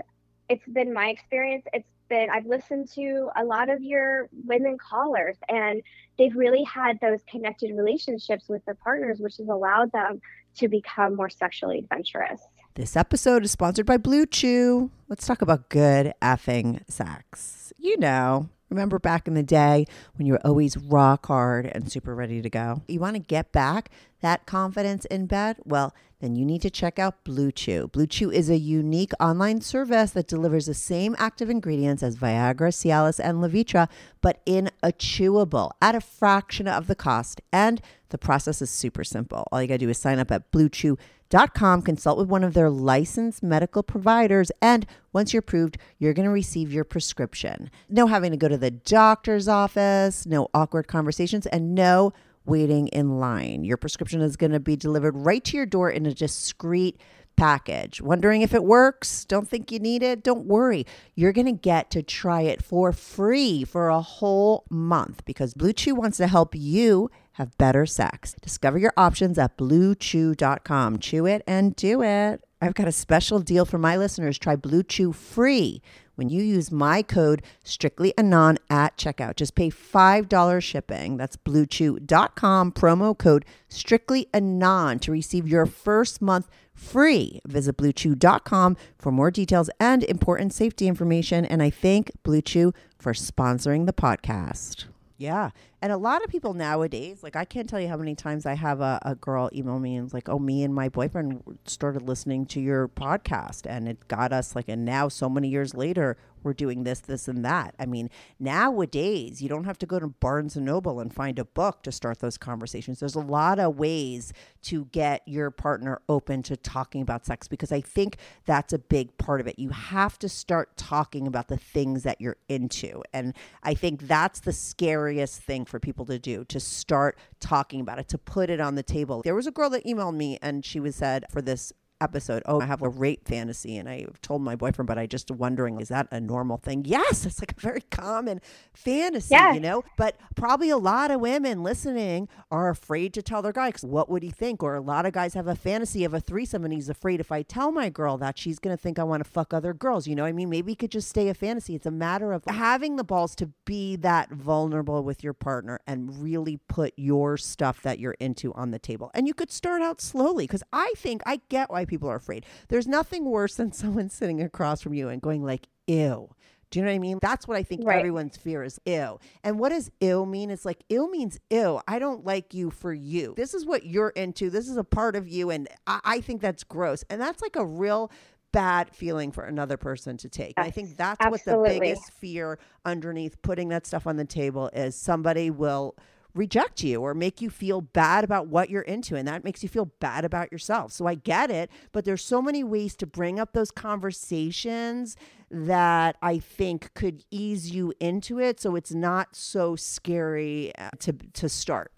it's 0.48 0.66
been 0.66 0.92
my 0.92 1.08
experience. 1.08 1.64
It's 1.72 1.88
been, 2.08 2.30
I've 2.30 2.46
listened 2.46 2.90
to 2.94 3.30
a 3.36 3.44
lot 3.44 3.68
of 3.70 3.82
your 3.82 4.28
women 4.46 4.78
callers, 4.78 5.36
and 5.48 5.82
they've 6.16 6.34
really 6.34 6.64
had 6.64 6.98
those 7.00 7.20
connected 7.30 7.76
relationships 7.76 8.48
with 8.48 8.64
their 8.64 8.74
partners, 8.74 9.20
which 9.20 9.36
has 9.36 9.48
allowed 9.48 9.92
them 9.92 10.20
to 10.56 10.68
become 10.68 11.14
more 11.14 11.30
sexually 11.30 11.78
adventurous. 11.78 12.40
This 12.78 12.94
episode 12.94 13.42
is 13.42 13.50
sponsored 13.50 13.86
by 13.86 13.96
Blue 13.96 14.24
Chew. 14.24 14.92
Let's 15.08 15.26
talk 15.26 15.42
about 15.42 15.68
good 15.68 16.14
effing 16.22 16.88
sex. 16.88 17.72
You 17.76 17.98
know, 17.98 18.50
remember 18.70 19.00
back 19.00 19.26
in 19.26 19.34
the 19.34 19.42
day 19.42 19.84
when 20.14 20.28
you 20.28 20.34
were 20.34 20.46
always 20.46 20.76
rock 20.76 21.26
hard 21.26 21.66
and 21.66 21.90
super 21.90 22.14
ready 22.14 22.40
to 22.40 22.48
go? 22.48 22.82
You 22.86 23.00
want 23.00 23.16
to 23.16 23.18
get 23.18 23.50
back 23.50 23.90
that 24.20 24.46
confidence 24.46 25.04
in 25.06 25.26
bed? 25.26 25.56
Well, 25.64 25.92
then 26.20 26.36
you 26.36 26.44
need 26.44 26.62
to 26.62 26.70
check 26.70 27.00
out 27.00 27.24
Blue 27.24 27.50
Chew. 27.50 27.88
Blue 27.88 28.06
Chew 28.06 28.30
is 28.30 28.48
a 28.48 28.56
unique 28.56 29.12
online 29.18 29.60
service 29.60 30.12
that 30.12 30.28
delivers 30.28 30.66
the 30.66 30.74
same 30.74 31.16
active 31.18 31.50
ingredients 31.50 32.04
as 32.04 32.14
Viagra, 32.14 32.70
Cialis, 32.70 33.18
and 33.18 33.38
Levitra, 33.38 33.88
but 34.20 34.40
in 34.46 34.70
a 34.84 34.92
chewable 34.92 35.72
at 35.82 35.96
a 35.96 36.00
fraction 36.00 36.68
of 36.68 36.86
the 36.86 36.94
cost. 36.94 37.40
And 37.52 37.80
the 38.10 38.18
process 38.18 38.62
is 38.62 38.70
super 38.70 39.04
simple. 39.04 39.46
All 39.50 39.60
you 39.60 39.68
got 39.68 39.74
to 39.74 39.78
do 39.78 39.88
is 39.90 39.98
sign 39.98 40.18
up 40.18 40.30
at 40.30 40.50
bluechew.com, 40.50 41.82
consult 41.82 42.18
with 42.18 42.28
one 42.28 42.44
of 42.44 42.54
their 42.54 42.70
licensed 42.70 43.42
medical 43.42 43.82
providers, 43.82 44.50
and 44.62 44.86
once 45.12 45.32
you're 45.32 45.40
approved, 45.40 45.78
you're 45.98 46.14
going 46.14 46.26
to 46.26 46.32
receive 46.32 46.72
your 46.72 46.84
prescription. 46.84 47.70
No 47.88 48.06
having 48.06 48.30
to 48.30 48.36
go 48.36 48.48
to 48.48 48.58
the 48.58 48.70
doctor's 48.70 49.48
office, 49.48 50.26
no 50.26 50.48
awkward 50.54 50.88
conversations, 50.88 51.46
and 51.46 51.74
no 51.74 52.12
waiting 52.44 52.88
in 52.88 53.18
line. 53.18 53.64
Your 53.64 53.76
prescription 53.76 54.20
is 54.22 54.36
going 54.36 54.52
to 54.52 54.60
be 54.60 54.76
delivered 54.76 55.16
right 55.16 55.44
to 55.44 55.56
your 55.56 55.66
door 55.66 55.90
in 55.90 56.06
a 56.06 56.14
discreet 56.14 56.98
package. 57.38 58.02
Wondering 58.02 58.42
if 58.42 58.52
it 58.52 58.64
works? 58.64 59.24
Don't 59.24 59.48
think 59.48 59.70
you 59.70 59.78
need 59.78 60.02
it? 60.02 60.24
Don't 60.24 60.46
worry. 60.46 60.84
You're 61.14 61.32
going 61.32 61.46
to 61.46 61.52
get 61.52 61.90
to 61.92 62.02
try 62.02 62.42
it 62.42 62.62
for 62.62 62.92
free 62.92 63.64
for 63.64 63.88
a 63.88 64.00
whole 64.00 64.64
month 64.68 65.24
because 65.24 65.54
Blue 65.54 65.72
Chew 65.72 65.94
wants 65.94 66.16
to 66.18 66.26
help 66.26 66.54
you 66.54 67.10
have 67.38 67.56
better 67.56 67.86
sex. 67.86 68.34
Discover 68.42 68.78
your 68.78 68.92
options 68.96 69.38
at 69.38 69.56
bluechew.com. 69.56 70.98
Chew 70.98 71.26
it 71.26 71.42
and 71.46 71.74
do 71.74 72.02
it. 72.02 72.44
I've 72.60 72.74
got 72.74 72.88
a 72.88 72.92
special 72.92 73.38
deal 73.38 73.64
for 73.64 73.78
my 73.78 73.96
listeners. 73.96 74.38
Try 74.38 74.56
Blue 74.56 74.82
Chew 74.82 75.12
free 75.12 75.80
when 76.16 76.28
you 76.28 76.42
use 76.42 76.72
my 76.72 77.00
code 77.00 77.42
strictly 77.62 78.12
anon 78.18 78.58
at 78.68 78.96
checkout 78.96 79.36
just 79.36 79.54
pay 79.54 79.70
$5 79.70 80.62
shipping 80.62 81.16
that's 81.16 81.36
bluechew.com 81.36 82.72
promo 82.72 83.16
code 83.16 83.44
strictly 83.68 84.26
anon 84.34 84.98
to 84.98 85.12
receive 85.12 85.46
your 85.46 85.64
first 85.64 86.20
month 86.20 86.48
free 86.74 87.40
visit 87.46 87.76
bluechew.com 87.76 88.76
for 88.98 89.12
more 89.12 89.30
details 89.30 89.70
and 89.78 90.02
important 90.02 90.52
safety 90.52 90.88
information 90.88 91.44
and 91.44 91.62
i 91.62 91.70
thank 91.70 92.10
blue 92.24 92.42
chew 92.42 92.72
for 92.98 93.12
sponsoring 93.12 93.86
the 93.86 93.92
podcast 93.92 94.86
yeah. 95.18 95.50
And 95.80 95.92
a 95.92 95.96
lot 95.96 96.24
of 96.24 96.30
people 96.30 96.54
nowadays, 96.54 97.22
like 97.22 97.36
I 97.36 97.44
can't 97.44 97.68
tell 97.68 97.80
you 97.80 97.88
how 97.88 97.96
many 97.96 98.14
times 98.16 98.46
I 98.46 98.54
have 98.54 98.80
a, 98.80 98.98
a 99.02 99.14
girl 99.14 99.48
email 99.52 99.78
me 99.78 99.96
and 99.96 100.06
it's 100.06 100.14
like, 100.14 100.28
oh, 100.28 100.38
me 100.38 100.64
and 100.64 100.74
my 100.74 100.88
boyfriend 100.88 101.42
started 101.66 102.02
listening 102.02 102.46
to 102.46 102.60
your 102.60 102.88
podcast 102.88 103.64
and 103.68 103.88
it 103.88 104.08
got 104.08 104.32
us 104.32 104.56
like, 104.56 104.68
and 104.68 104.84
now 104.84 105.08
so 105.08 105.28
many 105.28 105.48
years 105.48 105.74
later, 105.74 106.16
we're 106.42 106.52
doing 106.52 106.84
this, 106.84 107.00
this, 107.00 107.28
and 107.28 107.44
that. 107.44 107.74
I 107.78 107.86
mean, 107.86 108.10
nowadays, 108.38 109.42
you 109.42 109.48
don't 109.48 109.64
have 109.64 109.78
to 109.78 109.86
go 109.86 109.98
to 109.98 110.08
Barnes 110.08 110.56
and 110.56 110.66
Noble 110.66 111.00
and 111.00 111.12
find 111.12 111.38
a 111.38 111.44
book 111.44 111.82
to 111.82 111.92
start 111.92 112.20
those 112.20 112.38
conversations. 112.38 113.00
There's 113.00 113.14
a 113.14 113.20
lot 113.20 113.58
of 113.58 113.76
ways 113.76 114.32
to 114.62 114.86
get 114.86 115.22
your 115.26 115.50
partner 115.50 116.00
open 116.08 116.42
to 116.44 116.56
talking 116.56 117.02
about 117.02 117.26
sex 117.26 117.48
because 117.48 117.72
I 117.72 117.80
think 117.80 118.16
that's 118.46 118.72
a 118.72 118.78
big 118.78 119.16
part 119.18 119.40
of 119.40 119.46
it. 119.46 119.58
You 119.58 119.70
have 119.70 120.18
to 120.20 120.28
start 120.28 120.76
talking 120.76 121.26
about 121.26 121.48
the 121.48 121.56
things 121.56 122.02
that 122.04 122.20
you're 122.20 122.36
into. 122.48 123.02
And 123.12 123.34
I 123.62 123.74
think 123.74 124.06
that's 124.06 124.40
the 124.40 124.52
scariest 124.52 125.42
thing 125.42 125.64
for 125.68 125.78
people 125.78 126.06
to 126.06 126.18
do 126.18 126.44
to 126.46 126.58
start 126.58 127.18
talking 127.40 127.80
about 127.80 127.98
it, 127.98 128.08
to 128.08 128.18
put 128.18 128.50
it 128.50 128.60
on 128.60 128.74
the 128.74 128.82
table. 128.82 129.22
There 129.22 129.34
was 129.34 129.46
a 129.46 129.52
girl 129.52 129.70
that 129.70 129.84
emailed 129.84 130.16
me 130.16 130.38
and 130.42 130.64
she 130.64 130.80
was 130.80 130.96
said 130.96 131.24
for 131.30 131.42
this 131.42 131.72
episode, 132.00 132.42
oh, 132.46 132.60
I 132.60 132.66
have 132.66 132.82
a 132.82 132.88
rape 132.88 133.26
fantasy. 133.26 133.76
And 133.76 133.88
I 133.88 134.06
told 134.22 134.42
my 134.42 134.56
boyfriend, 134.56 134.86
but 134.86 134.98
I 134.98 135.06
just 135.06 135.30
wondering, 135.30 135.80
is 135.80 135.88
that 135.88 136.08
a 136.10 136.20
normal 136.20 136.56
thing? 136.56 136.84
Yes, 136.84 137.24
it's 137.26 137.40
like 137.40 137.52
a 137.56 137.60
very 137.60 137.80
common 137.90 138.40
fantasy, 138.74 139.34
Yes. 139.34 139.54
you 139.54 139.60
know? 139.60 139.82
But 139.96 140.16
probably 140.36 140.70
a 140.70 140.76
lot 140.78 141.10
of 141.10 141.20
women 141.20 141.62
listening 141.62 142.28
are 142.50 142.68
afraid 142.68 143.14
to 143.14 143.22
tell 143.22 143.42
their 143.42 143.52
guy, 143.52 143.68
because 143.68 143.84
what 143.84 144.08
would 144.08 144.22
he 144.22 144.30
think? 144.30 144.62
Or 144.62 144.74
a 144.74 144.80
lot 144.80 145.06
of 145.06 145.12
guys 145.12 145.34
have 145.34 145.46
a 145.46 145.54
fantasy 145.54 146.04
of 146.04 146.14
a 146.14 146.20
threesome 146.20 146.64
and 146.64 146.72
he's 146.72 146.88
afraid 146.88 147.20
if 147.20 147.32
I 147.32 147.42
tell 147.42 147.72
my 147.72 147.88
girl 147.88 148.16
that 148.18 148.38
she's 148.38 148.58
going 148.58 148.76
to 148.76 148.80
think 148.82 148.98
I 148.98 149.04
want 149.04 149.24
to 149.24 149.30
fuck 149.30 149.52
other 149.52 149.74
girls. 149.74 150.06
You 150.06 150.14
know 150.14 150.22
what 150.22 150.28
I 150.28 150.32
mean? 150.32 150.50
Maybe 150.50 150.72
it 150.72 150.78
could 150.78 150.90
just 150.90 151.08
stay 151.08 151.28
a 151.28 151.34
fantasy. 151.34 151.74
It's 151.74 151.86
a 151.86 151.90
matter 151.90 152.32
of 152.32 152.44
having 152.46 152.96
the 152.96 153.04
balls 153.04 153.34
to 153.36 153.50
be 153.64 153.96
that 153.96 154.30
vulnerable 154.30 155.02
with 155.02 155.24
your 155.24 155.32
partner 155.32 155.80
and 155.86 156.22
really 156.22 156.58
put 156.68 156.92
your 156.96 157.36
stuff 157.36 157.82
that 157.82 157.98
you're 157.98 158.16
into 158.20 158.52
on 158.54 158.70
the 158.70 158.78
table. 158.78 159.10
And 159.14 159.26
you 159.26 159.34
could 159.34 159.50
start 159.50 159.82
out 159.82 160.00
slowly 160.00 160.44
because 160.44 160.62
I 160.72 160.92
think 160.96 161.22
I 161.26 161.40
get 161.48 161.70
why 161.70 161.84
people 161.88 162.08
are 162.08 162.16
afraid. 162.16 162.46
There's 162.68 162.86
nothing 162.86 163.24
worse 163.24 163.56
than 163.56 163.72
someone 163.72 164.08
sitting 164.08 164.40
across 164.40 164.80
from 164.82 164.94
you 164.94 165.08
and 165.08 165.20
going 165.20 165.42
like, 165.44 165.68
ew. 165.86 166.30
Do 166.70 166.78
you 166.78 166.84
know 166.84 166.90
what 166.90 166.96
I 166.96 166.98
mean? 166.98 167.18
That's 167.22 167.48
what 167.48 167.56
I 167.56 167.62
think 167.62 167.86
Right. 167.86 167.96
everyone's 167.98 168.36
fear 168.36 168.62
is 168.62 168.78
ew. 168.84 169.18
And 169.42 169.58
what 169.58 169.70
does 169.70 169.90
ew 170.00 170.26
mean? 170.26 170.50
It's 170.50 170.66
like 170.66 170.84
ew 170.90 171.10
means 171.10 171.38
ew. 171.50 171.80
I 171.88 171.98
don't 171.98 172.26
like 172.26 172.52
you 172.52 172.70
for 172.70 172.92
you. 172.92 173.32
This 173.38 173.54
is 173.54 173.64
what 173.64 173.86
you're 173.86 174.10
into. 174.10 174.50
This 174.50 174.68
is 174.68 174.76
a 174.76 174.84
part 174.84 175.16
of 175.16 175.26
you. 175.26 175.48
And 175.48 175.66
I, 175.86 176.00
I 176.04 176.20
think 176.20 176.42
that's 176.42 176.64
gross. 176.64 177.04
And 177.08 177.20
that's 177.20 177.40
like 177.40 177.56
a 177.56 177.64
real 177.64 178.12
bad 178.52 178.90
feeling 178.90 179.32
for 179.32 179.44
another 179.44 179.76
person 179.78 180.18
to 180.18 180.28
take. 180.28 180.54
And 180.58 180.66
I 180.66 180.70
think 180.70 180.96
that's 180.98 181.24
what 181.30 181.42
the 181.44 181.52
biggest 181.80 182.12
fear 182.12 182.58
underneath 182.84 183.40
putting 183.40 183.68
that 183.68 183.86
stuff 183.86 184.06
on 184.06 184.16
the 184.16 184.24
table 184.26 184.68
is 184.74 184.94
somebody 184.94 185.50
will 185.50 185.96
reject 186.38 186.82
you 186.82 187.02
or 187.02 187.12
make 187.14 187.42
you 187.42 187.50
feel 187.50 187.80
bad 187.80 188.24
about 188.24 188.46
what 188.46 188.70
you're 188.70 188.82
into 188.82 189.16
and 189.16 189.26
that 189.26 189.44
makes 189.44 189.62
you 189.62 189.68
feel 189.68 189.86
bad 190.00 190.24
about 190.24 190.50
yourself. 190.52 190.92
So 190.92 191.06
I 191.06 191.16
get 191.16 191.50
it, 191.50 191.70
but 191.92 192.04
there's 192.04 192.24
so 192.24 192.40
many 192.40 192.62
ways 192.62 192.94
to 192.96 193.06
bring 193.06 193.40
up 193.40 193.52
those 193.52 193.70
conversations 193.70 195.16
that 195.50 196.16
I 196.22 196.38
think 196.38 196.94
could 196.94 197.24
ease 197.30 197.70
you 197.70 197.92
into 198.00 198.38
it 198.38 198.60
so 198.60 198.76
it's 198.76 198.92
not 198.92 199.34
so 199.34 199.76
scary 199.76 200.72
uh, 200.78 200.90
to 201.00 201.12
to 201.34 201.48
start. 201.48 201.92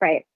Right. 0.00 0.26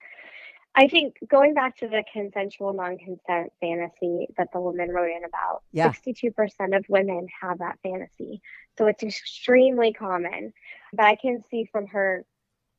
I 0.79 0.89
think 0.89 1.17
going 1.27 1.55
back 1.55 1.77
to 1.79 1.89
the 1.89 2.05
consensual 2.13 2.75
non-consent 2.75 3.51
fantasy 3.61 4.29
that 4.37 4.53
the 4.53 4.61
woman 4.61 4.91
wrote 4.91 5.11
in 5.11 5.25
about, 5.25 5.63
Yeah. 5.73 5.91
62% 5.91 6.77
of 6.77 6.85
women 6.91 7.27
have 7.41 7.59
that 7.61 7.79
fantasy. 7.83 8.43
So 8.77 8.87
it's 8.87 9.03
extremely 9.03 9.95
common. 9.95 10.53
But 10.93 11.07
I 11.07 11.17
can 11.17 11.43
see 11.51 11.65
from 11.73 11.87
her 11.89 12.27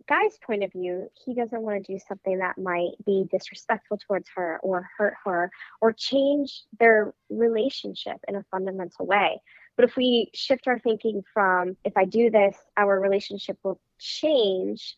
guy's 0.08 0.38
point 0.46 0.64
of 0.64 0.72
view, 0.72 1.10
he 1.26 1.34
doesn't 1.34 1.62
want 1.62 1.84
to 1.84 1.94
do 1.94 2.00
something 2.08 2.40
that 2.40 2.58
might 2.58 2.94
be 3.06 3.26
disrespectful 3.32 4.00
towards 4.08 4.28
her 4.36 4.60
or 4.64 4.90
hurt 4.98 5.16
her 5.26 5.52
or 5.82 5.94
change 5.94 6.64
their 6.80 7.14
relationship 7.30 8.18
in 8.28 8.36
a 8.36 8.46
fundamental 8.52 9.06
way. 9.06 9.42
But 9.76 9.86
if 9.86 9.96
we 9.96 10.32
shift 10.34 10.68
our 10.68 10.80
thinking 10.80 11.24
from 11.34 11.78
if 11.84 11.96
I 11.96 12.06
do 12.06 12.32
this, 12.32 12.56
our 12.76 13.00
relationship 13.00 13.58
will 13.64 13.80
change, 14.00 14.96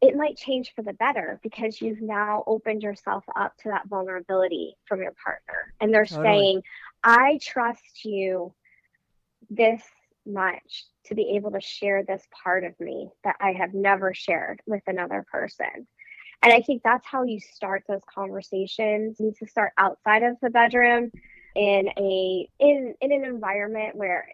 it 0.00 0.16
might 0.16 0.36
change 0.36 0.72
for 0.74 0.82
the 0.82 0.94
better 0.94 1.40
because 1.42 1.80
you've 1.80 2.00
now 2.00 2.42
opened 2.46 2.82
yourself 2.82 3.24
up 3.36 3.56
to 3.58 3.68
that 3.68 3.86
vulnerability 3.88 4.76
from 4.86 5.02
your 5.02 5.14
partner. 5.22 5.74
And 5.80 5.92
they're 5.92 6.06
Totally. 6.06 6.26
saying, 6.26 6.62
I 7.02 7.38
trust 7.42 8.04
you 8.04 8.54
this 9.50 9.82
much 10.26 10.84
to 11.06 11.14
be 11.14 11.34
able 11.36 11.50
to 11.52 11.60
share 11.60 12.02
this 12.02 12.22
part 12.42 12.64
of 12.64 12.78
me 12.80 13.10
that 13.24 13.36
I 13.40 13.52
have 13.52 13.74
never 13.74 14.14
shared 14.14 14.60
with 14.66 14.82
another 14.86 15.24
person. 15.30 15.86
And 16.42 16.52
I 16.52 16.60
think 16.60 16.82
that's 16.82 17.06
how 17.06 17.24
you 17.24 17.40
start 17.40 17.84
those 17.88 18.02
conversations. 18.12 19.18
You 19.18 19.26
need 19.26 19.36
to 19.36 19.46
start 19.46 19.72
outside 19.78 20.22
of 20.22 20.36
the 20.42 20.50
bedroom 20.50 21.10
in 21.54 21.88
a 21.96 22.48
in 22.58 22.94
in 23.00 23.12
an 23.12 23.24
environment 23.24 23.94
where 23.94 24.28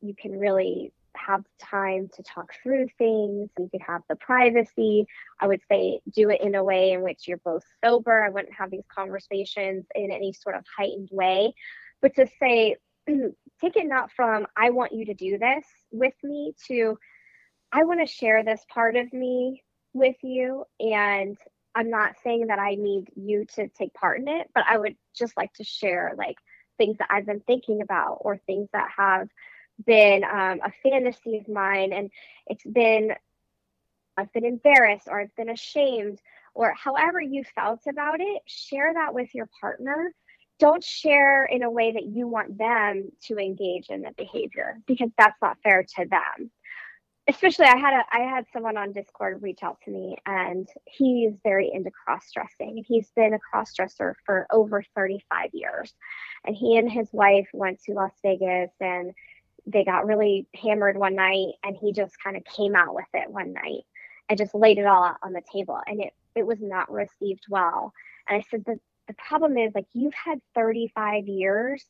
you 0.00 0.14
can 0.14 0.38
really 0.38 0.92
have 1.16 1.42
time 1.58 2.08
to 2.14 2.22
talk 2.22 2.52
through 2.62 2.86
things. 2.98 3.50
You 3.58 3.68
can 3.70 3.80
have 3.80 4.02
the 4.08 4.16
privacy. 4.16 5.06
I 5.40 5.46
would 5.46 5.62
say 5.70 6.00
do 6.14 6.30
it 6.30 6.40
in 6.40 6.54
a 6.54 6.62
way 6.62 6.92
in 6.92 7.02
which 7.02 7.26
you're 7.26 7.38
both 7.38 7.64
sober. 7.84 8.22
I 8.22 8.28
wouldn't 8.28 8.54
have 8.54 8.70
these 8.70 8.84
conversations 8.94 9.86
in 9.94 10.10
any 10.12 10.32
sort 10.32 10.56
of 10.56 10.64
heightened 10.76 11.08
way. 11.10 11.54
But 12.02 12.14
to 12.16 12.28
say, 12.40 12.76
take 13.60 13.76
it 13.76 13.86
not 13.86 14.10
from, 14.12 14.46
I 14.56 14.70
want 14.70 14.92
you 14.92 15.06
to 15.06 15.14
do 15.14 15.38
this 15.38 15.64
with 15.90 16.14
me, 16.22 16.54
to, 16.68 16.98
I 17.72 17.84
want 17.84 18.00
to 18.00 18.12
share 18.12 18.44
this 18.44 18.64
part 18.72 18.96
of 18.96 19.12
me 19.12 19.62
with 19.92 20.16
you. 20.22 20.64
And 20.80 21.36
I'm 21.74 21.90
not 21.90 22.16
saying 22.22 22.48
that 22.48 22.58
I 22.58 22.74
need 22.74 23.08
you 23.14 23.44
to 23.56 23.68
take 23.68 23.94
part 23.94 24.20
in 24.20 24.28
it, 24.28 24.50
but 24.54 24.64
I 24.68 24.78
would 24.78 24.96
just 25.14 25.36
like 25.36 25.52
to 25.54 25.64
share 25.64 26.14
like 26.16 26.36
things 26.78 26.98
that 26.98 27.08
I've 27.10 27.26
been 27.26 27.40
thinking 27.40 27.82
about 27.82 28.18
or 28.20 28.38
things 28.46 28.68
that 28.72 28.88
have 28.96 29.28
been 29.84 30.24
um, 30.24 30.60
a 30.64 30.72
fantasy 30.82 31.36
of 31.38 31.48
mine 31.48 31.92
and 31.92 32.10
it's 32.46 32.64
been 32.64 33.12
i've 34.16 34.32
been 34.32 34.44
embarrassed 34.44 35.08
or 35.10 35.20
i've 35.20 35.36
been 35.36 35.50
ashamed 35.50 36.18
or 36.54 36.72
however 36.72 37.20
you 37.20 37.44
felt 37.54 37.80
about 37.86 38.20
it 38.20 38.42
share 38.46 38.94
that 38.94 39.12
with 39.12 39.34
your 39.34 39.48
partner 39.60 40.14
don't 40.58 40.82
share 40.82 41.44
in 41.44 41.62
a 41.62 41.70
way 41.70 41.92
that 41.92 42.04
you 42.04 42.26
want 42.26 42.56
them 42.58 43.10
to 43.22 43.36
engage 43.38 43.88
in 43.88 44.02
the 44.02 44.12
behavior 44.16 44.80
because 44.86 45.10
that's 45.18 45.40
not 45.42 45.58
fair 45.62 45.84
to 45.96 46.06
them 46.06 46.50
especially 47.28 47.66
i 47.66 47.76
had 47.76 47.94
a 47.94 48.04
i 48.12 48.20
had 48.20 48.44
someone 48.52 48.76
on 48.76 48.92
discord 48.92 49.42
reach 49.42 49.62
out 49.62 49.78
to 49.84 49.90
me 49.90 50.16
and 50.26 50.68
he's 50.86 51.32
very 51.42 51.70
into 51.72 51.90
cross 51.90 52.30
dressing 52.32 52.76
and 52.76 52.84
he's 52.86 53.10
been 53.16 53.34
a 53.34 53.38
cross 53.38 53.74
dresser 53.74 54.16
for 54.24 54.46
over 54.50 54.82
35 54.94 55.50
years 55.52 55.92
and 56.44 56.56
he 56.56 56.76
and 56.76 56.90
his 56.90 57.08
wife 57.12 57.48
went 57.52 57.80
to 57.82 57.92
las 57.92 58.12
vegas 58.22 58.70
and 58.80 59.12
they 59.66 59.84
got 59.84 60.06
really 60.06 60.46
hammered 60.54 60.96
one 60.96 61.16
night 61.16 61.54
and 61.64 61.76
he 61.76 61.92
just 61.92 62.14
kind 62.22 62.36
of 62.36 62.44
came 62.44 62.76
out 62.76 62.94
with 62.94 63.06
it 63.14 63.30
one 63.30 63.52
night 63.52 63.82
and 64.28 64.38
just 64.38 64.54
laid 64.54 64.78
it 64.78 64.86
all 64.86 65.04
out 65.04 65.16
on 65.22 65.32
the 65.32 65.42
table. 65.52 65.80
And 65.86 66.00
it, 66.00 66.12
it 66.34 66.46
was 66.46 66.58
not 66.60 66.90
received 66.90 67.44
well. 67.48 67.92
And 68.28 68.38
I 68.38 68.44
said, 68.50 68.64
the, 68.64 68.78
the 69.08 69.14
problem 69.14 69.56
is 69.56 69.72
like 69.74 69.86
you've 69.92 70.14
had 70.14 70.40
35 70.54 71.26
years 71.28 71.84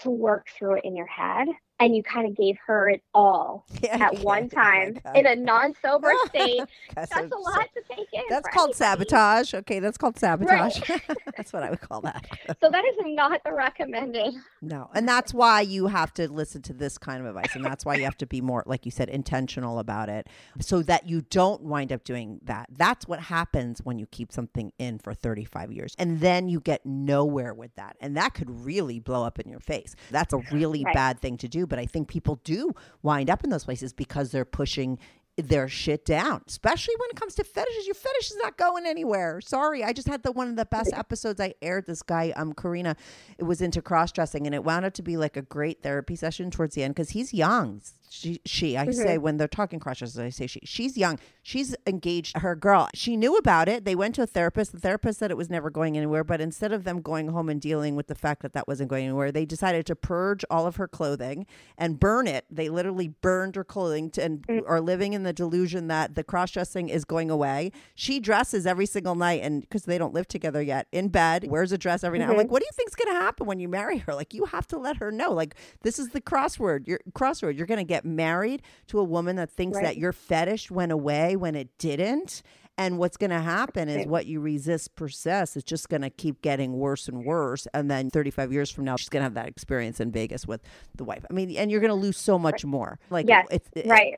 to 0.00 0.10
work 0.10 0.48
through 0.58 0.76
it 0.76 0.84
in 0.84 0.96
your 0.96 1.06
head 1.06 1.48
and 1.80 1.94
you 1.96 2.02
kind 2.02 2.26
of 2.28 2.36
gave 2.36 2.56
her 2.66 2.88
it 2.88 3.02
all 3.14 3.66
Yeah, 3.82 3.98
at 4.06 4.18
one 4.20 4.48
time 4.48 4.98
in 5.14 5.26
a 5.26 5.34
non-sober 5.36 6.12
state. 6.26 6.62
That's 6.94 7.12
That's 7.12 7.32
a 7.32 7.36
lot 7.36 7.68
to 7.74 7.82
take 7.94 8.06
in. 8.12 8.22
That's 8.30 8.48
called 8.48 8.70
anybody. 8.70 9.08
sabotage. 9.08 9.54
Okay, 9.54 9.80
that's 9.80 9.98
called 9.98 10.18
sabotage. 10.18 10.80
that's 11.36 11.52
what 11.52 11.62
I 11.62 11.70
would 11.70 11.80
call 11.80 12.00
that. 12.02 12.24
So 12.62 12.70
that 12.70 12.84
is 12.84 12.96
not 13.04 13.42
the 13.44 13.52
recommended. 13.52 14.34
No. 14.62 14.88
And 14.94 15.06
that's 15.08 15.34
why 15.34 15.60
you 15.62 15.88
have 15.88 16.14
to 16.14 16.30
listen 16.30 16.62
to 16.62 16.72
this 16.72 16.96
kind 16.96 17.20
of 17.20 17.26
advice. 17.26 17.54
And 17.54 17.64
that's 17.64 17.84
why 17.84 17.96
you 17.96 18.04
have 18.04 18.16
to 18.18 18.26
be 18.26 18.40
more, 18.40 18.62
like 18.66 18.84
you 18.84 18.90
said, 18.90 19.08
intentional 19.08 19.78
about 19.78 20.08
it 20.08 20.28
so 20.60 20.82
that 20.82 21.08
you 21.08 21.22
don't 21.22 21.62
wind 21.62 21.92
up 21.92 22.04
doing 22.04 22.40
that. 22.44 22.68
That's 22.70 23.06
what 23.08 23.20
happens 23.20 23.80
when 23.82 23.98
you 23.98 24.06
keep 24.06 24.32
something 24.32 24.72
in 24.78 24.98
for 24.98 25.12
35 25.12 25.72
years. 25.72 25.94
And 25.98 26.20
then 26.20 26.48
you 26.48 26.60
get 26.60 26.86
nowhere 26.86 27.52
with 27.52 27.74
that. 27.74 27.96
And 28.00 28.16
that 28.16 28.34
could 28.34 28.48
really 28.64 29.00
blow 29.00 29.24
up 29.24 29.38
in 29.38 29.48
your 29.50 29.60
face. 29.60 29.94
That's 30.10 30.32
a 30.32 30.38
really 30.52 30.84
Right. 30.84 30.94
bad 30.94 31.20
thing 31.20 31.36
to 31.38 31.48
do. 31.48 31.63
But 31.66 31.78
I 31.78 31.86
think 31.86 32.08
people 32.08 32.40
do 32.44 32.72
wind 33.02 33.30
up 33.30 33.44
in 33.44 33.50
those 33.50 33.64
places 33.64 33.92
because 33.92 34.30
they're 34.30 34.44
pushing 34.44 34.98
their 35.36 35.68
shit 35.68 36.04
down, 36.04 36.42
especially 36.46 36.94
when 36.98 37.10
it 37.10 37.16
comes 37.16 37.34
to 37.34 37.44
fetishes. 37.44 37.86
Your 37.86 37.94
fetish 37.94 38.30
is 38.30 38.36
not 38.36 38.56
going 38.56 38.86
anywhere. 38.86 39.40
Sorry, 39.40 39.82
I 39.82 39.92
just 39.92 40.06
had 40.06 40.22
the 40.22 40.30
one 40.30 40.48
of 40.48 40.56
the 40.56 40.64
best 40.64 40.92
episodes 40.92 41.40
I 41.40 41.54
aired. 41.60 41.86
This 41.86 42.02
guy, 42.02 42.32
um, 42.36 42.52
Karina, 42.52 42.96
it 43.38 43.44
was 43.44 43.60
into 43.60 43.82
cross 43.82 44.12
dressing, 44.12 44.46
and 44.46 44.54
it 44.54 44.62
wound 44.62 44.84
up 44.84 44.94
to 44.94 45.02
be 45.02 45.16
like 45.16 45.36
a 45.36 45.42
great 45.42 45.82
therapy 45.82 46.14
session 46.14 46.50
towards 46.50 46.76
the 46.76 46.84
end 46.84 46.94
because 46.94 47.10
he's 47.10 47.34
young. 47.34 47.80
She, 48.16 48.40
she, 48.44 48.76
I 48.76 48.88
say 48.90 49.14
mm-hmm. 49.14 49.22
when 49.22 49.36
they're 49.38 49.48
talking 49.48 49.80
cross 49.80 49.98
dressers, 49.98 50.18
I 50.18 50.28
say 50.28 50.46
she. 50.46 50.60
She's 50.62 50.96
young. 50.96 51.18
She's 51.42 51.74
engaged 51.86 52.38
her 52.38 52.54
girl. 52.54 52.88
She 52.94 53.16
knew 53.16 53.36
about 53.36 53.68
it. 53.68 53.84
They 53.84 53.94
went 53.94 54.14
to 54.14 54.22
a 54.22 54.26
therapist. 54.26 54.72
The 54.72 54.78
therapist 54.78 55.18
said 55.18 55.30
it 55.30 55.36
was 55.36 55.50
never 55.50 55.68
going 55.68 55.96
anywhere, 55.96 56.22
but 56.22 56.40
instead 56.40 56.72
of 56.72 56.84
them 56.84 57.02
going 57.02 57.28
home 57.28 57.48
and 57.48 57.60
dealing 57.60 57.96
with 57.96 58.06
the 58.06 58.14
fact 58.14 58.42
that 58.42 58.52
that 58.52 58.68
wasn't 58.68 58.88
going 58.88 59.04
anywhere, 59.04 59.32
they 59.32 59.44
decided 59.44 59.84
to 59.86 59.96
purge 59.96 60.44
all 60.48 60.66
of 60.66 60.76
her 60.76 60.86
clothing 60.86 61.44
and 61.76 61.98
burn 61.98 62.28
it. 62.28 62.44
They 62.48 62.68
literally 62.68 63.08
burned 63.08 63.56
her 63.56 63.64
clothing 63.64 64.10
to, 64.12 64.22
and 64.22 64.46
mm. 64.46 64.62
are 64.66 64.80
living 64.80 65.12
in 65.12 65.24
the 65.24 65.32
delusion 65.32 65.88
that 65.88 66.14
the 66.14 66.22
cross 66.22 66.52
dressing 66.52 66.88
is 66.88 67.04
going 67.04 67.30
away. 67.30 67.72
She 67.94 68.20
dresses 68.20 68.64
every 68.64 68.86
single 68.86 69.16
night, 69.16 69.42
and 69.42 69.60
because 69.60 69.84
they 69.84 69.98
don't 69.98 70.14
live 70.14 70.28
together 70.28 70.62
yet, 70.62 70.86
in 70.92 71.08
bed, 71.08 71.50
wears 71.50 71.72
a 71.72 71.78
dress 71.78 72.04
every 72.04 72.20
night. 72.20 72.26
I'm 72.26 72.30
mm-hmm. 72.30 72.38
like, 72.38 72.50
what 72.50 72.62
do 72.62 72.66
you 72.66 72.74
think's 72.74 72.94
going 72.94 73.12
to 73.12 73.20
happen 73.20 73.46
when 73.46 73.58
you 73.58 73.68
marry 73.68 73.98
her? 73.98 74.14
Like, 74.14 74.32
you 74.32 74.44
have 74.46 74.66
to 74.68 74.78
let 74.78 74.98
her 74.98 75.10
know. 75.10 75.32
Like, 75.32 75.56
this 75.82 75.98
is 75.98 76.10
the 76.10 76.20
crossword. 76.20 76.86
You're 76.86 77.00
crossroad. 77.12 77.56
You're 77.56 77.66
going 77.66 77.84
to 77.84 77.84
get 78.04 78.10
married 78.10 78.62
to 78.88 78.98
a 79.00 79.04
woman 79.04 79.36
that 79.36 79.50
thinks 79.50 79.76
Right. 79.76 79.84
that 79.84 79.96
your 79.96 80.12
fetish 80.12 80.70
went 80.70 80.92
away 80.92 81.36
when 81.36 81.54
it 81.54 81.76
didn't. 81.78 82.42
And 82.76 82.98
what's 82.98 83.16
going 83.16 83.30
to 83.30 83.38
happen 83.40 83.88
is 83.88 84.04
what 84.04 84.26
you 84.26 84.40
resist 84.40 84.96
persists. 84.96 85.56
It's 85.56 85.64
just 85.64 85.88
going 85.88 86.02
to 86.02 86.10
keep 86.10 86.42
getting 86.42 86.72
worse 86.72 87.06
and 87.06 87.24
worse. 87.24 87.68
And 87.72 87.88
then 87.88 88.10
35 88.10 88.52
years 88.52 88.68
from 88.68 88.84
now, 88.84 88.96
she's 88.96 89.08
going 89.08 89.20
to 89.20 89.24
have 89.24 89.34
that 89.34 89.46
experience 89.46 90.00
in 90.00 90.10
Vegas 90.10 90.44
with 90.44 90.60
the 90.96 91.04
wife. 91.04 91.24
I 91.30 91.32
mean, 91.34 91.56
and 91.56 91.70
you're 91.70 91.80
going 91.80 91.90
to 91.90 91.94
lose 91.94 92.16
so 92.16 92.36
much 92.36 92.64
more. 92.64 92.98
Like, 93.10 93.28
Yes, 93.28 93.46
it's 93.52 93.68
it- 93.76 93.86
right. 93.86 94.16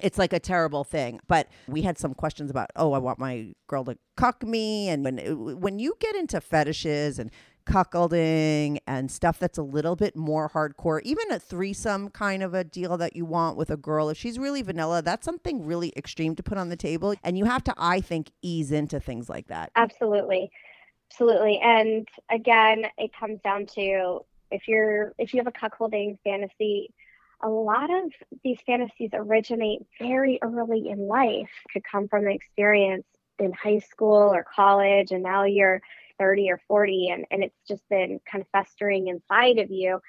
it's 0.00 0.16
like 0.16 0.32
a 0.32 0.40
terrible 0.40 0.84
thing. 0.84 1.20
But 1.28 1.48
we 1.68 1.82
had 1.82 1.98
some 1.98 2.14
questions 2.14 2.50
about, 2.50 2.70
oh, 2.76 2.92
I 2.94 2.98
want 2.98 3.18
my 3.18 3.52
girl 3.66 3.84
to 3.84 3.98
cuck 4.16 4.42
me, 4.42 4.88
and 4.88 5.04
when 5.04 5.18
when 5.60 5.78
you 5.78 5.96
get 6.00 6.16
into 6.16 6.40
fetishes 6.40 7.18
and 7.18 7.30
cuckolding 7.66 8.78
and 8.86 9.10
stuff 9.10 9.38
that's 9.38 9.58
a 9.58 9.62
little 9.62 9.96
bit 9.96 10.16
more 10.16 10.48
hardcore, 10.48 11.00
even 11.02 11.30
a 11.30 11.38
threesome 11.38 12.08
kind 12.10 12.42
of 12.42 12.54
a 12.54 12.64
deal 12.64 12.96
that 12.96 13.16
you 13.16 13.24
want 13.24 13.56
with 13.56 13.70
a 13.70 13.76
girl, 13.76 14.08
if 14.08 14.16
she's 14.16 14.38
really 14.38 14.62
vanilla, 14.62 15.02
that's 15.02 15.24
something 15.24 15.66
really 15.66 15.92
extreme 15.96 16.34
to 16.36 16.42
put 16.42 16.58
on 16.58 16.68
the 16.68 16.76
table, 16.76 17.14
and 17.22 17.36
you 17.36 17.44
have 17.44 17.64
to, 17.64 17.74
I 17.76 18.00
think, 18.00 18.30
ease 18.42 18.72
into 18.72 19.00
things 19.00 19.28
like 19.28 19.48
that. 19.48 19.70
Absolutely. 19.76 20.50
Absolutely. 21.12 21.60
And 21.62 22.08
again, 22.30 22.86
it 22.98 23.10
comes 23.18 23.40
down 23.42 23.66
to 23.74 24.20
if 24.50 24.66
you're 24.68 25.12
if 25.18 25.32
you 25.32 25.42
have 25.42 25.46
a 25.46 25.52
cuckolding 25.52 26.18
fantasy, 26.24 26.92
a 27.42 27.48
lot 27.48 27.90
of 27.90 28.12
these 28.42 28.58
fantasies 28.66 29.10
originate 29.12 29.80
very 30.00 30.38
early 30.42 30.88
in 30.88 31.06
life, 31.06 31.50
could 31.72 31.82
come 31.84 32.08
from 32.08 32.26
an 32.26 32.32
experience 32.32 33.04
in 33.38 33.52
high 33.52 33.78
school 33.78 34.34
or 34.34 34.44
college, 34.54 35.10
and 35.10 35.22
now 35.22 35.44
you're 35.44 35.80
30 36.18 36.50
or 36.50 36.60
40 36.68 37.10
and, 37.10 37.24
and 37.30 37.44
it's 37.44 37.58
just 37.68 37.82
been 37.88 38.20
kind 38.30 38.42
of 38.42 38.48
festering 38.50 39.08
inside 39.08 39.58
of 39.58 39.70
you. 39.70 40.00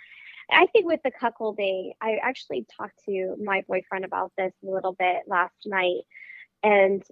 I 0.49 0.66
think 0.68 0.86
with 0.86 1.01
the 1.03 1.12
cuckolding, 1.12 1.91
I 2.01 2.20
actually 2.24 2.66
talked 2.78 3.03
to 3.05 3.36
my 3.43 3.64
boyfriend 3.68 4.05
about 4.05 4.32
this 4.38 4.53
a 4.64 4.72
little 4.72 4.93
bit 4.93 5.24
last 5.28 5.55
night 5.66 6.03
and 6.64 7.03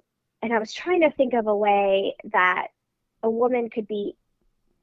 and 0.42 0.54
I 0.54 0.60
was 0.60 0.74
trying 0.74 1.02
to 1.02 1.12
think 1.12 1.34
of 1.34 1.48
a 1.48 1.56
way 1.56 2.16
that 2.32 2.68
a 3.24 3.30
woman 3.30 3.70
could 3.70 3.88
be 3.88 4.16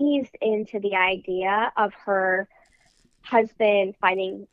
eased 0.01 0.37
into 0.41 0.81
the 0.81 0.97
idea 0.97 1.73
of 1.77 1.93
her 2.05 2.49
husband 3.23 3.95
finding 4.01 4.49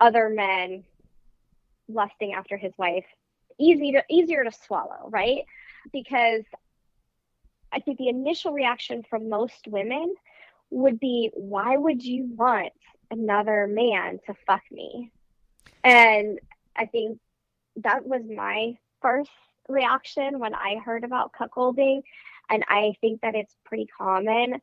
other 0.00 0.28
men 0.28 0.82
lusting 1.88 2.32
after 2.32 2.56
his 2.56 2.72
wife 2.76 3.04
easy 3.60 3.92
to 3.92 4.02
easier 4.10 4.42
to 4.42 4.50
swallow 4.50 5.08
right 5.10 5.44
because 5.92 6.42
i 7.72 7.80
think 7.80 7.98
the 7.98 8.08
initial 8.08 8.52
reaction 8.52 9.02
from 9.08 9.28
most 9.28 9.66
women 9.66 10.14
would 10.70 10.98
be 10.98 11.30
why 11.34 11.76
would 11.76 12.02
you 12.02 12.30
want 12.34 12.72
another 13.10 13.66
man 13.66 14.18
to 14.26 14.34
fuck 14.46 14.62
me? 14.70 15.10
And 15.84 16.38
i 16.76 16.86
think 16.86 17.18
that 17.76 18.06
was 18.06 18.22
my 18.24 18.76
first 19.00 19.30
reaction 19.68 20.38
when 20.38 20.54
i 20.54 20.76
heard 20.84 21.04
about 21.04 21.32
cuckolding. 21.32 22.02
And 22.50 22.64
i 22.68 22.94
think 23.00 23.20
that 23.22 23.34
it's 23.34 23.56
pretty 23.64 23.86
common 23.98 24.60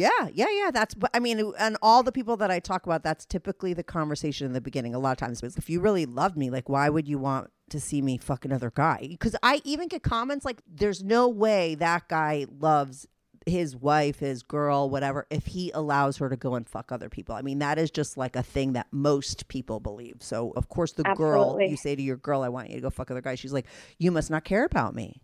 Yeah, 0.00 0.28
yeah, 0.32 0.46
yeah. 0.50 0.70
That's, 0.70 0.94
I 1.12 1.18
mean, 1.18 1.52
and 1.58 1.76
all 1.82 2.02
the 2.02 2.10
people 2.10 2.38
that 2.38 2.50
I 2.50 2.58
talk 2.58 2.86
about, 2.86 3.02
that's 3.02 3.26
typically 3.26 3.74
the 3.74 3.82
conversation 3.82 4.46
in 4.46 4.54
the 4.54 4.60
beginning. 4.60 4.94
A 4.94 4.98
lot 4.98 5.12
of 5.12 5.18
times, 5.18 5.42
if 5.42 5.68
you 5.68 5.80
really 5.80 6.06
loved 6.06 6.38
me, 6.38 6.48
like, 6.48 6.70
why 6.70 6.88
would 6.88 7.06
you 7.06 7.18
want 7.18 7.50
to 7.68 7.78
see 7.78 8.00
me 8.00 8.16
fuck 8.16 8.46
another 8.46 8.72
guy? 8.74 9.08
Because 9.10 9.36
I 9.42 9.60
even 9.62 9.88
get 9.88 10.02
comments 10.02 10.46
like, 10.46 10.62
there's 10.66 11.04
no 11.04 11.28
way 11.28 11.74
that 11.74 12.08
guy 12.08 12.46
loves 12.58 13.06
his 13.44 13.76
wife, 13.76 14.20
his 14.20 14.42
girl, 14.42 14.88
whatever, 14.88 15.26
if 15.28 15.44
he 15.44 15.70
allows 15.72 16.16
her 16.16 16.30
to 16.30 16.36
go 16.36 16.54
and 16.54 16.66
fuck 16.66 16.90
other 16.90 17.10
people. 17.10 17.34
I 17.34 17.42
mean, 17.42 17.58
that 17.58 17.78
is 17.78 17.90
just 17.90 18.16
like 18.16 18.36
a 18.36 18.42
thing 18.42 18.72
that 18.72 18.86
most 18.92 19.48
people 19.48 19.80
believe. 19.80 20.16
So, 20.20 20.52
of 20.56 20.70
course, 20.70 20.92
the 20.92 21.02
girl, 21.14 21.60
you 21.60 21.76
say 21.76 21.94
to 21.94 22.02
your 22.02 22.16
girl, 22.16 22.42
I 22.42 22.48
want 22.48 22.70
you 22.70 22.76
to 22.76 22.80
go 22.80 22.88
fuck 22.88 23.10
other 23.10 23.20
guys. 23.20 23.38
She's 23.38 23.52
like, 23.52 23.66
you 23.98 24.10
must 24.10 24.30
not 24.30 24.44
care 24.44 24.64
about 24.64 24.94
me. 24.94 25.20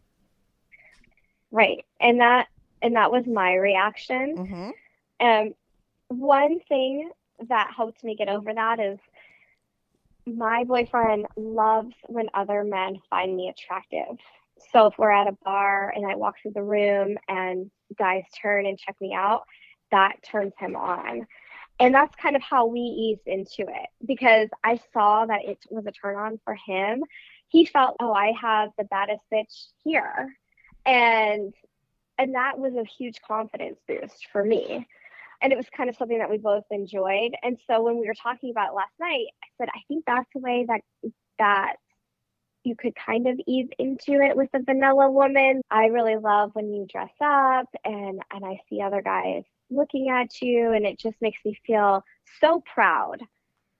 right 1.50 1.84
and 2.00 2.20
that 2.20 2.48
and 2.82 2.96
that 2.96 3.10
was 3.10 3.26
my 3.26 3.54
reaction 3.54 4.36
Mm-hmm. 4.36 4.70
Um, 5.20 5.54
one 6.08 6.60
thing 6.68 7.10
that 7.48 7.72
helped 7.76 8.02
me 8.04 8.16
get 8.16 8.28
over 8.28 8.52
that 8.52 8.80
is 8.80 8.98
my 10.26 10.64
boyfriend 10.64 11.26
loves 11.36 11.94
when 12.06 12.28
other 12.34 12.64
men 12.64 13.00
find 13.08 13.36
me 13.36 13.48
attractive. 13.48 14.18
So 14.72 14.86
if 14.86 14.94
we're 14.98 15.10
at 15.10 15.28
a 15.28 15.36
bar 15.44 15.92
and 15.94 16.06
I 16.06 16.16
walk 16.16 16.36
through 16.40 16.52
the 16.52 16.62
room 16.62 17.16
and 17.28 17.70
guys 17.98 18.24
turn 18.40 18.66
and 18.66 18.78
check 18.78 18.96
me 19.00 19.14
out, 19.14 19.44
that 19.90 20.16
turns 20.22 20.52
him 20.58 20.76
on. 20.76 21.26
And 21.78 21.94
that's 21.94 22.14
kind 22.16 22.36
of 22.36 22.42
how 22.42 22.66
we 22.66 22.80
eased 22.80 23.26
into 23.26 23.62
it 23.62 23.88
because 24.04 24.48
I 24.64 24.80
saw 24.92 25.26
that 25.26 25.44
it 25.44 25.58
was 25.70 25.86
a 25.86 25.92
turn 25.92 26.16
on 26.16 26.40
for 26.44 26.54
him. 26.54 27.04
He 27.48 27.66
felt, 27.66 27.96
oh, 28.00 28.12
I 28.12 28.32
have 28.40 28.70
the 28.78 28.84
baddest 28.84 29.20
bitch 29.32 29.66
here. 29.84 30.34
And 30.86 31.52
and 32.18 32.34
that 32.34 32.58
was 32.58 32.74
a 32.74 32.84
huge 32.84 33.20
confidence 33.26 33.78
boost 33.86 34.28
for 34.32 34.44
me. 34.44 34.86
And 35.42 35.52
it 35.52 35.56
was 35.56 35.66
kind 35.76 35.90
of 35.90 35.96
something 35.96 36.18
that 36.18 36.30
we 36.30 36.38
both 36.38 36.64
enjoyed. 36.70 37.34
And 37.42 37.58
so 37.66 37.82
when 37.82 37.98
we 37.98 38.06
were 38.06 38.14
talking 38.14 38.50
about 38.50 38.74
last 38.74 38.92
night 38.98 39.26
i 39.42 39.46
said 39.58 39.68
i 39.74 39.80
think 39.88 40.04
that's 40.06 40.28
the 40.34 40.40
way 40.40 40.66
that 40.68 40.80
that 41.38 41.76
you 42.66 42.74
could 42.74 42.94
kind 42.96 43.28
of 43.28 43.38
ease 43.46 43.68
into 43.78 44.20
it 44.20 44.36
with 44.36 44.50
a 44.52 44.60
vanilla 44.60 45.08
woman. 45.08 45.62
I 45.70 45.86
really 45.86 46.16
love 46.16 46.50
when 46.54 46.72
you 46.72 46.84
dress 46.90 47.12
up 47.24 47.68
and 47.84 48.20
and 48.32 48.44
i 48.44 48.58
see 48.68 48.80
other 48.80 49.02
guys 49.02 49.44
looking 49.70 50.08
at 50.10 50.42
you 50.42 50.72
and 50.72 50.84
it 50.84 50.98
just 50.98 51.16
makes 51.20 51.38
me 51.44 51.58
feel 51.66 52.02
so 52.40 52.62
proud 52.74 53.22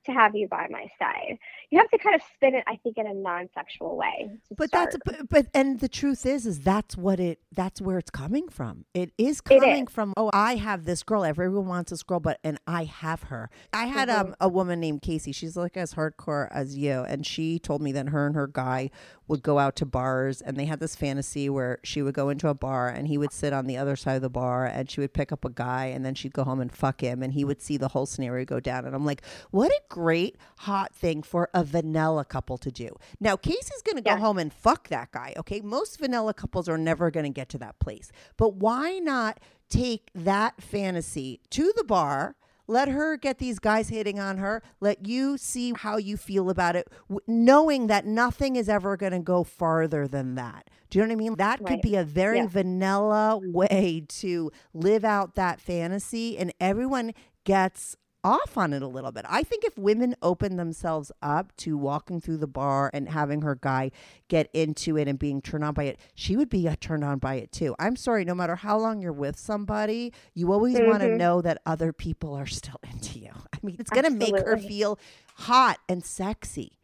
to 0.06 0.12
have 0.12 0.34
you 0.34 0.48
by 0.48 0.66
my 0.70 0.86
side 0.98 1.38
you 1.70 1.78
have 1.78 1.88
to 1.90 1.98
kind 1.98 2.14
of 2.14 2.22
spin 2.34 2.54
it 2.54 2.64
i 2.66 2.76
think 2.76 2.96
in 2.96 3.06
a 3.06 3.14
non-sexual 3.14 3.96
way 3.96 4.28
But 4.56 4.68
start. 4.68 4.92
that's 4.92 4.96
but, 5.04 5.28
but 5.28 5.46
and 5.54 5.80
the 5.80 5.88
truth 5.88 6.24
is 6.26 6.46
is 6.46 6.60
that's 6.60 6.96
what 6.96 7.20
it 7.20 7.40
that's 7.52 7.80
where 7.80 7.98
it's 7.98 8.10
coming 8.10 8.48
from. 8.48 8.84
It 8.92 9.12
is 9.18 9.40
coming 9.40 9.84
is. 9.86 9.90
from 9.92 10.12
oh 10.16 10.30
I 10.32 10.56
have 10.56 10.84
this 10.84 11.02
girl 11.02 11.24
everyone 11.24 11.66
wants 11.66 11.90
this 11.90 12.02
girl 12.02 12.20
but 12.20 12.38
and 12.44 12.58
I 12.66 12.84
have 12.84 13.24
her. 13.24 13.50
I 13.72 13.86
had 13.86 14.10
um 14.10 14.34
a 14.40 14.48
woman 14.48 14.78
named 14.80 15.02
Casey. 15.02 15.32
She's 15.32 15.56
like 15.56 15.76
as 15.76 15.94
hardcore 15.94 16.48
as 16.52 16.76
you 16.76 17.00
and 17.00 17.26
she 17.26 17.58
told 17.58 17.80
me 17.82 17.92
that 17.92 18.10
her 18.10 18.26
and 18.26 18.34
her 18.36 18.46
guy 18.46 18.90
would 19.28 19.42
go 19.42 19.58
out 19.58 19.74
to 19.76 19.86
bars 19.86 20.40
and 20.40 20.56
they 20.56 20.66
had 20.66 20.80
this 20.80 20.94
fantasy 20.94 21.48
where 21.48 21.78
she 21.82 22.02
would 22.02 22.14
go 22.14 22.28
into 22.28 22.48
a 22.48 22.54
bar 22.54 22.88
and 22.88 23.08
he 23.08 23.18
would 23.18 23.32
sit 23.32 23.52
on 23.52 23.66
the 23.66 23.76
other 23.76 23.96
side 23.96 24.14
of 24.16 24.22
the 24.22 24.30
bar 24.30 24.66
and 24.66 24.90
she 24.90 25.00
would 25.00 25.12
pick 25.12 25.32
up 25.32 25.44
a 25.44 25.50
guy 25.50 25.86
and 25.86 26.04
then 26.04 26.14
she'd 26.14 26.32
go 26.34 26.44
home 26.44 26.60
and 26.60 26.70
fuck 26.72 27.00
him 27.00 27.22
and 27.22 27.32
he 27.32 27.44
would 27.44 27.60
see 27.60 27.76
the 27.76 27.88
whole 27.88 28.06
scenario 28.06 28.44
go 28.44 28.60
down 28.60 28.84
and 28.84 28.94
I'm 28.94 29.04
like 29.04 29.22
what 29.50 29.70
a 29.72 29.80
great, 29.96 30.36
hot 30.58 30.94
thing 30.94 31.22
for 31.22 31.48
a 31.54 31.64
vanilla 31.64 32.22
couple 32.22 32.58
to 32.58 32.70
do. 32.70 32.90
Now, 33.18 33.34
Casey's 33.34 33.80
going 33.82 33.96
to 33.96 34.02
go 34.02 34.16
home 34.16 34.36
and 34.36 34.52
fuck 34.52 34.88
that 34.88 35.10
guy, 35.10 35.32
okay? 35.38 35.62
Most 35.62 35.98
vanilla 35.98 36.34
couples 36.34 36.68
are 36.68 36.76
never 36.76 37.10
going 37.10 37.24
to 37.24 37.32
get 37.32 37.48
to 37.50 37.58
that 37.58 37.78
place. 37.78 38.12
But 38.36 38.56
why 38.56 38.98
not 38.98 39.40
take 39.70 40.10
that 40.14 40.60
fantasy 40.60 41.40
to 41.48 41.72
the 41.74 41.82
bar? 41.84 42.36
Let 42.68 42.88
her 42.88 43.16
get 43.16 43.38
these 43.38 43.58
guys 43.58 43.88
hitting 43.88 44.18
on 44.20 44.36
her. 44.36 44.60
Let 44.80 45.06
you 45.06 45.38
see 45.38 45.72
how 45.74 45.96
you 45.96 46.16
feel 46.18 46.50
about 46.50 46.76
it, 46.76 46.88
w- 47.08 47.20
knowing 47.26 47.86
that 47.86 48.04
nothing 48.04 48.56
is 48.56 48.68
ever 48.68 48.96
going 48.98 49.12
to 49.12 49.20
go 49.20 49.44
farther 49.44 50.06
than 50.06 50.34
that. 50.34 50.68
Do 50.90 50.98
you 50.98 51.04
know 51.04 51.08
what 51.08 51.12
I 51.12 51.16
mean? 51.16 51.34
That 51.36 51.64
could 51.64 51.80
be 51.80 51.94
a 51.96 52.04
very 52.04 52.38
Yeah. 52.38 52.48
vanilla 52.48 53.40
way 53.42 54.04
to 54.08 54.50
live 54.74 55.04
out 55.06 55.36
that 55.36 55.58
fantasy, 55.60 56.36
and 56.36 56.52
everyone 56.60 57.12
gets 57.44 57.96
off 58.26 58.58
on 58.58 58.72
it 58.72 58.82
a 58.82 58.88
little 58.88 59.12
bit. 59.12 59.24
I 59.28 59.44
think 59.44 59.62
if 59.64 59.78
women 59.78 60.16
open 60.20 60.56
themselves 60.56 61.12
up 61.22 61.56
to 61.58 61.78
walking 61.78 62.20
through 62.20 62.38
the 62.38 62.48
bar 62.48 62.90
and 62.92 63.08
having 63.08 63.42
her 63.42 63.54
guy 63.54 63.92
get 64.26 64.50
into 64.52 64.96
it 64.98 65.06
and 65.06 65.16
being 65.16 65.40
turned 65.40 65.62
on 65.62 65.74
by 65.74 65.84
it, 65.84 66.00
she 66.14 66.36
would 66.36 66.48
be 66.48 66.66
uh, 66.68 66.74
turned 66.80 67.04
on 67.04 67.18
by 67.18 67.34
it 67.36 67.52
too. 67.52 67.76
I'm 67.78 67.94
sorry, 67.94 68.24
no 68.24 68.34
matter 68.34 68.56
how 68.56 68.78
long 68.78 69.00
you're 69.00 69.12
with 69.12 69.38
somebody, 69.38 70.12
you 70.34 70.52
always 70.52 70.80
want 70.80 71.02
to 71.02 71.08
Mhm. 71.08 71.16
know 71.18 71.40
that 71.40 71.62
other 71.64 71.92
people 71.92 72.34
are 72.34 72.46
still 72.46 72.80
into 72.92 73.20
you. 73.20 73.30
I 73.52 73.58
mean, 73.62 73.76
it's 73.78 73.90
going 73.90 74.04
to 74.04 74.10
make 74.10 74.36
her 74.40 74.56
feel 74.56 74.98
hot 75.36 75.78
and 75.88 76.04
sexy. 76.04 76.78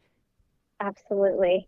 Absolutely. 0.79 1.67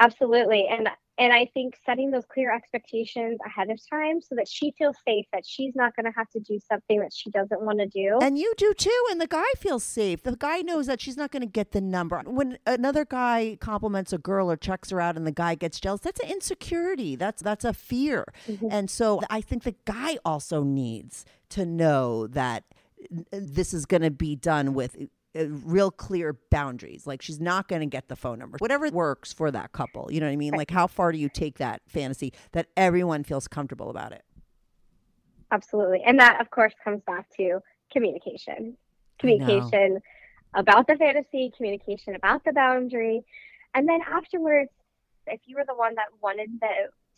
Absolutely. 0.00 0.66
And 0.68 0.88
and 1.16 1.32
I 1.32 1.46
think 1.54 1.76
setting 1.86 2.10
those 2.10 2.24
clear 2.26 2.52
expectations 2.52 3.38
ahead 3.46 3.70
of 3.70 3.78
time 3.88 4.20
so 4.20 4.34
that 4.34 4.48
she 4.48 4.72
feels 4.76 4.96
safe 5.06 5.26
that 5.32 5.46
she's 5.46 5.74
not 5.76 5.94
going 5.94 6.06
to 6.06 6.12
have 6.16 6.28
to 6.30 6.40
do 6.40 6.58
something 6.68 7.00
that 7.00 7.12
she 7.12 7.30
doesn't 7.30 7.60
want 7.60 7.78
to 7.78 7.86
do. 7.86 8.18
And 8.20 8.36
you 8.36 8.52
do 8.56 8.74
too. 8.74 9.04
And 9.10 9.20
the 9.20 9.28
guy 9.28 9.44
feels 9.56 9.84
safe. 9.84 10.22
The 10.22 10.36
guy 10.36 10.60
knows 10.60 10.86
that 10.86 11.00
she's 11.00 11.16
not 11.16 11.30
going 11.30 11.42
to 11.42 11.46
get 11.46 11.70
the 11.70 11.80
number. 11.80 12.20
When 12.26 12.58
another 12.66 13.04
guy 13.04 13.58
compliments 13.60 14.12
a 14.12 14.18
girl 14.18 14.50
or 14.50 14.56
checks 14.56 14.90
her 14.90 15.00
out 15.00 15.16
and 15.16 15.26
the 15.26 15.32
guy 15.32 15.54
gets 15.54 15.78
jealous, 15.78 16.00
that's 16.00 16.20
an 16.20 16.30
insecurity. 16.30 17.14
That's 17.14 17.42
that's 17.42 17.64
a 17.64 17.72
fear. 17.72 18.24
And 18.70 18.90
so 18.90 19.20
I 19.30 19.40
think 19.40 19.62
the 19.62 19.76
guy 19.84 20.18
also 20.24 20.64
needs 20.64 21.24
to 21.50 21.64
know 21.64 22.26
that 22.26 22.64
uh, 23.12 23.16
this 23.30 23.72
is 23.72 23.86
going 23.86 24.02
to 24.02 24.10
be 24.10 24.34
done 24.34 24.74
with 24.74 24.96
Uh, 25.36 25.46
real 25.64 25.90
clear 25.90 26.36
boundaries. 26.50 27.06
Like 27.06 27.20
she's 27.22 27.40
not 27.40 27.66
going 27.66 27.80
to 27.80 27.86
get 27.86 28.08
the 28.08 28.16
phone 28.16 28.38
number. 28.38 28.56
Whatever 28.58 28.88
works 28.90 29.32
for 29.32 29.50
that 29.50 29.72
couple. 29.72 30.08
You 30.12 30.20
know 30.20 30.26
what 30.26 30.32
I 30.32 30.36
mean? 30.36 30.54
Like 30.54 30.70
how 30.70 30.86
far 30.86 31.10
do 31.10 31.18
you 31.18 31.28
take 31.28 31.58
that 31.58 31.82
fantasy 31.86 32.32
that 32.52 32.68
everyone 32.76 33.24
feels 33.24 33.48
comfortable 33.48 33.90
about 33.90 34.12
it? 34.12 34.22
Absolutely. 35.50 36.02
And 36.06 36.18
that, 36.20 36.40
of 36.40 36.50
course, 36.50 36.72
comes 36.82 37.02
back 37.06 37.28
to 37.36 37.60
communication. 37.92 38.76
Communication 39.18 40.00
about 40.54 40.86
the 40.86 40.96
fantasy, 40.96 41.52
communication 41.56 42.14
about 42.14 42.44
the 42.44 42.52
boundary. 42.52 43.22
And 43.74 43.88
then 43.88 44.00
afterwards, 44.02 44.70
if 45.26 45.40
you 45.46 45.56
were 45.56 45.64
the 45.66 45.74
one 45.74 45.94
that 45.96 46.06
wanted 46.22 46.50
the, 46.60 46.68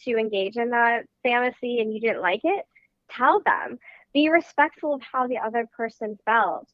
to 0.05 0.19
engage 0.19 0.57
in 0.57 0.71
that 0.71 1.05
fantasy 1.23 1.81
and 1.81 1.93
you 1.93 2.01
didn't 2.01 2.23
like 2.23 2.43
it, 2.45 2.65
tell 3.11 3.41
them. 3.45 3.79
Be 4.13 4.29
respectful 4.29 4.95
of 4.95 5.03
how 5.03 5.27
the 5.27 5.39
other 5.39 5.69
person 5.77 6.19
felt. 6.25 6.69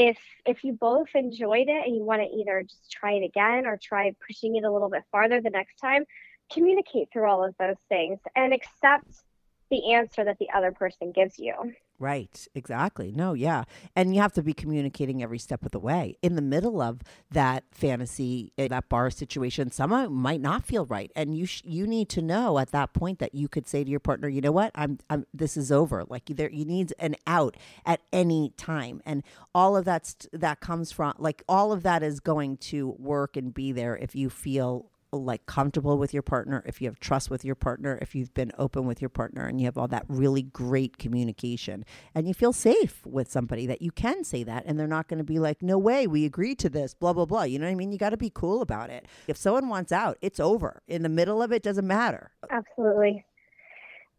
If 0.00 0.16
if 0.46 0.62
you 0.62 0.74
both 0.74 1.08
enjoyed 1.16 1.68
it 1.68 1.84
and 1.84 1.96
you 1.96 2.04
want 2.04 2.22
to 2.22 2.28
either 2.28 2.62
just 2.62 2.88
try 2.88 3.14
it 3.14 3.24
again 3.24 3.66
or 3.66 3.76
try 3.76 4.14
pushing 4.24 4.54
it 4.54 4.62
a 4.62 4.70
little 4.70 4.88
bit 4.88 5.02
farther 5.10 5.40
the 5.40 5.50
next 5.50 5.74
time, 5.76 6.04
communicate 6.52 7.08
through 7.12 7.28
all 7.28 7.44
of 7.44 7.56
those 7.58 7.76
things 7.88 8.20
and 8.36 8.52
accept 8.52 9.10
the 9.70 9.94
answer 9.94 10.22
that 10.24 10.38
the 10.38 10.50
other 10.54 10.70
person 10.70 11.10
gives 11.10 11.36
you. 11.36 11.52
Right, 12.00 12.46
exactly. 12.54 13.10
No, 13.10 13.32
yeah. 13.32 13.64
And 13.96 14.14
you 14.14 14.20
have 14.20 14.32
to 14.34 14.42
be 14.42 14.52
communicating 14.52 15.20
every 15.20 15.38
step 15.38 15.64
of 15.64 15.72
the 15.72 15.80
way. 15.80 16.16
In 16.22 16.36
the 16.36 16.42
middle 16.42 16.80
of 16.80 17.00
that 17.32 17.64
fantasy, 17.72 18.52
eh, 18.56 18.68
that 18.68 18.88
bar 18.88 19.10
situation, 19.10 19.72
someone 19.72 20.12
might 20.12 20.40
not 20.40 20.64
feel 20.64 20.86
right. 20.86 21.10
And 21.16 21.36
you 21.36 21.44
sh- 21.44 21.62
you 21.64 21.88
need 21.88 22.08
to 22.10 22.22
know 22.22 22.60
at 22.60 22.70
that 22.70 22.92
point 22.92 23.18
that 23.18 23.34
you 23.34 23.48
could 23.48 23.66
say 23.66 23.82
to 23.82 23.90
your 23.90 23.98
partner, 23.98 24.28
"You 24.28 24.40
know 24.40 24.52
what? 24.52 24.70
I'm 24.76 24.98
I'm 25.10 25.26
this 25.34 25.56
is 25.56 25.72
over." 25.72 26.04
Like 26.08 26.26
there 26.26 26.50
you 26.50 26.64
need 26.64 26.94
an 27.00 27.16
out 27.26 27.56
at 27.84 28.00
any 28.12 28.50
time. 28.56 29.02
And 29.04 29.24
all 29.52 29.76
of 29.76 29.84
that's 29.84 30.14
that 30.32 30.60
comes 30.60 30.92
from 30.92 31.14
like 31.18 31.42
all 31.48 31.72
of 31.72 31.82
that 31.82 32.04
is 32.04 32.20
going 32.20 32.58
to 32.58 32.90
work 32.98 33.36
and 33.36 33.52
be 33.52 33.72
there 33.72 33.96
if 33.96 34.14
you 34.14 34.30
feel 34.30 34.86
like 35.12 35.46
comfortable 35.46 35.98
with 35.98 36.12
your 36.12 36.22
partner, 36.22 36.62
if 36.66 36.80
you 36.80 36.88
have 36.88 37.00
trust 37.00 37.30
with 37.30 37.44
your 37.44 37.54
partner, 37.54 37.98
if 38.02 38.14
you've 38.14 38.34
been 38.34 38.52
open 38.58 38.86
with 38.86 39.00
your 39.00 39.08
partner 39.08 39.46
and 39.46 39.60
you 39.60 39.66
have 39.66 39.78
all 39.78 39.88
that 39.88 40.04
really 40.08 40.42
great 40.42 40.98
communication 40.98 41.84
and 42.14 42.28
you 42.28 42.34
feel 42.34 42.52
safe 42.52 43.04
with 43.06 43.30
somebody 43.30 43.66
that 43.66 43.80
you 43.80 43.90
can 43.90 44.24
say 44.24 44.42
that 44.42 44.64
and 44.66 44.78
they're 44.78 44.86
not 44.86 45.08
going 45.08 45.18
to 45.18 45.24
be 45.24 45.38
like, 45.38 45.62
no 45.62 45.78
way, 45.78 46.06
we 46.06 46.24
agreed 46.24 46.58
to 46.58 46.68
this, 46.68 46.94
blah, 46.94 47.12
blah, 47.12 47.24
blah. 47.24 47.44
You 47.44 47.58
know 47.58 47.66
what 47.66 47.72
I 47.72 47.76
mean? 47.76 47.92
You 47.92 47.98
got 47.98 48.10
to 48.10 48.16
be 48.16 48.30
cool 48.30 48.60
about 48.60 48.90
it. 48.90 49.06
If 49.26 49.36
someone 49.36 49.68
wants 49.68 49.92
out, 49.92 50.18
it's 50.20 50.40
over. 50.40 50.82
In 50.86 51.02
the 51.02 51.08
middle 51.08 51.42
of 51.42 51.52
it, 51.52 51.62
doesn't 51.62 51.86
matter. 51.86 52.30
Absolutely. 52.50 53.24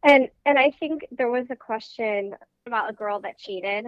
And 0.04 0.30
and 0.46 0.58
I 0.58 0.72
think 0.80 1.06
there 1.12 1.30
was 1.30 1.46
a 1.50 1.56
question 1.56 2.34
about 2.66 2.90
a 2.90 2.94
girl 2.94 3.20
that 3.22 3.38
cheated 3.38 3.86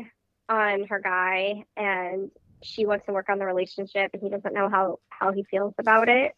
on 0.49 0.85
her 0.87 0.99
guy 0.99 1.63
and 1.77 2.29
she 2.61 2.85
wants 2.85 3.05
to 3.05 3.13
work 3.13 3.29
on 3.29 3.39
the 3.39 3.45
relationship 3.45 4.11
and 4.13 4.21
he 4.21 4.29
doesn't 4.29 4.53
know 4.53 4.69
how 4.69 4.99
how 5.09 5.31
he 5.31 5.43
feels 5.43 5.73
about 5.77 6.09
it. 6.09 6.33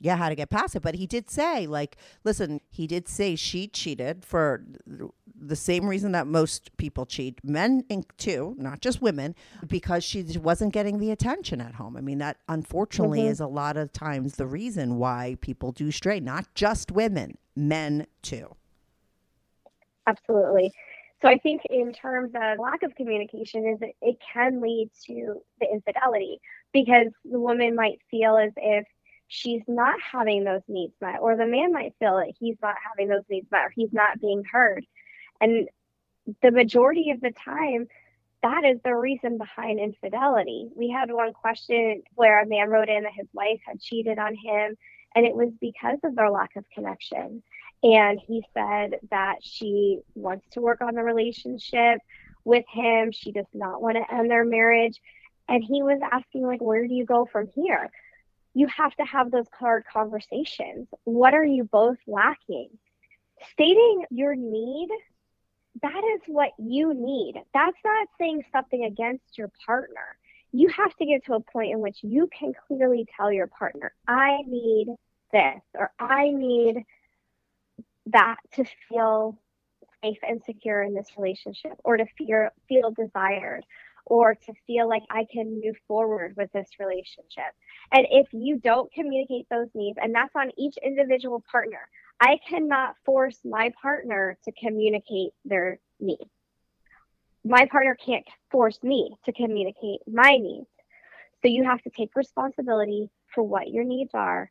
Yeah, 0.00 0.16
how 0.16 0.28
to 0.28 0.34
get 0.36 0.48
past 0.48 0.76
it. 0.76 0.82
But 0.82 0.94
he 0.94 1.06
did 1.06 1.28
say, 1.28 1.66
like, 1.66 1.96
listen, 2.22 2.60
he 2.70 2.86
did 2.86 3.08
say 3.08 3.34
she 3.34 3.66
cheated 3.66 4.24
for 4.24 4.64
the 5.40 5.56
same 5.56 5.86
reason 5.86 6.12
that 6.12 6.26
most 6.26 6.76
people 6.76 7.04
cheat, 7.04 7.40
men 7.42 7.84
too, 8.16 8.54
not 8.58 8.80
just 8.80 9.02
women, 9.02 9.34
because 9.66 10.04
she 10.04 10.22
wasn't 10.38 10.72
getting 10.72 10.98
the 10.98 11.10
attention 11.10 11.60
at 11.60 11.74
home. 11.74 11.96
I 11.96 12.00
mean, 12.00 12.18
that 12.18 12.38
unfortunately 12.48 13.22
Mhm. 13.22 13.30
is 13.30 13.40
a 13.40 13.46
lot 13.46 13.76
of 13.76 13.92
times 13.92 14.36
the 14.36 14.46
reason 14.46 14.98
why 14.98 15.36
people 15.40 15.72
do 15.72 15.90
stray, 15.90 16.20
not 16.20 16.54
just 16.54 16.92
women, 16.92 17.38
men 17.56 18.06
too. 18.22 18.54
Absolutely. 20.06 20.72
So 21.20 21.28
I 21.28 21.38
think 21.38 21.62
in 21.68 21.92
terms 21.92 22.30
of 22.34 22.58
lack 22.58 22.82
of 22.84 22.94
communication 22.94 23.66
is 23.66 23.80
that 23.80 23.90
it 24.00 24.18
can 24.20 24.60
lead 24.60 24.90
to 25.06 25.42
the 25.60 25.66
infidelity 25.72 26.40
because 26.72 27.08
the 27.24 27.40
woman 27.40 27.74
might 27.74 28.00
feel 28.10 28.36
as 28.36 28.52
if 28.56 28.86
she's 29.28 29.62
not 29.68 30.00
having 30.00 30.44
those 30.44 30.62
needs 30.68 30.94
met 31.00 31.20
or 31.20 31.36
the 31.36 31.46
man 31.46 31.72
might 31.72 31.94
feel 31.98 32.16
that 32.16 32.34
he's 32.40 32.56
not 32.62 32.74
having 32.88 33.08
those 33.08 33.24
needs 33.28 33.46
met 33.50 33.66
or 33.66 33.72
he's 33.74 33.92
not 33.92 34.20
being 34.20 34.42
heard. 34.50 34.84
And 35.40 35.68
the 36.42 36.50
majority 36.50 37.10
of 37.10 37.20
the 37.20 37.32
time 37.32 37.86
that 38.42 38.64
is 38.64 38.78
the 38.84 38.94
reason 38.94 39.36
behind 39.36 39.80
infidelity. 39.80 40.68
We 40.76 40.90
had 40.90 41.10
one 41.10 41.32
question 41.32 42.02
where 42.14 42.40
a 42.40 42.46
man 42.46 42.68
wrote 42.68 42.88
in 42.88 43.02
that 43.02 43.12
his 43.12 43.26
wife 43.32 43.60
had 43.66 43.80
cheated 43.80 44.18
on 44.18 44.34
him 44.34 44.76
and 45.14 45.26
it 45.26 45.34
was 45.34 45.50
because 45.60 45.98
of 46.04 46.14
their 46.14 46.30
lack 46.30 46.54
of 46.56 46.64
connection 46.72 47.42
and 47.82 48.20
he 48.26 48.44
said 48.54 48.98
that 49.10 49.36
she 49.40 50.00
wants 50.14 50.46
to 50.50 50.60
work 50.60 50.80
on 50.80 50.94
the 50.94 51.02
relationship 51.02 52.00
with 52.44 52.64
him 52.72 53.12
she 53.12 53.32
does 53.32 53.46
not 53.54 53.80
want 53.82 53.96
to 53.96 54.14
end 54.14 54.30
their 54.30 54.44
marriage 54.44 55.00
and 55.48 55.64
he 55.64 55.82
was 55.82 56.00
asking 56.12 56.46
like 56.46 56.60
where 56.60 56.86
do 56.86 56.94
you 56.94 57.04
go 57.04 57.26
from 57.30 57.48
here 57.54 57.90
you 58.54 58.66
have 58.68 58.94
to 58.96 59.04
have 59.04 59.30
those 59.30 59.46
hard 59.52 59.84
conversations. 59.92 60.88
What 61.04 61.34
are 61.34 61.44
you 61.44 61.64
both 61.64 61.98
lacking? 62.06 62.70
Stating 63.52 64.04
your 64.10 64.34
need 64.34 64.88
that 65.82 66.02
is 66.14 66.20
what 66.26 66.50
you 66.58 66.94
need. 66.94 67.34
That's 67.54 67.76
not 67.84 68.08
saying 68.18 68.44
something 68.52 68.84
against 68.84 69.38
your 69.38 69.50
partner. 69.64 70.16
You 70.52 70.68
have 70.68 70.94
to 70.96 71.06
get 71.06 71.24
to 71.26 71.34
a 71.34 71.40
point 71.40 71.72
in 71.72 71.80
which 71.80 71.98
you 72.02 72.28
can 72.36 72.52
clearly 72.66 73.06
tell 73.16 73.30
your 73.30 73.48
partner 73.48 73.92
i 74.06 74.38
need 74.46 74.88
this 75.30 75.60
or 75.74 75.92
i 75.98 76.30
need 76.30 76.84
that 78.06 78.36
to 78.54 78.64
feel 78.88 79.38
safe 80.02 80.18
and 80.26 80.42
secure 80.44 80.82
in 80.82 80.94
this 80.94 81.08
relationship 81.18 81.72
or 81.84 81.98
to 81.98 82.06
feel 82.16 82.48
feel 82.66 82.90
desired 82.92 83.64
or 84.08 84.34
to 84.34 84.52
feel 84.66 84.88
like 84.88 85.02
I 85.10 85.26
can 85.30 85.60
move 85.62 85.76
forward 85.86 86.34
with 86.36 86.50
this 86.52 86.68
relationship. 86.80 87.52
And 87.92 88.06
if 88.10 88.26
you 88.32 88.58
don't 88.58 88.92
communicate 88.92 89.46
those 89.50 89.68
needs, 89.74 89.98
and 90.00 90.14
that's 90.14 90.34
on 90.34 90.50
each 90.56 90.76
individual 90.82 91.44
partner, 91.50 91.88
I 92.20 92.38
cannot 92.48 92.96
force 93.04 93.38
my 93.44 93.70
partner 93.80 94.38
to 94.44 94.52
communicate 94.52 95.32
their 95.44 95.78
needs. 96.00 96.30
My 97.44 97.66
partner 97.66 97.96
can't 98.04 98.26
force 98.50 98.78
me 98.82 99.16
to 99.26 99.32
communicate 99.32 100.00
my 100.06 100.36
needs. 100.36 100.66
So 101.42 101.48
you 101.48 101.64
have 101.64 101.82
to 101.82 101.90
take 101.90 102.16
responsibility 102.16 103.10
for 103.34 103.44
what 103.44 103.68
your 103.68 103.84
needs 103.84 104.10
are 104.14 104.50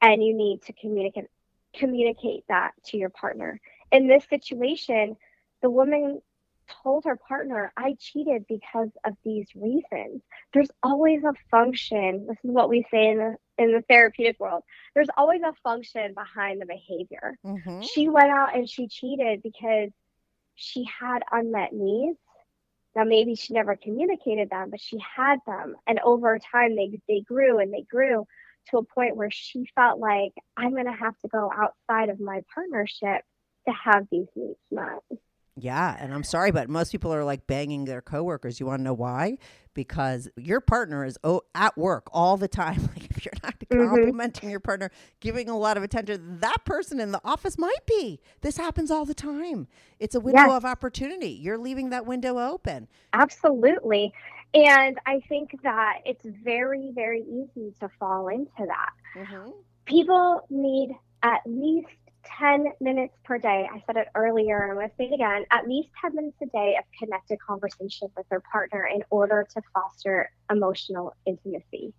and 0.00 0.22
you 0.22 0.34
need 0.34 0.62
to 0.62 0.72
communicate 0.72 1.26
communicate 1.74 2.42
that 2.48 2.70
to 2.86 2.96
your 2.96 3.10
partner. 3.10 3.60
In 3.92 4.06
this 4.06 4.24
situation, 4.30 5.14
the 5.60 5.68
woman 5.68 6.22
told 6.82 7.04
her 7.04 7.16
partner, 7.16 7.72
I 7.76 7.96
cheated 8.00 8.46
because 8.48 8.90
of 9.04 9.14
these 9.24 9.48
reasons. 9.54 10.22
There's 10.54 10.70
always 10.82 11.24
a 11.24 11.34
function. 11.50 12.26
This 12.28 12.38
is 12.44 12.50
what 12.50 12.68
we 12.68 12.86
say 12.90 13.10
in 13.10 13.18
the 13.18 13.36
in 13.58 13.72
the 13.72 13.82
therapeutic 13.88 14.38
world. 14.40 14.64
There's 14.94 15.08
always 15.16 15.42
a 15.42 15.54
function 15.62 16.14
behind 16.14 16.60
the 16.60 16.66
behavior. 16.66 17.38
Mm-hmm. 17.44 17.82
She 17.82 18.08
went 18.08 18.30
out 18.30 18.56
and 18.56 18.68
she 18.68 18.88
cheated 18.88 19.42
because 19.42 19.90
she 20.56 20.84
had 21.00 21.22
unmet 21.32 21.72
needs 21.72 22.18
Now, 22.96 23.04
maybe 23.04 23.34
she 23.36 23.54
never 23.54 23.76
communicated 23.76 24.50
them, 24.50 24.70
but 24.70 24.80
she 24.80 24.98
had 25.16 25.40
them. 25.46 25.76
And 25.86 26.00
over 26.00 26.38
time, 26.38 26.76
they, 26.76 27.00
they 27.08 27.20
grew 27.20 27.58
and 27.60 27.72
they 27.72 27.82
grew 27.82 28.26
to 28.70 28.78
a 28.78 28.84
point 28.84 29.16
where 29.16 29.30
she 29.30 29.66
felt 29.74 30.00
like 30.00 30.32
I'm 30.56 30.72
going 30.72 30.86
to 30.86 30.92
have 30.92 31.18
to 31.20 31.28
go 31.28 31.50
outside 31.54 32.08
of 32.08 32.20
my 32.20 32.42
partnership 32.54 33.22
to 33.66 33.72
have 33.72 34.06
these 34.10 34.28
needs 34.36 34.58
met. 34.70 35.00
Yeah, 35.58 35.96
and 35.98 36.12
I'm 36.12 36.22
sorry, 36.22 36.50
but 36.50 36.68
most 36.68 36.92
people 36.92 37.12
are 37.14 37.24
like 37.24 37.46
banging 37.46 37.86
their 37.86 38.02
coworkers. 38.02 38.60
You 38.60 38.66
want 38.66 38.80
to 38.80 38.82
know 38.84 38.92
why? 38.92 39.38
Because 39.72 40.28
your 40.36 40.60
partner 40.60 41.04
is 41.04 41.18
oh, 41.24 41.42
at 41.54 41.76
work 41.78 42.08
all 42.12 42.36
the 42.36 42.48
time. 42.48 42.76
Like 42.96 43.10
if 43.10 43.24
you're 43.24 43.32
not 43.42 43.58
Mhm. 43.70 43.88
complimenting 43.88 44.50
your 44.50 44.60
partner, 44.60 44.90
giving 45.20 45.48
a 45.48 45.56
lot 45.56 45.76
of 45.78 45.82
attention, 45.82 46.40
that 46.40 46.64
person 46.66 47.00
in 47.00 47.10
the 47.12 47.20
office 47.24 47.56
might 47.58 47.84
be. 47.86 48.20
This 48.42 48.58
happens 48.58 48.90
all 48.90 49.06
the 49.06 49.14
time. 49.14 49.66
It's 49.98 50.14
a 50.14 50.20
window 50.20 50.42
Yes. 50.42 50.52
of 50.58 50.64
opportunity. 50.66 51.30
You're 51.30 51.58
leaving 51.58 51.88
that 51.90 52.04
window 52.06 52.38
open. 52.38 52.86
Absolutely. 53.14 54.12
And 54.54 54.98
I 55.06 55.20
think 55.28 55.50
that 55.62 56.00
it's 56.04 56.24
very, 56.44 56.92
very 56.94 57.22
easy 57.22 57.72
to 57.80 57.88
fall 57.98 58.28
into 58.28 58.66
that. 58.66 58.92
People 59.86 60.42
need 60.50 60.90
at 61.22 61.40
least 61.46 61.88
10 62.38 62.66
minutes 62.80 63.14
per 63.24 63.38
day. 63.38 63.68
I 63.72 63.82
said 63.86 63.96
it 63.96 64.08
earlier, 64.14 64.62
and 64.62 64.72
I'm 64.72 64.76
going 64.78 64.88
to 64.88 64.94
say 64.96 65.04
it 65.04 65.14
again 65.14 65.44
at 65.50 65.68
least 65.68 65.88
10 66.00 66.14
minutes 66.14 66.36
a 66.42 66.46
day 66.46 66.76
of 66.78 66.84
connected 66.98 67.38
conversation 67.40 68.08
with 68.16 68.28
their 68.28 68.40
partner 68.40 68.86
in 68.86 69.02
order 69.10 69.46
to 69.54 69.62
foster 69.74 70.30
emotional 70.50 71.14
intimacy. 71.26 71.92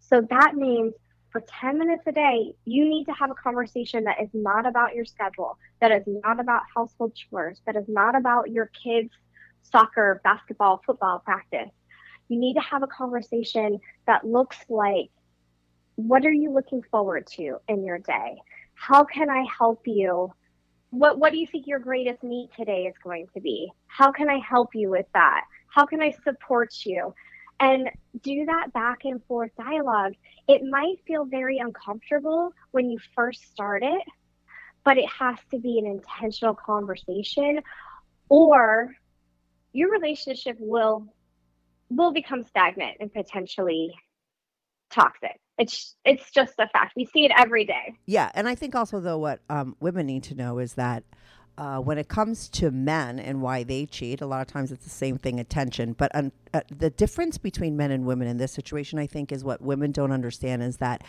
So 0.00 0.26
that 0.30 0.54
means 0.54 0.94
for 1.30 1.42
10 1.60 1.78
minutes 1.78 2.02
a 2.06 2.12
day, 2.12 2.54
you 2.64 2.88
need 2.88 3.04
to 3.06 3.12
have 3.12 3.30
a 3.30 3.34
conversation 3.34 4.04
that 4.04 4.22
is 4.22 4.28
not 4.32 4.66
about 4.66 4.94
your 4.94 5.04
schedule, 5.04 5.58
that 5.80 5.90
is 5.90 6.04
not 6.06 6.38
about 6.38 6.62
household 6.74 7.12
chores, 7.14 7.60
that 7.66 7.74
is 7.74 7.88
not 7.88 8.14
about 8.14 8.50
your 8.50 8.70
kids' 8.82 9.10
soccer, 9.62 10.20
basketball, 10.22 10.82
football 10.86 11.18
practice. 11.18 11.70
You 12.28 12.38
need 12.38 12.54
to 12.54 12.60
have 12.60 12.82
a 12.82 12.86
conversation 12.86 13.80
that 14.06 14.26
looks 14.26 14.58
like 14.68 15.10
what 15.96 16.24
are 16.24 16.32
you 16.32 16.52
looking 16.52 16.82
forward 16.90 17.26
to 17.26 17.58
in 17.68 17.84
your 17.84 17.98
day? 17.98 18.36
How 18.74 19.04
can 19.04 19.30
I 19.30 19.44
help 19.58 19.82
you? 19.86 20.32
What 20.90 21.18
what 21.18 21.32
do 21.32 21.38
you 21.38 21.46
think 21.46 21.66
your 21.66 21.78
greatest 21.78 22.22
need 22.22 22.50
today 22.56 22.84
is 22.86 22.94
going 23.02 23.26
to 23.34 23.40
be? 23.40 23.70
How 23.86 24.12
can 24.12 24.28
I 24.28 24.38
help 24.38 24.74
you 24.74 24.90
with 24.90 25.06
that? 25.14 25.44
How 25.68 25.86
can 25.86 26.00
I 26.00 26.14
support 26.24 26.72
you? 26.84 27.14
And 27.60 27.88
do 28.22 28.44
that 28.46 28.72
back 28.72 29.04
and 29.04 29.24
forth 29.24 29.50
dialogue. 29.56 30.14
It 30.48 30.62
might 30.68 30.96
feel 31.06 31.24
very 31.24 31.58
uncomfortable 31.58 32.52
when 32.72 32.90
you 32.90 32.98
first 33.14 33.50
start 33.50 33.82
it, 33.82 34.02
but 34.84 34.98
it 34.98 35.08
has 35.08 35.38
to 35.50 35.58
be 35.58 35.78
an 35.78 35.86
intentional 35.86 36.54
conversation 36.54 37.60
or 38.28 38.94
your 39.72 39.90
relationship 39.90 40.56
will 40.58 41.06
will 41.90 42.12
become 42.12 42.44
stagnant 42.44 42.96
and 43.00 43.12
potentially 43.12 43.94
toxic. 44.94 45.40
It's 45.58 45.94
it's 46.04 46.30
just 46.30 46.54
a 46.58 46.68
fact. 46.68 46.94
We 46.96 47.04
see 47.04 47.24
it 47.24 47.32
every 47.36 47.64
day. 47.64 47.94
Yeah, 48.06 48.30
and 48.34 48.48
I 48.48 48.54
think 48.54 48.74
also 48.74 49.00
though 49.00 49.18
what 49.18 49.40
um, 49.48 49.76
women 49.80 50.06
need 50.06 50.24
to 50.24 50.34
know 50.34 50.58
is 50.58 50.74
that 50.74 51.04
uh, 51.56 51.78
when 51.78 51.98
it 51.98 52.08
comes 52.08 52.48
to 52.48 52.70
men 52.70 53.18
and 53.18 53.40
why 53.40 53.62
they 53.62 53.86
cheat, 53.86 54.20
a 54.20 54.26
lot 54.26 54.40
of 54.40 54.48
times 54.48 54.72
it's 54.72 54.84
the 54.84 54.90
same 54.90 55.16
thing, 55.16 55.38
attention. 55.38 55.92
But 55.92 56.10
uh, 56.14 56.62
the 56.76 56.90
difference 56.90 57.38
between 57.38 57.76
men 57.76 57.90
and 57.90 58.04
women 58.04 58.26
in 58.26 58.38
this 58.38 58.52
situation, 58.52 58.98
I 58.98 59.06
think, 59.06 59.30
is 59.30 59.44
what 59.44 59.62
women 59.62 59.92
don't 59.92 60.10
understand 60.10 60.62
is 60.62 60.78
that 60.78 61.04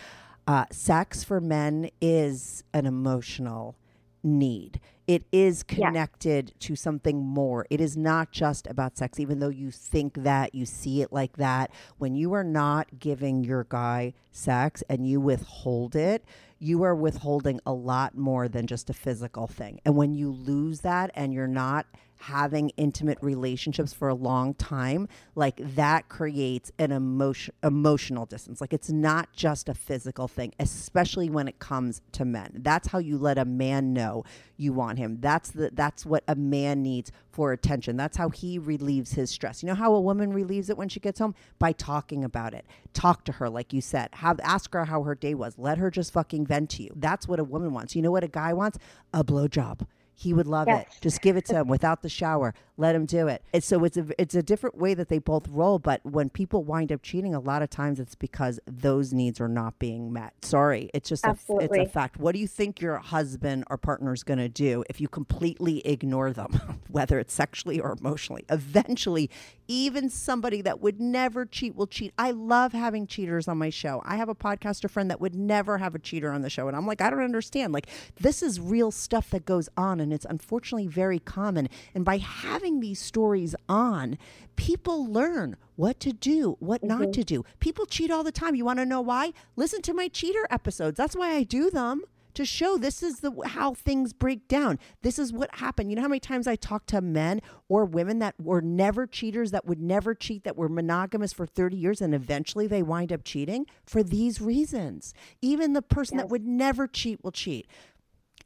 uh, 0.47 0.65
sex 0.71 1.23
for 1.23 1.41
men 1.41 1.89
is 1.99 2.63
an 2.73 2.85
emotional 2.85 3.75
need. 4.23 4.79
It 5.07 5.23
is 5.31 5.63
Yeah. 5.69 5.87
connected 5.89 6.53
to 6.61 6.75
something 6.75 7.23
more. 7.23 7.67
It 7.69 7.79
is 7.79 7.95
not 7.95 8.31
just 8.31 8.65
about 8.67 8.97
sex, 8.97 9.19
even 9.19 9.39
though 9.39 9.49
you 9.49 9.69
think 9.69 10.23
that, 10.23 10.55
you 10.55 10.65
see 10.65 11.01
it 11.01 11.13
like 11.13 11.37
that. 11.37 11.69
When 11.97 12.15
you 12.15 12.33
are 12.33 12.43
not 12.43 12.99
giving 12.99 13.43
your 13.43 13.65
guy 13.65 14.13
sex 14.31 14.83
and 14.89 15.07
you 15.07 15.19
withhold 15.21 15.95
it, 15.95 16.23
you 16.57 16.81
are 16.83 16.95
withholding 16.95 17.59
a 17.65 17.73
lot 17.73 18.17
more 18.17 18.47
than 18.47 18.65
just 18.65 18.89
a 18.89 18.93
physical 18.93 19.45
thing. 19.45 19.79
And 19.85 19.95
when 19.95 20.15
you 20.15 20.31
lose 20.31 20.81
that 20.81 21.11
and 21.13 21.33
you're 21.33 21.47
not 21.47 21.85
having 22.17 22.69
intimate 22.77 23.17
relationships 23.21 23.93
for 23.93 24.09
a 24.09 24.15
long 24.15 24.53
time, 24.53 25.07
like 25.35 25.57
that 25.75 26.09
creates 26.09 26.71
an 26.79 26.91
emotion 26.91 27.53
emotional 27.63 28.25
distance. 28.25 28.61
Like 28.61 28.73
it's 28.73 28.89
not 28.89 29.31
just 29.33 29.69
a 29.69 29.73
physical 29.73 30.27
thing, 30.27 30.53
especially 30.59 31.29
when 31.29 31.47
it 31.47 31.59
comes 31.59 32.01
to 32.13 32.25
men. 32.25 32.51
That's 32.55 32.87
how 32.87 32.99
you 32.99 33.17
let 33.17 33.37
a 33.37 33.45
man 33.45 33.93
know 33.93 34.23
you 34.57 34.73
want 34.73 34.97
him. 34.97 35.17
That's 35.19 35.51
the 35.51 35.69
that's 35.73 36.05
what 36.05 36.23
a 36.27 36.35
man 36.35 36.81
needs 36.81 37.11
for 37.29 37.51
attention. 37.51 37.97
That's 37.97 38.17
how 38.17 38.29
he 38.29 38.57
relieves 38.57 39.13
his 39.13 39.29
stress. 39.29 39.61
You 39.61 39.67
know 39.67 39.75
how 39.75 39.93
a 39.93 40.01
woman 40.01 40.31
relieves 40.31 40.69
it 40.69 40.77
when 40.77 40.89
she 40.89 40.99
gets 40.99 41.19
home? 41.19 41.35
By 41.59 41.73
talking 41.73 42.23
about 42.23 42.53
it. 42.53 42.65
Talk 42.93 43.25
to 43.25 43.33
her 43.33 43.49
like 43.49 43.73
you 43.73 43.81
said. 43.81 44.09
Have 44.13 44.39
ask 44.41 44.73
her 44.73 44.85
how 44.85 45.03
her 45.03 45.15
day 45.15 45.33
was. 45.33 45.57
Let 45.57 45.77
her 45.77 45.91
just 45.91 46.13
fucking 46.13 46.45
vent 46.45 46.69
to 46.71 46.83
you. 46.83 46.91
That's 46.95 47.27
what 47.27 47.39
a 47.39 47.43
woman 47.43 47.73
wants. 47.73 47.95
You 47.95 48.01
know 48.01 48.11
what 48.11 48.23
a 48.23 48.29
guy 48.29 48.53
wants? 48.53 48.79
A 49.13 49.23
blowjob. 49.23 49.85
He 50.17 50.33
would 50.33 50.47
love 50.47 50.67
it. 50.67 50.87
Just 51.01 51.21
give 51.21 51.35
it 51.37 51.45
to 51.45 51.55
him 51.55 51.67
without 51.67 52.01
the 52.01 52.09
shower. 52.09 52.53
Let 52.77 52.95
him 52.95 53.05
do 53.05 53.27
it. 53.27 53.43
And 53.53 53.63
so 53.63 53.83
it's 53.83 53.97
a 53.97 54.05
it's 54.17 54.33
a 54.35 54.41
different 54.41 54.77
way 54.77 54.93
that 54.93 55.09
they 55.09 55.19
both 55.19 55.47
roll. 55.49 55.77
But 55.77 56.01
when 56.05 56.29
people 56.29 56.63
wind 56.63 56.91
up 56.91 57.01
cheating, 57.03 57.35
a 57.35 57.39
lot 57.39 57.61
of 57.61 57.69
times 57.69 57.99
it's 57.99 58.15
because 58.15 58.59
those 58.65 59.13
needs 59.13 59.39
are 59.41 59.47
not 59.47 59.77
being 59.77 60.11
met. 60.13 60.33
Sorry, 60.41 60.89
it's 60.93 61.09
just 61.09 61.25
a, 61.25 61.37
it's 61.49 61.77
a 61.77 61.85
fact. 61.85 62.17
What 62.17 62.33
do 62.33 62.39
you 62.39 62.47
think 62.47 62.81
your 62.81 62.97
husband 62.97 63.65
or 63.69 63.77
partner 63.77 64.13
is 64.13 64.23
going 64.23 64.39
to 64.39 64.49
do 64.49 64.83
if 64.89 64.99
you 64.99 65.07
completely 65.07 65.85
ignore 65.85 66.31
them, 66.31 66.79
whether 66.89 67.19
it's 67.19 67.33
sexually 67.33 67.79
or 67.79 67.95
emotionally? 67.99 68.45
Eventually, 68.49 69.29
even 69.67 70.09
somebody 70.09 70.61
that 70.61 70.81
would 70.81 70.99
never 70.99 71.45
cheat 71.45 71.75
will 71.75 71.87
cheat. 71.87 72.13
I 72.17 72.31
love 72.31 72.73
having 72.73 73.07
cheaters 73.07 73.47
on 73.47 73.57
my 73.57 73.69
show. 73.69 74.01
I 74.05 74.17
have 74.17 74.29
a 74.29 74.35
podcaster 74.35 74.89
friend 74.89 75.09
that 75.09 75.21
would 75.21 75.35
never 75.35 75.77
have 75.77 75.95
a 75.95 75.99
cheater 75.99 76.31
on 76.31 76.41
the 76.41 76.49
show, 76.49 76.67
and 76.67 76.75
I'm 76.75 76.85
like, 76.85 77.01
I 77.01 77.09
don't 77.09 77.23
understand. 77.23 77.73
Like, 77.73 77.87
this 78.19 78.43
is 78.43 78.59
real 78.59 78.91
stuff 78.91 79.29
that 79.31 79.45
goes 79.45 79.69
on, 79.77 79.99
and 79.99 80.13
it's 80.13 80.25
unfortunately 80.25 80.87
very 80.87 81.19
common. 81.19 81.69
And 81.93 82.05
by 82.05 82.17
having 82.17 82.79
these 82.79 82.99
stories 82.99 83.55
on, 83.67 84.17
people 84.55 85.05
learn 85.05 85.57
what 85.75 85.99
to 86.01 86.13
do, 86.13 86.57
what 86.59 86.83
not 86.83 87.01
mm-hmm. 87.01 87.11
to 87.11 87.23
do. 87.23 87.45
People 87.59 87.85
cheat 87.85 88.11
all 88.11 88.23
the 88.23 88.31
time. 88.31 88.55
You 88.55 88.65
want 88.65 88.79
to 88.79 88.85
know 88.85 89.01
why? 89.01 89.33
Listen 89.55 89.81
to 89.83 89.93
my 89.93 90.07
cheater 90.07 90.47
episodes. 90.49 90.97
That's 90.97 91.15
why 91.15 91.31
I 91.31 91.43
do 91.43 91.69
them 91.69 92.03
to 92.35 92.45
show 92.45 92.77
this 92.77 93.01
is 93.01 93.19
the 93.19 93.31
how 93.45 93.73
things 93.73 94.13
break 94.13 94.47
down. 94.47 94.79
This 95.01 95.17
is 95.19 95.33
what 95.33 95.55
happened. 95.55 95.89
You 95.89 95.95
know 95.95 96.03
how 96.03 96.07
many 96.07 96.19
times 96.19 96.47
I 96.47 96.55
talk 96.55 96.85
to 96.87 97.01
men 97.01 97.41
or 97.67 97.85
women 97.85 98.19
that 98.19 98.35
were 98.39 98.61
never 98.61 99.07
cheaters, 99.07 99.51
that 99.51 99.65
would 99.65 99.81
never 99.81 100.13
cheat, 100.13 100.43
that 100.43 100.55
were 100.55 100.69
monogamous 100.69 101.33
for 101.33 101.45
30 101.45 101.77
years 101.77 102.01
and 102.01 102.13
eventually 102.13 102.67
they 102.67 102.83
wind 102.83 103.11
up 103.11 103.23
cheating 103.23 103.65
for 103.85 104.03
these 104.03 104.39
reasons. 104.41 105.13
Even 105.41 105.73
the 105.73 105.81
person 105.81 106.17
that 106.17 106.29
would 106.29 106.45
never 106.45 106.87
cheat 106.87 107.23
will 107.23 107.31
cheat. 107.31 107.67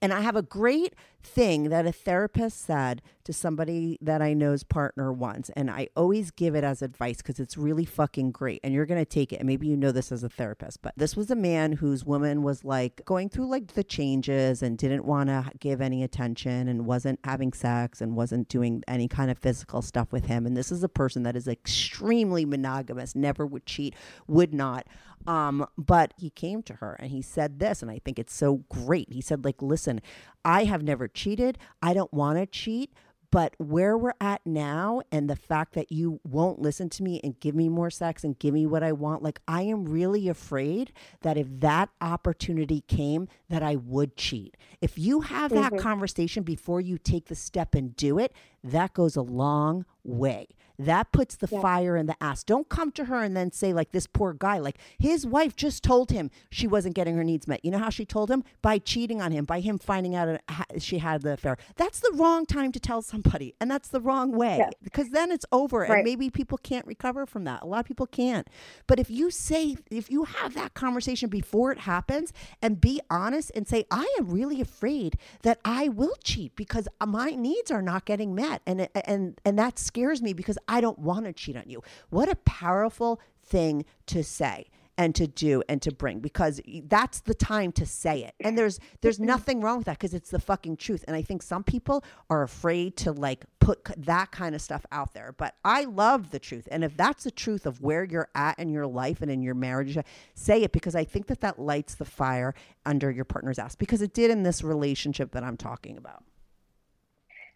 And 0.02 0.14
I 0.14 0.22
have 0.22 0.36
a 0.36 0.42
great 0.42 0.94
thing 1.22 1.70
that 1.70 1.86
a 1.86 1.92
therapist 1.92 2.62
said 2.62 3.02
to 3.26 3.34
somebody 3.34 3.98
that 4.02 4.22
I 4.22 4.34
know's 4.34 4.64
partner 4.64 5.12
once. 5.12 5.50
And 5.56 5.70
I 5.70 5.90
always 5.96 6.32
give 6.32 6.56
it 6.56 6.64
as 6.64 6.82
advice 6.82 7.18
because 7.18 7.40
it's 7.40 7.58
really 7.58 7.84
fucking 7.84 8.32
great. 8.32 8.62
And 8.64 8.74
you're 8.74 8.86
going 8.86 9.02
to 9.02 9.06
take 9.06 9.34
it. 9.34 9.38
And 9.38 9.48
maybe 9.48 9.68
you 9.68 9.76
know 9.76 9.92
this 9.92 10.12
as 10.12 10.24
a 10.24 10.30
therapist. 10.30 10.82
But 10.82 10.94
this 10.96 11.18
was 11.18 11.30
a 11.30 11.36
man 11.36 11.74
whose 11.74 12.06
woman 12.06 12.44
was 12.44 12.64
like 12.64 13.04
going 13.04 13.28
through 13.28 13.48
like 13.48 13.74
the 13.74 13.84
changes 13.84 14.64
and 14.64 14.78
didn't 14.78 15.04
want 15.04 15.28
to 15.28 15.52
give 15.60 15.82
any 15.82 16.04
attention 16.04 16.70
and 16.70 16.86
wasn't 16.86 17.20
having 17.26 17.52
sex 17.52 18.00
and 18.00 18.16
wasn't 18.16 18.48
doing 18.48 18.82
any 18.88 19.10
kind 19.10 19.30
of 19.30 19.38
physical 19.38 19.82
stuff 19.82 20.14
with 20.14 20.26
him. 20.26 20.46
And 20.46 20.56
this 20.56 20.72
is 20.72 20.84
a 20.84 20.90
person 20.90 21.24
that 21.24 21.36
is 21.36 21.48
extremely 21.48 22.46
monogamous, 22.46 23.16
never 23.16 23.46
would 23.46 23.66
cheat, 23.66 23.94
would 24.28 24.54
not. 24.54 24.88
Um, 25.30 25.68
but 25.78 26.16
he 26.18 26.32
came 26.32 26.64
to 26.64 26.74
her 26.76 26.96
and 27.00 27.12
he 27.12 27.22
said 27.22 27.60
this, 27.60 27.84
and 27.84 27.92
I 27.92 28.00
think 28.04 28.18
it's 28.18 28.34
so 28.34 28.64
great. 28.68 29.14
He 29.14 29.22
said, 29.22 29.46
like, 29.46 29.62
listen, 29.62 30.02
I 30.44 30.64
have 30.64 30.82
never 30.82 31.08
cheated. 31.08 31.60
I 31.84 31.94
don't 31.94 32.12
want 32.12 32.40
to 32.40 32.48
cheat. 32.48 32.92
But 33.32 33.54
where 33.60 33.96
we're 33.96 34.16
at 34.20 34.42
now, 34.44 35.04
and 35.12 35.30
the 35.30 35.36
fact 35.36 35.74
that 35.76 35.92
you 35.92 36.20
won't 36.24 36.60
listen 36.60 36.90
to 36.90 37.04
me 37.04 37.22
and 37.24 37.40
give 37.40 37.54
me 37.54 37.70
more 37.70 37.92
sex 37.92 38.24
and 38.24 38.40
give 38.40 38.56
me 38.56 38.66
what 38.66 38.82
I 38.82 38.92
want, 38.92 39.22
like 39.22 39.40
I 39.48 39.62
am 39.62 39.86
really 39.86 40.28
afraid 40.30 40.92
that 41.22 41.38
if 41.38 41.46
that 41.60 41.90
opportunity 42.02 42.82
came, 42.88 43.28
that 43.48 43.62
I 43.62 43.76
would 43.76 44.18
cheat. 44.18 44.58
If 44.82 44.98
you 44.98 45.22
have 45.22 45.52
that 45.52 45.78
conversation 45.78 46.42
before 46.42 46.82
you 46.82 46.98
take 46.98 47.28
the 47.28 47.36
step 47.36 47.76
and 47.76 47.96
do 47.96 48.18
it, 48.18 48.34
that 48.64 48.96
goes 48.96 49.16
a 49.16 49.22
long 49.22 49.86
way. 50.04 50.48
That 50.80 51.12
puts 51.12 51.36
the 51.36 51.48
fire 51.48 51.98
in 51.98 52.06
the 52.06 52.16
ass. 52.24 52.44
Don't 52.46 52.70
come 52.70 52.92
to 52.94 53.06
her 53.06 53.22
and 53.22 53.36
then 53.36 53.52
say, 53.52 53.74
like, 53.74 53.92
this 53.92 54.08
poor 54.08 54.34
guy, 54.34 54.60
like, 54.60 54.78
his 54.98 55.28
wife 55.28 55.56
just 55.58 55.84
told 55.84 56.10
him 56.10 56.32
she 56.50 56.68
wasn't 56.68 56.96
getting 56.96 57.18
her 57.18 57.24
needs 57.24 57.48
met. 57.48 57.64
You 57.66 57.72
know 57.72 57.80
how 57.80 57.90
she 57.90 58.06
told 58.06 58.32
him? 58.32 58.46
By 58.62 58.80
cheating 58.80 59.22
on 59.22 59.32
him, 59.34 59.44
by 59.44 59.60
him 59.60 59.78
finding 59.78 60.16
out 60.16 60.40
she 60.78 61.00
had 61.00 61.22
the 61.22 61.34
affair. 61.34 61.58
That's 61.76 62.00
the 62.00 62.12
wrong 62.16 62.46
time 62.46 62.72
to 62.72 62.80
tell 62.80 63.02
somebody. 63.02 63.56
And 63.60 63.70
that's 63.70 63.90
the 63.90 64.00
wrong 64.00 64.32
way 64.32 64.58
Yeah. 64.60 64.70
because 64.82 65.10
then 65.10 65.32
it's 65.32 65.46
over. 65.52 65.84
And 65.84 66.04
maybe 66.06 66.30
people 66.30 66.58
can't 66.58 66.88
recover 66.88 67.26
from 67.26 67.44
that. 67.44 67.62
A 67.62 67.66
lot 67.66 67.80
of 67.82 67.86
people 67.86 68.06
can't. 68.08 68.48
But 68.88 69.00
if 69.00 69.10
you 69.10 69.32
say, 69.32 69.76
if 69.92 70.10
you 70.10 70.24
have 70.24 70.54
that 70.54 70.76
conversation 70.76 71.30
before 71.30 71.74
it 71.74 71.80
happens 71.80 72.32
and 72.62 72.80
be 72.80 73.02
honest 73.10 73.52
and 73.54 73.68
say, 73.68 73.86
I 73.92 74.06
am 74.18 74.30
really 74.30 74.62
afraid 74.62 75.18
that 75.42 75.60
I 75.66 75.90
will 75.90 76.16
cheat 76.24 76.56
because 76.56 76.88
my 77.06 77.32
needs 77.32 77.70
are 77.70 77.82
not 77.82 78.06
getting 78.06 78.34
met. 78.34 78.62
And, 78.66 78.88
and, 78.96 79.40
and 79.44 79.60
that 79.60 79.78
scares 79.78 80.22
me 80.22 80.32
because 80.32 80.58
I 80.70 80.82
don't 80.82 81.00
want 81.00 81.26
to 81.26 81.34
cheat 81.34 81.58
on 81.58 81.64
you. 81.66 81.82
What 82.10 82.30
a 82.30 82.36
powerful 82.36 83.20
thing 83.44 83.86
to 84.06 84.24
say 84.24 84.70
and 85.00 85.16
to 85.16 85.26
do 85.26 85.64
and 85.70 85.82
to 85.82 85.94
bring 85.94 86.20
because 86.20 86.60
that's 86.84 87.22
the 87.22 87.34
time 87.34 87.72
to 87.72 87.86
say 87.86 88.26
it. 88.26 88.36
And 88.42 88.58
there's 88.58 88.80
there's 89.02 89.16
mm-hmm. 89.16 89.28
nothing 89.28 89.62
wrong 89.62 89.78
with 89.78 89.86
that 89.86 89.98
because 89.98 90.14
it's 90.14 90.30
the 90.30 90.40
fucking 90.40 90.76
truth. 90.78 91.06
And 91.08 91.16
I 91.16 91.22
think 91.22 91.42
some 91.42 91.64
people 91.64 92.04
are 92.30 92.44
afraid 92.44 92.98
to 92.98 93.14
like 93.14 93.46
put 93.60 93.84
that 93.98 94.32
kind 94.32 94.54
of 94.54 94.62
stuff 94.62 94.86
out 94.92 95.14
there. 95.14 95.34
But 95.36 95.56
I 95.64 95.86
love 95.86 96.32
the 96.32 96.40
truth. 96.40 96.68
And 96.70 96.84
if 96.84 96.96
that's 96.98 97.24
the 97.24 97.32
truth 97.32 97.66
of 97.66 97.82
where 97.82 98.04
you're 98.04 98.28
at 98.36 98.60
in 98.60 98.70
your 98.70 98.88
life 98.88 99.22
and 99.22 99.32
in 99.32 99.42
your 99.42 99.56
marriage, 99.56 99.98
say 100.36 100.64
it 100.64 100.74
because 100.74 100.96
I 100.96 101.06
think 101.06 101.28
that 101.28 101.40
that 101.42 101.58
lights 101.58 101.96
the 101.96 102.06
fire 102.06 102.54
under 102.86 103.10
your 103.10 103.26
partner's 103.26 103.58
ass 103.58 103.76
because 103.76 104.02
it 104.02 104.14
did 104.14 104.30
in 104.30 104.44
this 104.44 104.64
relationship 104.64 105.32
that 105.32 105.44
I'm 105.44 105.58
talking 105.58 105.98
about. 105.98 106.24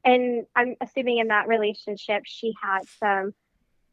And 0.03 0.45
I'm 0.55 0.75
assuming 0.81 1.19
in 1.19 1.27
that 1.27 1.47
relationship, 1.47 2.23
she 2.25 2.53
had 2.61 2.81
some 2.99 3.33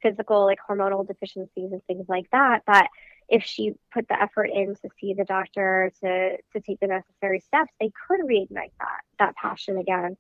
physical, 0.02 0.44
like 0.44 0.58
hormonal 0.68 1.06
deficiencies 1.06 1.72
and 1.72 1.84
things 1.84 2.06
like 2.08 2.28
that. 2.32 2.62
That 2.66 2.88
if 3.28 3.44
she 3.44 3.74
put 3.92 4.08
the 4.08 4.20
effort 4.20 4.50
in 4.52 4.74
to 4.74 4.88
see 5.00 5.14
the 5.14 5.24
doctor 5.24 5.92
to 6.02 6.36
to 6.52 6.60
take 6.60 6.80
the 6.80 6.88
necessary 6.88 7.40
steps, 7.40 7.72
they 7.80 7.92
could 8.08 8.20
reignite 8.20 8.72
that 8.80 9.00
that 9.18 9.36
passion 9.36 9.78
again. 9.78 10.16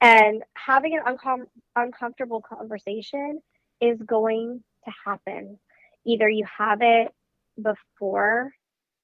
And 0.00 0.42
having 0.54 0.96
an 0.96 1.16
uncom- 1.16 1.48
uncomfortable 1.74 2.40
conversation 2.40 3.40
is 3.80 4.00
going 4.00 4.62
to 4.84 4.92
happen. 5.04 5.58
Either 6.04 6.28
you 6.28 6.46
have 6.56 6.78
it 6.82 7.12
before 7.60 8.52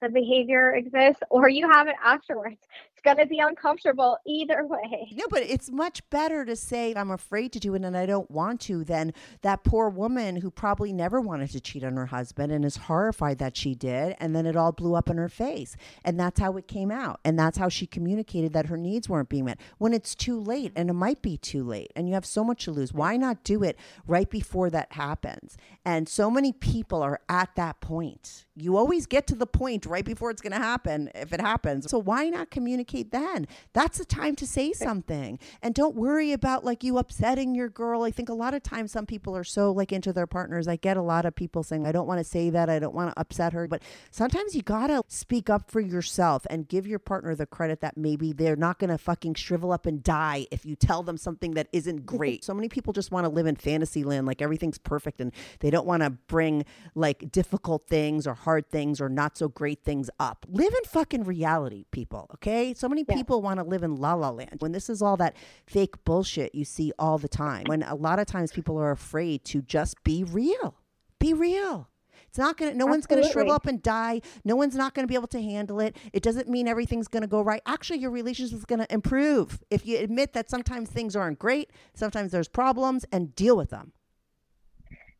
the 0.00 0.08
behavior 0.08 0.74
exists 0.74 1.22
or 1.30 1.48
you 1.48 1.68
have 1.70 1.88
it 1.88 1.96
afterwards. 2.02 2.60
Going 3.04 3.18
to 3.18 3.26
be 3.26 3.38
uncomfortable 3.38 4.16
either 4.26 4.64
way. 4.66 5.08
No, 5.12 5.26
but 5.28 5.42
it's 5.42 5.70
much 5.70 6.08
better 6.08 6.46
to 6.46 6.56
say 6.56 6.94
I'm 6.96 7.10
afraid 7.10 7.52
to 7.52 7.60
do 7.60 7.74
it 7.74 7.84
and 7.84 7.94
I 7.94 8.06
don't 8.06 8.30
want 8.30 8.62
to 8.62 8.82
than 8.82 9.12
that 9.42 9.62
poor 9.62 9.90
woman 9.90 10.36
who 10.36 10.50
probably 10.50 10.90
never 10.90 11.20
wanted 11.20 11.50
to 11.50 11.60
cheat 11.60 11.84
on 11.84 11.96
her 11.96 12.06
husband 12.06 12.50
and 12.50 12.64
is 12.64 12.76
horrified 12.76 13.36
that 13.38 13.58
she 13.58 13.74
did 13.74 14.16
and 14.20 14.34
then 14.34 14.46
it 14.46 14.56
all 14.56 14.72
blew 14.72 14.94
up 14.94 15.10
in 15.10 15.18
her 15.18 15.28
face. 15.28 15.76
And 16.02 16.18
that's 16.18 16.40
how 16.40 16.56
it 16.56 16.66
came 16.66 16.90
out. 16.90 17.20
And 17.26 17.38
that's 17.38 17.58
how 17.58 17.68
she 17.68 17.86
communicated 17.86 18.54
that 18.54 18.66
her 18.66 18.78
needs 18.78 19.06
weren't 19.06 19.28
being 19.28 19.44
met. 19.44 19.60
When 19.76 19.92
it's 19.92 20.14
too 20.14 20.40
late 20.40 20.72
and 20.74 20.88
it 20.88 20.94
might 20.94 21.20
be 21.20 21.36
too 21.36 21.62
late 21.62 21.92
and 21.94 22.08
you 22.08 22.14
have 22.14 22.24
so 22.24 22.42
much 22.42 22.64
to 22.64 22.70
lose, 22.70 22.94
why 22.94 23.18
not 23.18 23.44
do 23.44 23.62
it 23.62 23.76
right 24.06 24.30
before 24.30 24.70
that 24.70 24.92
happens? 24.92 25.58
And 25.84 26.08
so 26.08 26.30
many 26.30 26.52
people 26.52 27.02
are 27.02 27.20
at 27.28 27.54
that 27.56 27.80
point. 27.80 28.46
You 28.56 28.76
always 28.76 29.06
get 29.06 29.26
to 29.26 29.34
the 29.34 29.46
point 29.46 29.84
right 29.84 30.04
before 30.04 30.30
it's 30.30 30.40
going 30.40 30.52
to 30.52 30.58
happen 30.58 31.10
if 31.14 31.32
it 31.32 31.40
happens. 31.40 31.90
So 31.90 31.98
why 31.98 32.30
not 32.30 32.50
communicate 32.50 32.93
then? 33.02 33.46
That's 33.72 33.98
the 33.98 34.04
time 34.04 34.36
to 34.36 34.46
say 34.46 34.72
something. 34.72 35.38
And 35.62 35.74
don't 35.74 35.96
worry 35.96 36.32
about 36.32 36.64
like 36.64 36.84
you 36.84 36.98
upsetting 36.98 37.54
your 37.54 37.68
girl. 37.68 38.02
I 38.02 38.10
think 38.10 38.28
a 38.28 38.34
lot 38.34 38.54
of 38.54 38.62
times 38.62 38.92
some 38.92 39.06
people 39.06 39.36
are 39.36 39.44
so 39.44 39.72
like 39.72 39.92
into 39.92 40.12
their 40.12 40.26
partners. 40.26 40.68
I 40.68 40.76
get 40.76 40.96
a 40.96 41.02
lot 41.02 41.24
of 41.24 41.34
people 41.34 41.62
saying, 41.62 41.86
I 41.86 41.92
don't 41.92 42.06
want 42.06 42.18
to 42.18 42.24
say 42.24 42.50
that. 42.50 42.70
I 42.70 42.78
don't 42.78 42.94
want 42.94 43.14
to 43.14 43.20
upset 43.20 43.52
her. 43.52 43.66
But 43.66 43.82
sometimes 44.10 44.54
you 44.54 44.62
got 44.62 44.88
to 44.88 45.02
speak 45.08 45.50
up 45.50 45.70
for 45.70 45.80
yourself 45.80 46.46
and 46.50 46.68
give 46.68 46.86
your 46.86 46.98
partner 46.98 47.34
the 47.34 47.46
credit 47.46 47.80
that 47.80 47.96
maybe 47.96 48.32
they're 48.32 48.56
not 48.56 48.78
going 48.78 48.90
to 48.90 48.98
fucking 48.98 49.34
shrivel 49.34 49.72
up 49.72 49.86
and 49.86 50.02
die 50.02 50.46
if 50.50 50.64
you 50.64 50.76
tell 50.76 51.02
them 51.02 51.16
something 51.16 51.52
that 51.52 51.68
isn't 51.72 52.06
great. 52.06 52.44
so 52.44 52.54
many 52.54 52.68
people 52.68 52.92
just 52.92 53.10
want 53.10 53.24
to 53.24 53.28
live 53.28 53.46
in 53.46 53.56
fantasy 53.56 54.04
land 54.04 54.26
like 54.26 54.42
everything's 54.42 54.78
perfect 54.78 55.20
and 55.20 55.32
they 55.60 55.70
don't 55.70 55.86
want 55.86 56.02
to 56.02 56.10
bring 56.10 56.64
like 56.94 57.30
difficult 57.32 57.86
things 57.86 58.26
or 58.26 58.34
hard 58.34 58.68
things 58.70 59.00
or 59.00 59.08
not 59.08 59.36
so 59.36 59.48
great 59.48 59.82
things 59.82 60.10
up. 60.18 60.46
Live 60.48 60.72
in 60.72 60.84
fucking 60.84 61.24
reality, 61.24 61.84
people, 61.90 62.30
okay? 62.34 62.74
So 62.74 62.83
many 62.88 63.04
people 63.04 63.42
want 63.42 63.58
to 63.58 63.64
live 63.64 63.82
in 63.82 63.96
la 63.96 64.14
la 64.14 64.30
land. 64.30 64.56
When 64.58 64.72
this 64.72 64.88
is 64.88 65.02
all 65.02 65.16
that 65.18 65.36
fake 65.66 66.02
bullshit 66.04 66.54
you 66.54 66.64
see 66.64 66.92
all 66.98 67.18
the 67.18 67.28
time, 67.28 67.64
when 67.66 67.82
a 67.82 67.94
lot 67.94 68.18
of 68.18 68.26
times 68.26 68.52
people 68.52 68.78
are 68.78 68.90
afraid 68.90 69.44
to 69.46 69.62
just 69.62 70.02
be 70.04 70.24
real. 70.24 70.76
Be 71.18 71.32
real. 71.32 71.88
It's 72.28 72.38
not 72.38 72.56
going 72.56 72.72
to, 72.72 72.76
no 72.76 72.86
one's 72.86 73.06
going 73.06 73.22
to 73.22 73.28
shrivel 73.28 73.52
up 73.52 73.66
and 73.66 73.80
die. 73.80 74.20
No 74.44 74.56
one's 74.56 74.74
not 74.74 74.92
going 74.92 75.04
to 75.04 75.08
be 75.08 75.14
able 75.14 75.28
to 75.28 75.40
handle 75.40 75.78
it. 75.78 75.96
It 76.12 76.22
doesn't 76.24 76.48
mean 76.48 76.66
everything's 76.66 77.06
going 77.06 77.22
to 77.22 77.28
go 77.28 77.40
right. 77.40 77.62
Actually, 77.64 78.00
your 78.00 78.10
relationship 78.10 78.58
is 78.58 78.64
going 78.64 78.80
to 78.80 78.92
improve 78.92 79.62
if 79.70 79.86
you 79.86 79.98
admit 79.98 80.32
that 80.32 80.50
sometimes 80.50 80.90
things 80.90 81.14
aren't 81.14 81.38
great, 81.38 81.70
sometimes 81.94 82.32
there's 82.32 82.48
problems, 82.48 83.04
and 83.12 83.36
deal 83.36 83.56
with 83.56 83.70
them. 83.70 83.92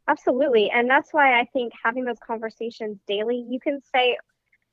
Absolutely. 0.09 0.71
And 0.71 0.91
that's 0.91 1.12
why 1.12 1.39
I 1.39 1.45
think 1.53 1.73
having 1.83 2.05
those 2.05 2.19
conversations 2.19 2.99
daily, 3.07 3.47
you 3.49 3.61
can 3.61 3.81
say 3.95 4.19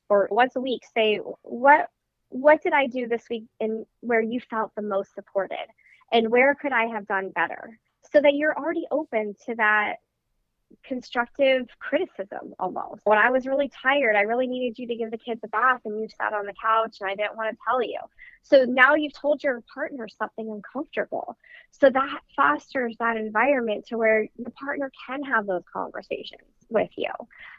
or 0.09 0.27
once 0.29 0.55
a 0.55 0.59
week 0.59 0.81
say 0.93 1.17
what 1.43 1.89
what 2.31 2.63
did 2.63 2.73
I 2.73 2.87
do 2.87 3.07
this 3.07 3.23
week 3.29 3.45
in 3.59 3.85
where 3.99 4.21
you 4.21 4.39
felt 4.39 4.71
the 4.75 4.81
most 4.81 5.13
supported 5.13 5.67
and 6.11 6.29
where 6.29 6.55
could 6.55 6.71
I 6.71 6.85
have 6.85 7.05
done 7.05 7.29
better? 7.29 7.77
So 8.11 8.21
that 8.21 8.33
you're 8.33 8.57
already 8.57 8.85
open 8.89 9.35
to 9.45 9.55
that 9.55 9.97
constructive 10.85 11.67
criticism 11.79 12.53
almost. 12.57 13.01
When 13.03 13.17
I 13.17 13.29
was 13.29 13.45
really 13.45 13.69
tired, 13.69 14.15
I 14.15 14.21
really 14.21 14.47
needed 14.47 14.79
you 14.79 14.87
to 14.87 14.95
give 14.95 15.11
the 15.11 15.17
kids 15.17 15.41
a 15.43 15.49
bath 15.49 15.81
and 15.83 15.99
you 15.99 16.07
sat 16.17 16.33
on 16.33 16.45
the 16.45 16.53
couch 16.53 16.97
and 17.01 17.09
I 17.09 17.15
didn't 17.15 17.35
want 17.35 17.51
to 17.51 17.57
tell 17.67 17.83
you. 17.83 17.99
So 18.43 18.63
now 18.63 18.95
you've 18.95 19.13
told 19.13 19.43
your 19.43 19.61
partner 19.73 20.07
something 20.07 20.49
uncomfortable. 20.49 21.37
So 21.71 21.89
that 21.89 22.21
fosters 22.35 22.95
that 22.99 23.17
environment 23.17 23.87
to 23.87 23.97
where 23.97 24.27
the 24.39 24.51
partner 24.51 24.89
can 25.05 25.23
have 25.23 25.45
those 25.45 25.63
conversations 25.71 26.47
with 26.69 26.91
you. 26.95 27.11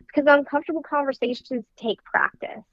Because 0.07 0.25
uncomfortable 0.27 0.83
conversations 0.83 1.65
take 1.77 2.03
practice. 2.05 2.65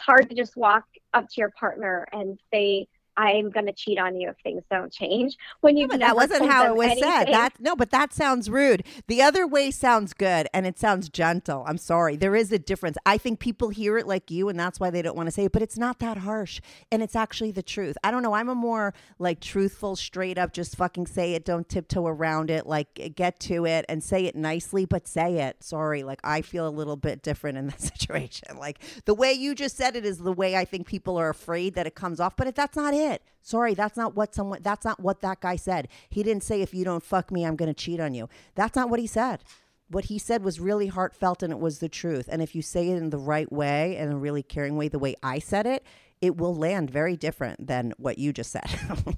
It's 0.00 0.06
hard 0.06 0.30
to 0.30 0.34
just 0.34 0.56
walk 0.56 0.84
up 1.12 1.28
to 1.28 1.34
your 1.36 1.50
partner 1.50 2.06
and 2.10 2.40
say, 2.50 2.86
I'm 3.16 3.50
going 3.50 3.66
to 3.66 3.72
cheat 3.72 3.98
on 3.98 4.18
you 4.18 4.30
if 4.30 4.36
things 4.42 4.62
don't 4.70 4.92
change. 4.92 5.36
When 5.60 5.76
you 5.76 5.88
but 5.88 6.00
that 6.00 6.16
wasn't 6.16 6.48
how 6.48 6.66
it 6.66 6.76
was 6.76 6.98
said. 6.98 7.26
That 7.26 7.54
no, 7.58 7.76
but 7.76 7.90
that 7.90 8.12
sounds 8.12 8.48
rude. 8.48 8.84
The 9.06 9.22
other 9.22 9.46
way 9.46 9.70
sounds 9.70 10.12
good 10.12 10.48
and 10.54 10.66
it 10.66 10.78
sounds 10.78 11.08
gentle. 11.08 11.64
I'm 11.66 11.78
sorry. 11.78 12.16
There 12.16 12.36
is 12.36 12.52
a 12.52 12.58
difference. 12.58 12.96
I 13.04 13.18
think 13.18 13.40
people 13.40 13.70
hear 13.70 13.98
it 13.98 14.06
like 14.06 14.30
you 14.30 14.48
and 14.48 14.58
that's 14.58 14.80
why 14.80 14.90
they 14.90 15.02
don't 15.02 15.16
want 15.16 15.26
to 15.26 15.30
say 15.32 15.44
it, 15.44 15.52
but 15.52 15.62
it's 15.62 15.78
not 15.78 15.98
that 15.98 16.18
harsh 16.18 16.60
and 16.90 17.02
it's 17.02 17.16
actually 17.16 17.50
the 17.50 17.62
truth. 17.62 17.96
I 18.04 18.10
don't 18.10 18.22
know. 18.22 18.32
I'm 18.32 18.48
a 18.48 18.54
more 18.54 18.94
like 19.18 19.40
truthful, 19.40 19.96
straight 19.96 20.38
up, 20.38 20.52
just 20.52 20.76
fucking 20.76 21.06
say 21.06 21.34
it, 21.34 21.44
don't 21.44 21.68
tiptoe 21.68 22.06
around 22.06 22.50
it, 22.50 22.66
like 22.66 23.12
get 23.14 23.40
to 23.40 23.66
it 23.66 23.84
and 23.88 24.02
say 24.02 24.26
it 24.26 24.36
nicely, 24.36 24.84
but 24.84 25.06
say 25.06 25.40
it. 25.40 25.62
Sorry. 25.62 26.02
Like 26.02 26.20
I 26.24 26.42
feel 26.42 26.66
a 26.66 26.70
little 26.70 26.96
bit 26.96 27.22
different 27.22 27.58
in 27.58 27.66
that 27.68 27.80
situation. 27.98 28.56
Like 28.58 28.80
the 29.04 29.14
way 29.14 29.32
you 29.32 29.54
just 29.54 29.76
said 29.76 29.96
it 29.96 30.04
is 30.04 30.18
the 30.18 30.32
way 30.32 30.56
I 30.56 30.64
think 30.64 30.86
people 30.86 31.16
are 31.16 31.28
afraid 31.28 31.74
that 31.74 31.86
it 31.86 31.94
comes 31.94 32.20
off, 32.20 32.36
but 32.36 32.46
if 32.46 32.54
that's 32.54 32.76
not 32.76 32.94
it. 32.94 33.09
Sorry, 33.42 33.74
that's 33.74 33.96
not 33.96 34.14
what 34.14 34.34
someone 34.34 34.60
that's 34.62 34.84
not 34.84 35.00
what 35.00 35.20
that 35.20 35.40
guy 35.40 35.56
said. 35.56 35.88
He 36.08 36.22
didn't 36.22 36.42
say 36.42 36.60
if 36.62 36.74
you 36.74 36.84
don't 36.84 37.02
fuck 37.02 37.30
me, 37.30 37.44
I'm 37.44 37.56
going 37.56 37.72
to 37.72 37.74
cheat 37.74 38.00
on 38.00 38.14
you. 38.14 38.28
That's 38.54 38.76
not 38.76 38.90
what 38.90 39.00
he 39.00 39.06
said. 39.06 39.42
What 39.88 40.04
he 40.04 40.18
said 40.18 40.44
was 40.44 40.60
really 40.60 40.86
heartfelt 40.86 41.42
and 41.42 41.52
it 41.52 41.58
was 41.58 41.78
the 41.78 41.88
truth. 41.88 42.28
And 42.30 42.42
if 42.42 42.54
you 42.54 42.62
say 42.62 42.90
it 42.90 42.96
in 42.96 43.10
the 43.10 43.18
right 43.18 43.50
way 43.50 43.96
and 43.96 44.12
a 44.12 44.16
really 44.16 44.42
caring 44.42 44.76
way, 44.76 44.88
the 44.88 44.98
way 44.98 45.16
I 45.22 45.40
said 45.40 45.66
it, 45.66 45.84
it 46.20 46.36
will 46.36 46.54
land 46.54 46.90
very 46.90 47.16
different 47.16 47.66
than 47.66 47.92
what 47.96 48.18
you 48.18 48.32
just 48.32 48.52
said. 48.52 48.70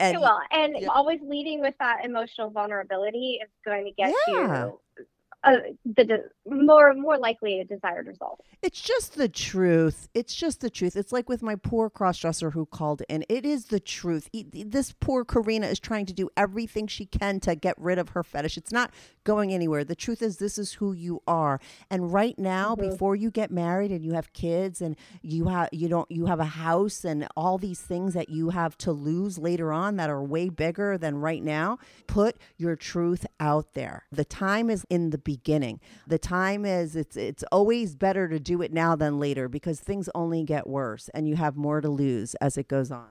and 0.00 0.20
well, 0.20 0.40
and 0.50 0.88
always 0.88 1.20
leading 1.22 1.60
with 1.60 1.74
that 1.78 2.04
emotional 2.04 2.50
vulnerability 2.50 3.38
is 3.42 3.50
going 3.64 3.84
to 3.84 3.92
get 3.92 4.12
Yeah. 4.26 4.66
you 4.66 4.80
the 5.84 6.04
de- 6.04 6.24
more 6.46 6.94
more 6.94 7.18
likely 7.18 7.60
a 7.60 7.64
desired 7.64 8.06
result. 8.06 8.40
It's 8.62 8.80
just 8.80 9.16
the 9.16 9.28
truth. 9.28 10.08
It's 10.14 10.34
just 10.34 10.60
the 10.60 10.70
truth. 10.70 10.96
It's 10.96 11.12
like 11.12 11.28
with 11.28 11.42
my 11.42 11.54
poor 11.56 11.90
crossdresser 11.90 12.52
who 12.52 12.66
called 12.66 13.02
in. 13.08 13.24
It 13.28 13.44
is 13.44 13.66
the 13.66 13.80
truth. 13.80 14.28
This 14.32 14.92
poor 14.92 15.24
Karina 15.24 15.66
is 15.66 15.78
trying 15.78 16.06
to 16.06 16.12
do 16.12 16.30
everything 16.36 16.86
she 16.86 17.06
can 17.06 17.40
to 17.40 17.54
get 17.54 17.74
rid 17.78 17.98
of 17.98 18.10
her 18.10 18.22
fetish. 18.22 18.56
It's 18.56 18.72
not 18.72 18.90
going 19.24 19.52
anywhere. 19.52 19.84
The 19.84 19.96
truth 19.96 20.22
is, 20.22 20.36
this 20.36 20.58
is 20.58 20.74
who 20.74 20.92
you 20.92 21.22
are. 21.26 21.60
And 21.90 22.12
right 22.12 22.38
now, 22.38 22.74
mm-hmm. 22.74 22.90
before 22.90 23.16
you 23.16 23.30
get 23.30 23.50
married 23.50 23.90
and 23.90 24.04
you 24.04 24.12
have 24.12 24.32
kids 24.32 24.80
and 24.80 24.96
you 25.22 25.48
have 25.48 25.68
you 25.72 25.88
don't 25.88 26.10
you 26.10 26.26
have 26.26 26.40
a 26.40 26.44
house 26.44 27.04
and 27.04 27.26
all 27.36 27.58
these 27.58 27.80
things 27.80 28.14
that 28.14 28.28
you 28.28 28.50
have 28.50 28.76
to 28.78 28.92
lose 28.92 29.38
later 29.38 29.72
on 29.72 29.96
that 29.96 30.10
are 30.10 30.22
way 30.22 30.48
bigger 30.48 30.96
than 30.98 31.16
right 31.16 31.42
now, 31.42 31.78
put 32.06 32.36
your 32.56 32.76
truth 32.76 33.26
out 33.40 33.74
there. 33.74 34.04
The 34.12 34.24
time 34.24 34.70
is 34.70 34.84
in 34.88 35.10
the 35.10 35.18
beginning. 35.18 35.80
The 36.06 36.18
time 36.18 36.64
is 36.64 36.96
it's 36.96 37.16
it's 37.16 37.44
always 37.50 37.96
better 37.96 38.28
to 38.28 38.38
do 38.38 38.62
it 38.62 38.72
now 38.72 38.96
than 38.96 39.18
later 39.18 39.48
because 39.48 39.80
things 39.80 40.08
only 40.14 40.44
get 40.44 40.66
worse 40.66 41.08
and 41.14 41.28
you 41.28 41.36
have 41.36 41.56
more 41.56 41.80
to 41.80 41.88
lose 41.88 42.34
as 42.36 42.58
it 42.58 42.68
goes 42.68 42.90
on. 42.90 43.08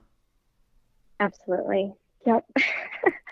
Absolutely. 1.20 1.93
Yep. 2.26 2.45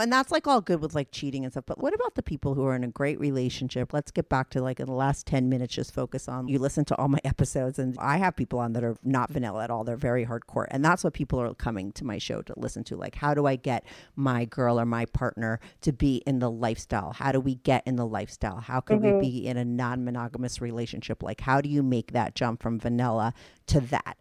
And 0.00 0.10
that's 0.10 0.32
like 0.32 0.46
all 0.46 0.62
good 0.62 0.80
with 0.80 0.94
like 0.94 1.10
cheating 1.12 1.44
and 1.44 1.52
stuff. 1.52 1.64
But 1.66 1.78
what 1.78 1.92
about 1.92 2.14
the 2.14 2.22
people 2.22 2.54
who 2.54 2.64
are 2.64 2.74
in 2.74 2.84
a 2.84 2.88
great 2.88 3.20
relationship? 3.20 3.92
Let's 3.92 4.10
get 4.10 4.30
back 4.30 4.48
to 4.50 4.62
like 4.62 4.80
in 4.80 4.86
the 4.86 4.92
last 4.92 5.26
10 5.26 5.50
minutes, 5.50 5.74
just 5.74 5.92
focus 5.92 6.26
on 6.26 6.48
you 6.48 6.58
listen 6.58 6.86
to 6.86 6.96
all 6.96 7.08
my 7.08 7.18
episodes. 7.24 7.78
And 7.78 7.96
I 7.98 8.16
have 8.16 8.34
people 8.34 8.58
on 8.58 8.72
that 8.72 8.82
are 8.82 8.96
not 9.04 9.30
vanilla 9.30 9.62
at 9.62 9.70
all. 9.70 9.84
They're 9.84 9.96
very 9.96 10.24
hardcore. 10.24 10.66
And 10.70 10.82
that's 10.82 11.04
what 11.04 11.12
people 11.12 11.38
are 11.38 11.52
coming 11.52 11.92
to 11.92 12.06
my 12.06 12.16
show 12.16 12.40
to 12.42 12.54
listen 12.56 12.82
to. 12.84 12.96
Like, 12.96 13.14
how 13.14 13.34
do 13.34 13.46
I 13.46 13.56
get 13.56 13.84
my 14.16 14.46
girl 14.46 14.80
or 14.80 14.86
my 14.86 15.04
partner 15.04 15.60
to 15.82 15.92
be 15.92 16.22
in 16.26 16.38
the 16.38 16.50
lifestyle? 16.50 17.12
How 17.12 17.30
do 17.30 17.40
we 17.40 17.56
get 17.56 17.82
in 17.86 17.96
the 17.96 18.06
lifestyle? 18.06 18.60
How 18.60 18.80
can 18.80 19.02
we 19.02 19.08
mm-hmm. 19.08 19.20
be 19.20 19.46
in 19.46 19.58
a 19.58 19.64
non 19.66 20.02
monogamous 20.04 20.62
relationship? 20.62 21.22
Like, 21.22 21.42
how 21.42 21.60
do 21.60 21.68
you 21.68 21.82
make 21.82 22.12
that 22.12 22.34
jump 22.34 22.62
from 22.62 22.78
vanilla 22.78 23.34
to 23.66 23.80
that, 23.80 24.16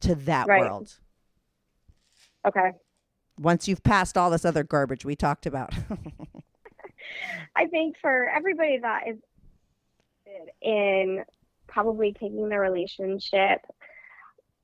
to 0.00 0.14
that 0.14 0.46
Right. 0.46 0.60
world? 0.60 0.98
okay. 2.46 2.72
Once 3.38 3.66
you've 3.66 3.82
passed 3.82 4.16
all 4.16 4.30
this 4.30 4.44
other 4.44 4.62
garbage 4.62 5.04
we 5.04 5.16
talked 5.16 5.46
about. 5.46 5.74
I 7.56 7.66
think 7.66 7.96
for 8.00 8.28
everybody 8.28 8.78
that 8.78 9.08
is 9.08 9.16
in 10.62 11.24
probably 11.66 12.12
taking 12.12 12.48
the 12.48 12.58
relationship 12.58 13.60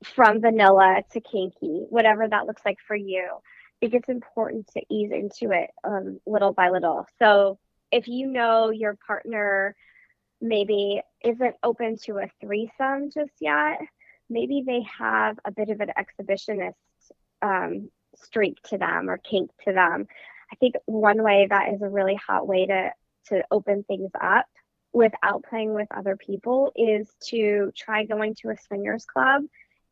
from 0.03 0.41
vanilla 0.41 1.03
to 1.11 1.21
kinky, 1.21 1.85
whatever 1.89 2.27
that 2.27 2.47
looks 2.47 2.61
like 2.65 2.77
for 2.87 2.95
you, 2.95 3.27
I 3.31 3.39
think 3.79 3.93
it's 3.93 4.09
important 4.09 4.67
to 4.73 4.81
ease 4.89 5.11
into 5.11 5.53
it 5.53 5.69
um, 5.83 6.19
little 6.25 6.53
by 6.53 6.69
little. 6.69 7.05
So 7.19 7.59
if 7.91 8.07
you 8.07 8.27
know 8.27 8.69
your 8.69 8.97
partner 9.05 9.75
maybe 10.39 11.01
isn't 11.23 11.55
open 11.63 11.97
to 12.05 12.17
a 12.17 12.29
threesome 12.39 13.11
just 13.13 13.33
yet, 13.39 13.79
maybe 14.29 14.63
they 14.65 14.81
have 14.97 15.37
a 15.45 15.51
bit 15.51 15.69
of 15.69 15.81
an 15.81 15.91
exhibitionist 15.97 16.73
um, 17.41 17.89
streak 18.15 18.61
to 18.63 18.77
them 18.77 19.09
or 19.09 19.17
kink 19.17 19.51
to 19.65 19.73
them. 19.73 20.07
I 20.51 20.55
think 20.55 20.75
one 20.85 21.23
way 21.23 21.47
that 21.49 21.73
is 21.73 21.81
a 21.81 21.89
really 21.89 22.15
hot 22.15 22.47
way 22.47 22.65
to 22.65 22.91
to 23.27 23.43
open 23.51 23.83
things 23.83 24.09
up 24.19 24.45
without 24.93 25.43
playing 25.43 25.73
with 25.73 25.87
other 25.95 26.17
people 26.17 26.71
is 26.75 27.09
to 27.27 27.71
try 27.75 28.03
going 28.03 28.35
to 28.35 28.49
a 28.49 28.57
swingers 28.57 29.05
club 29.05 29.43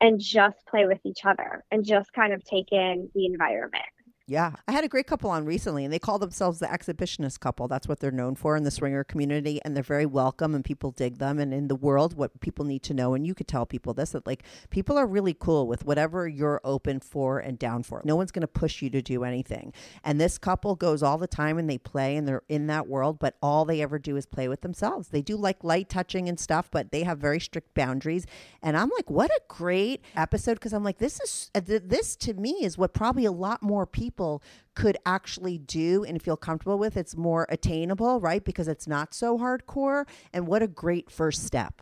and 0.02 0.20
just 0.20 0.58
play 0.68 0.86
with 0.86 1.00
each 1.06 1.26
other 1.26 1.64
and 1.72 1.86
just 1.86 2.12
kind 2.14 2.34
of 2.34 2.44
take 2.44 2.72
in 2.72 3.10
the 3.14 3.26
environment. 3.26 3.84
Yeah. 4.30 4.52
I 4.68 4.74
had 4.74 4.84
a 4.84 4.88
great 4.88 5.08
couple 5.08 5.32
on 5.32 5.44
recently 5.44 5.84
and 5.84 5.92
they 5.92 5.98
call 5.98 6.20
themselves 6.20 6.60
the 6.60 6.68
exhibitionist 6.68 7.40
couple. 7.40 7.68
That's 7.68 7.88
what 7.88 8.00
they're 8.00 8.12
known 8.12 8.36
for 8.36 8.56
in 8.56 8.64
the 8.64 8.70
swinger 8.70 9.04
community 9.04 9.60
and 9.66 9.76
they're 9.76 9.82
very 9.82 10.06
welcome 10.06 10.54
and 10.54 10.64
people 10.64 10.92
dig 10.92 11.18
them 11.18 11.40
and 11.40 11.52
in 11.52 11.68
the 11.68 11.76
world 11.76 12.16
what 12.16 12.40
people 12.40 12.64
need 12.64 12.84
to 12.84 12.94
know 12.94 13.16
and 13.16 13.26
you 13.26 13.34
could 13.34 13.48
tell 13.48 13.66
people 13.66 13.92
this 13.96 14.12
that 14.12 14.28
like 14.28 14.44
people 14.70 15.00
are 15.00 15.08
really 15.08 15.34
cool 15.34 15.66
with 15.66 15.84
whatever 15.84 16.28
you're 16.28 16.62
open 16.64 17.00
for 17.00 17.40
and 17.40 17.58
down 17.58 17.82
for. 17.82 18.04
No 18.06 18.16
one's 18.16 18.32
going 18.32 18.42
to 18.42 18.48
push 18.48 18.84
you 18.84 18.92
to 18.92 19.02
do 19.02 19.24
anything. 19.24 19.74
And 20.04 20.22
this 20.22 20.38
couple 20.38 20.76
goes 20.76 21.02
all 21.02 21.18
the 21.18 21.26
time 21.26 21.58
and 21.58 21.68
they 21.68 21.80
play 21.80 22.16
and 22.16 22.28
they're 22.28 22.44
in 22.48 22.68
that 22.68 22.88
world, 22.88 23.18
but 23.18 23.36
all 23.42 23.66
they 23.66 23.82
ever 23.82 23.98
do 23.98 24.16
is 24.16 24.28
play 24.28 24.48
with 24.48 24.62
themselves. 24.62 25.08
They 25.08 25.24
do 25.24 25.38
like 25.38 25.64
light 25.64 25.90
touching 25.90 26.30
and 26.30 26.40
stuff, 26.40 26.70
but 26.70 26.92
they 26.92 27.02
have 27.02 27.18
very 27.18 27.40
strict 27.40 27.74
boundaries. 27.74 28.28
And 28.62 28.78
I'm 28.78 28.92
like, 28.96 29.10
what 29.10 29.32
a 29.32 29.42
great 29.48 30.04
episode 30.16 30.54
because 30.54 30.74
I'm 30.74 30.84
like 30.84 31.00
this 31.00 31.20
is 31.20 31.50
uh, 31.56 31.62
this 31.66 32.16
to 32.18 32.36
me 32.36 32.60
is 32.62 32.78
what 32.78 32.94
probably 32.94 33.26
a 33.26 33.32
lot 33.32 33.64
more 33.64 33.88
people 33.88 34.19
people 34.20 34.44
could 34.76 34.98
actually 35.06 35.58
do 35.58 36.04
and 36.04 36.22
feel 36.22 36.36
comfortable 36.36 36.78
with. 36.78 36.98
It's 36.98 37.16
more 37.16 37.48
attainable, 37.50 38.20
right? 38.20 38.44
Because 38.44 38.68
it's 38.68 38.88
not 38.88 39.14
so 39.14 39.38
hardcore. 39.38 40.06
And 40.34 40.46
what 40.46 40.62
a 40.62 40.68
great 40.68 41.10
first 41.10 41.46
step. 41.46 41.82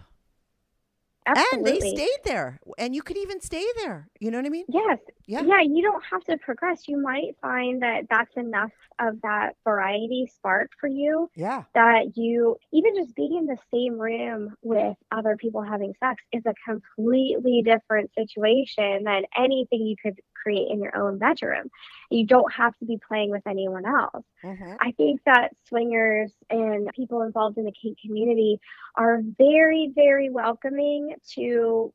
Absolutely. 1.26 1.72
And 1.72 1.82
they 1.82 1.90
stayed 1.90 2.20
there. 2.24 2.60
And 2.78 2.96
you 2.96 3.02
could 3.02 3.18
even 3.18 3.42
stay 3.42 3.66
there. 3.84 4.08
You 4.20 4.32
know 4.32 4.38
what 4.38 4.46
I 4.46 4.50
mean? 4.50 4.66
Yes. 4.70 5.00
Yeah. 5.26 5.42
Yeah. 5.42 5.62
You 5.62 5.82
don't 5.82 6.04
have 6.10 6.24
to 6.26 6.38
progress. 6.38 6.88
You 6.88 7.02
might 7.02 7.36
find 7.42 7.82
that 7.82 8.04
that's 8.10 8.38
enough 8.38 8.72
of 9.00 9.20
that 9.24 9.56
variety 9.66 10.32
spark 10.34 10.70
for 10.80 10.88
you. 10.88 11.30
Yeah. 11.36 11.64
That 11.74 12.16
you, 12.16 12.56
even 12.72 12.96
just 12.96 13.14
being 13.16 13.36
in 13.38 13.46
the 13.46 13.58
same 13.74 14.00
room 14.00 14.56
with 14.62 14.96
other 15.12 15.36
people 15.36 15.62
having 15.62 15.94
sex 16.00 16.24
is 16.32 16.44
a 16.46 16.54
completely 16.66 17.62
different 17.66 18.10
situation 18.18 19.04
than 19.04 19.24
anything 19.38 19.86
you 19.86 19.96
could 20.02 20.20
create 20.48 20.70
in 20.72 20.82
your 20.82 20.96
own 20.96 21.18
bedroom. 21.18 21.70
You 22.10 22.26
don't 22.26 22.52
have 22.54 22.78
to 22.78 22.86
be 22.86 22.98
playing 23.06 23.32
with 23.32 23.46
anyone 23.46 23.86
else. 23.86 24.26
Mm-hmm. 24.44 24.74
I 24.80 24.92
think 24.92 25.22
that 25.26 25.52
swingers 25.68 26.32
and 26.50 26.90
people 26.96 27.22
involved 27.22 27.58
in 27.58 27.66
the 27.66 27.74
kink 27.74 27.98
community 28.00 28.60
are 28.96 29.22
very, 29.38 29.92
very 29.94 30.30
welcoming 30.30 31.16
to 31.34 31.94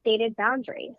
stated 0.00 0.36
boundaries 0.36 0.94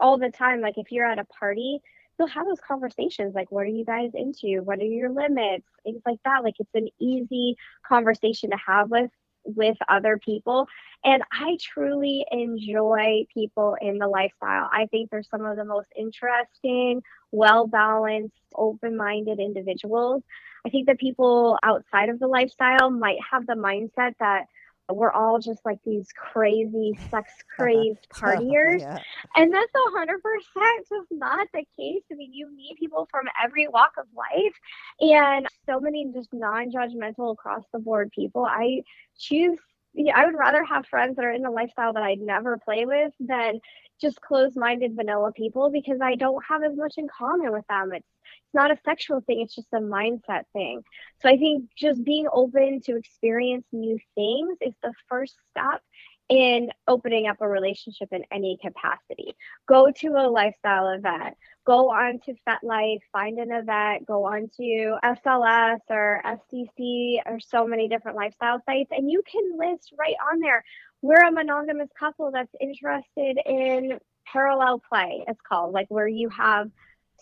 all 0.00 0.16
the 0.16 0.30
time. 0.30 0.62
Like 0.62 0.78
if 0.78 0.90
you're 0.90 1.04
at 1.04 1.18
a 1.18 1.24
party, 1.24 1.80
you'll 2.18 2.28
have 2.28 2.46
those 2.46 2.60
conversations 2.66 3.34
like, 3.34 3.52
what 3.52 3.64
are 3.64 3.66
you 3.66 3.84
guys 3.84 4.12
into? 4.14 4.62
What 4.62 4.78
are 4.78 4.84
your 4.84 5.10
limits? 5.10 5.66
Things 5.84 6.00
like 6.06 6.18
that. 6.24 6.44
Like 6.44 6.54
it's 6.58 6.74
an 6.74 6.88
easy 6.98 7.56
conversation 7.86 8.50
to 8.50 8.56
have 8.66 8.90
with 8.90 9.10
with 9.56 9.76
other 9.88 10.18
people. 10.18 10.66
And 11.04 11.22
I 11.32 11.56
truly 11.60 12.24
enjoy 12.30 13.24
people 13.32 13.76
in 13.80 13.98
the 13.98 14.08
lifestyle. 14.08 14.68
I 14.72 14.86
think 14.86 15.10
they're 15.10 15.22
some 15.22 15.44
of 15.44 15.56
the 15.56 15.64
most 15.64 15.88
interesting, 15.96 17.02
well 17.30 17.66
balanced, 17.66 18.34
open 18.54 18.96
minded 18.96 19.38
individuals. 19.38 20.22
I 20.66 20.70
think 20.70 20.86
that 20.86 20.98
people 20.98 21.58
outside 21.62 22.08
of 22.08 22.18
the 22.18 22.26
lifestyle 22.26 22.90
might 22.90 23.18
have 23.30 23.46
the 23.46 23.54
mindset 23.54 24.14
that 24.18 24.46
we're 24.90 25.12
all 25.12 25.38
just 25.38 25.64
like 25.64 25.78
these 25.84 26.08
crazy 26.12 26.98
sex 27.10 27.32
crazed 27.54 28.08
partiers. 28.14 28.80
Yeah. 28.80 28.98
and 29.36 29.52
that's 29.52 29.72
a 29.74 29.90
hundred 29.90 30.22
percent 30.22 30.86
just 30.88 31.08
not 31.10 31.46
the 31.52 31.64
case. 31.76 32.02
I 32.10 32.14
mean 32.14 32.32
you 32.32 32.54
meet 32.54 32.78
people 32.78 33.08
from 33.10 33.26
every 33.42 33.68
walk 33.68 33.92
of 33.98 34.06
life 34.16 34.54
and 35.00 35.46
so 35.66 35.80
many 35.80 36.10
just 36.12 36.32
non-judgmental 36.32 37.32
across 37.32 37.64
the 37.72 37.78
board 37.78 38.10
people. 38.12 38.44
I 38.44 38.82
choose 39.18 39.58
yeah, 39.94 40.16
I 40.16 40.26
would 40.26 40.36
rather 40.38 40.64
have 40.64 40.86
friends 40.86 41.16
that 41.16 41.24
are 41.24 41.32
in 41.32 41.42
the 41.42 41.50
lifestyle 41.50 41.92
that 41.94 42.02
I'd 42.02 42.20
never 42.20 42.58
play 42.58 42.86
with 42.86 43.12
than 43.20 43.60
just 44.00 44.20
closed-minded 44.20 44.94
vanilla 44.94 45.32
people 45.32 45.70
because 45.70 46.00
I 46.00 46.14
don't 46.14 46.42
have 46.48 46.62
as 46.62 46.76
much 46.76 46.94
in 46.96 47.08
common 47.08 47.52
with 47.52 47.66
them. 47.68 47.92
It's 47.92 48.06
it's 48.48 48.54
not 48.54 48.70
a 48.70 48.78
sexual 48.84 49.20
thing, 49.20 49.40
it's 49.40 49.54
just 49.54 49.68
a 49.72 49.78
mindset 49.78 50.44
thing. 50.52 50.82
So 51.20 51.28
I 51.28 51.36
think 51.36 51.70
just 51.76 52.02
being 52.04 52.26
open 52.32 52.80
to 52.82 52.96
experience 52.96 53.66
new 53.72 53.98
things 54.14 54.58
is 54.60 54.74
the 54.82 54.92
first 55.08 55.34
step 55.50 55.82
in 56.28 56.70
opening 56.86 57.26
up 57.26 57.36
a 57.40 57.48
relationship 57.48 58.08
in 58.12 58.24
any 58.30 58.58
capacity. 58.60 59.34
Go 59.66 59.90
to 60.00 60.08
a 60.08 60.28
lifestyle 60.28 60.88
event, 60.90 61.36
go 61.66 61.90
on 61.90 62.20
to 62.26 62.34
FetLife, 62.46 63.00
find 63.12 63.38
an 63.38 63.50
event, 63.50 64.06
go 64.06 64.24
on 64.24 64.50
to 64.56 64.98
SLS 65.04 65.80
or 65.88 66.22
SDC 66.24 67.20
or 67.26 67.40
so 67.40 67.66
many 67.66 67.88
different 67.88 68.16
lifestyle 68.16 68.60
sites, 68.66 68.90
and 68.90 69.10
you 69.10 69.22
can 69.30 69.58
list 69.58 69.92
right 69.98 70.16
on 70.32 70.40
there. 70.40 70.64
We're 71.00 71.26
a 71.26 71.32
monogamous 71.32 71.88
couple 71.98 72.30
that's 72.30 72.54
interested 72.60 73.38
in 73.46 73.98
parallel 74.30 74.82
play, 74.86 75.24
it's 75.26 75.40
called, 75.40 75.72
like 75.72 75.86
where 75.88 76.08
you 76.08 76.28
have 76.28 76.70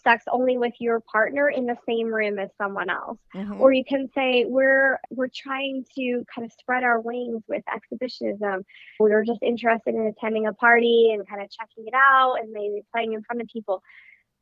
sex 0.06 0.24
only 0.30 0.56
with 0.56 0.74
your 0.78 1.00
partner 1.00 1.48
in 1.48 1.66
the 1.66 1.76
same 1.88 2.06
room 2.12 2.38
as 2.38 2.50
someone 2.58 2.88
else. 2.88 3.18
Mhm. 3.34 3.58
or 3.60 3.72
you 3.72 3.84
can 3.84 4.08
say 4.14 4.44
we're 4.44 4.98
we're 5.10 5.28
trying 5.34 5.84
to 5.96 6.24
kind 6.32 6.44
of 6.46 6.52
spread 6.52 6.84
our 6.84 7.00
wings 7.00 7.42
with 7.48 7.64
exhibitionism. 7.72 8.64
We're 9.00 9.24
just 9.24 9.42
interested 9.42 9.94
in 9.94 10.06
attending 10.06 10.46
a 10.46 10.52
party 10.52 11.10
and 11.12 11.26
kind 11.28 11.42
of 11.42 11.50
checking 11.50 11.86
it 11.86 11.94
out 11.94 12.36
and 12.40 12.52
maybe 12.52 12.82
playing 12.92 13.12
in 13.14 13.22
front 13.22 13.42
of 13.42 13.48
people. 13.48 13.82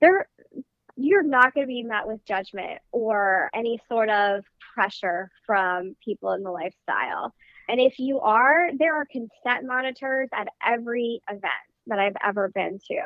There 0.01 0.29
you're 0.97 1.25
not 1.25 1.55
going 1.55 1.67
to 1.67 1.69
be 1.69 1.83
met 1.83 2.07
with 2.07 2.25
judgment 2.25 2.81
or 2.93 3.51
any 3.53 3.81
sort 3.89 4.11
of 4.11 4.45
pressure 4.75 5.29
from 5.45 5.97
people 6.05 6.33
in 6.33 6.43
the 6.45 6.51
lifestyle. 6.53 7.35
And 7.69 7.81
if 7.81 7.99
you 7.99 8.21
are 8.21 8.71
there 8.79 8.95
are 8.97 9.07
consent 9.07 9.65
monitors 9.65 10.29
at 10.33 10.49
every 10.65 11.21
event 11.29 11.65
that 11.87 11.99
i've 11.99 12.17
ever 12.25 12.49
been 12.49 12.79
to 12.89 13.01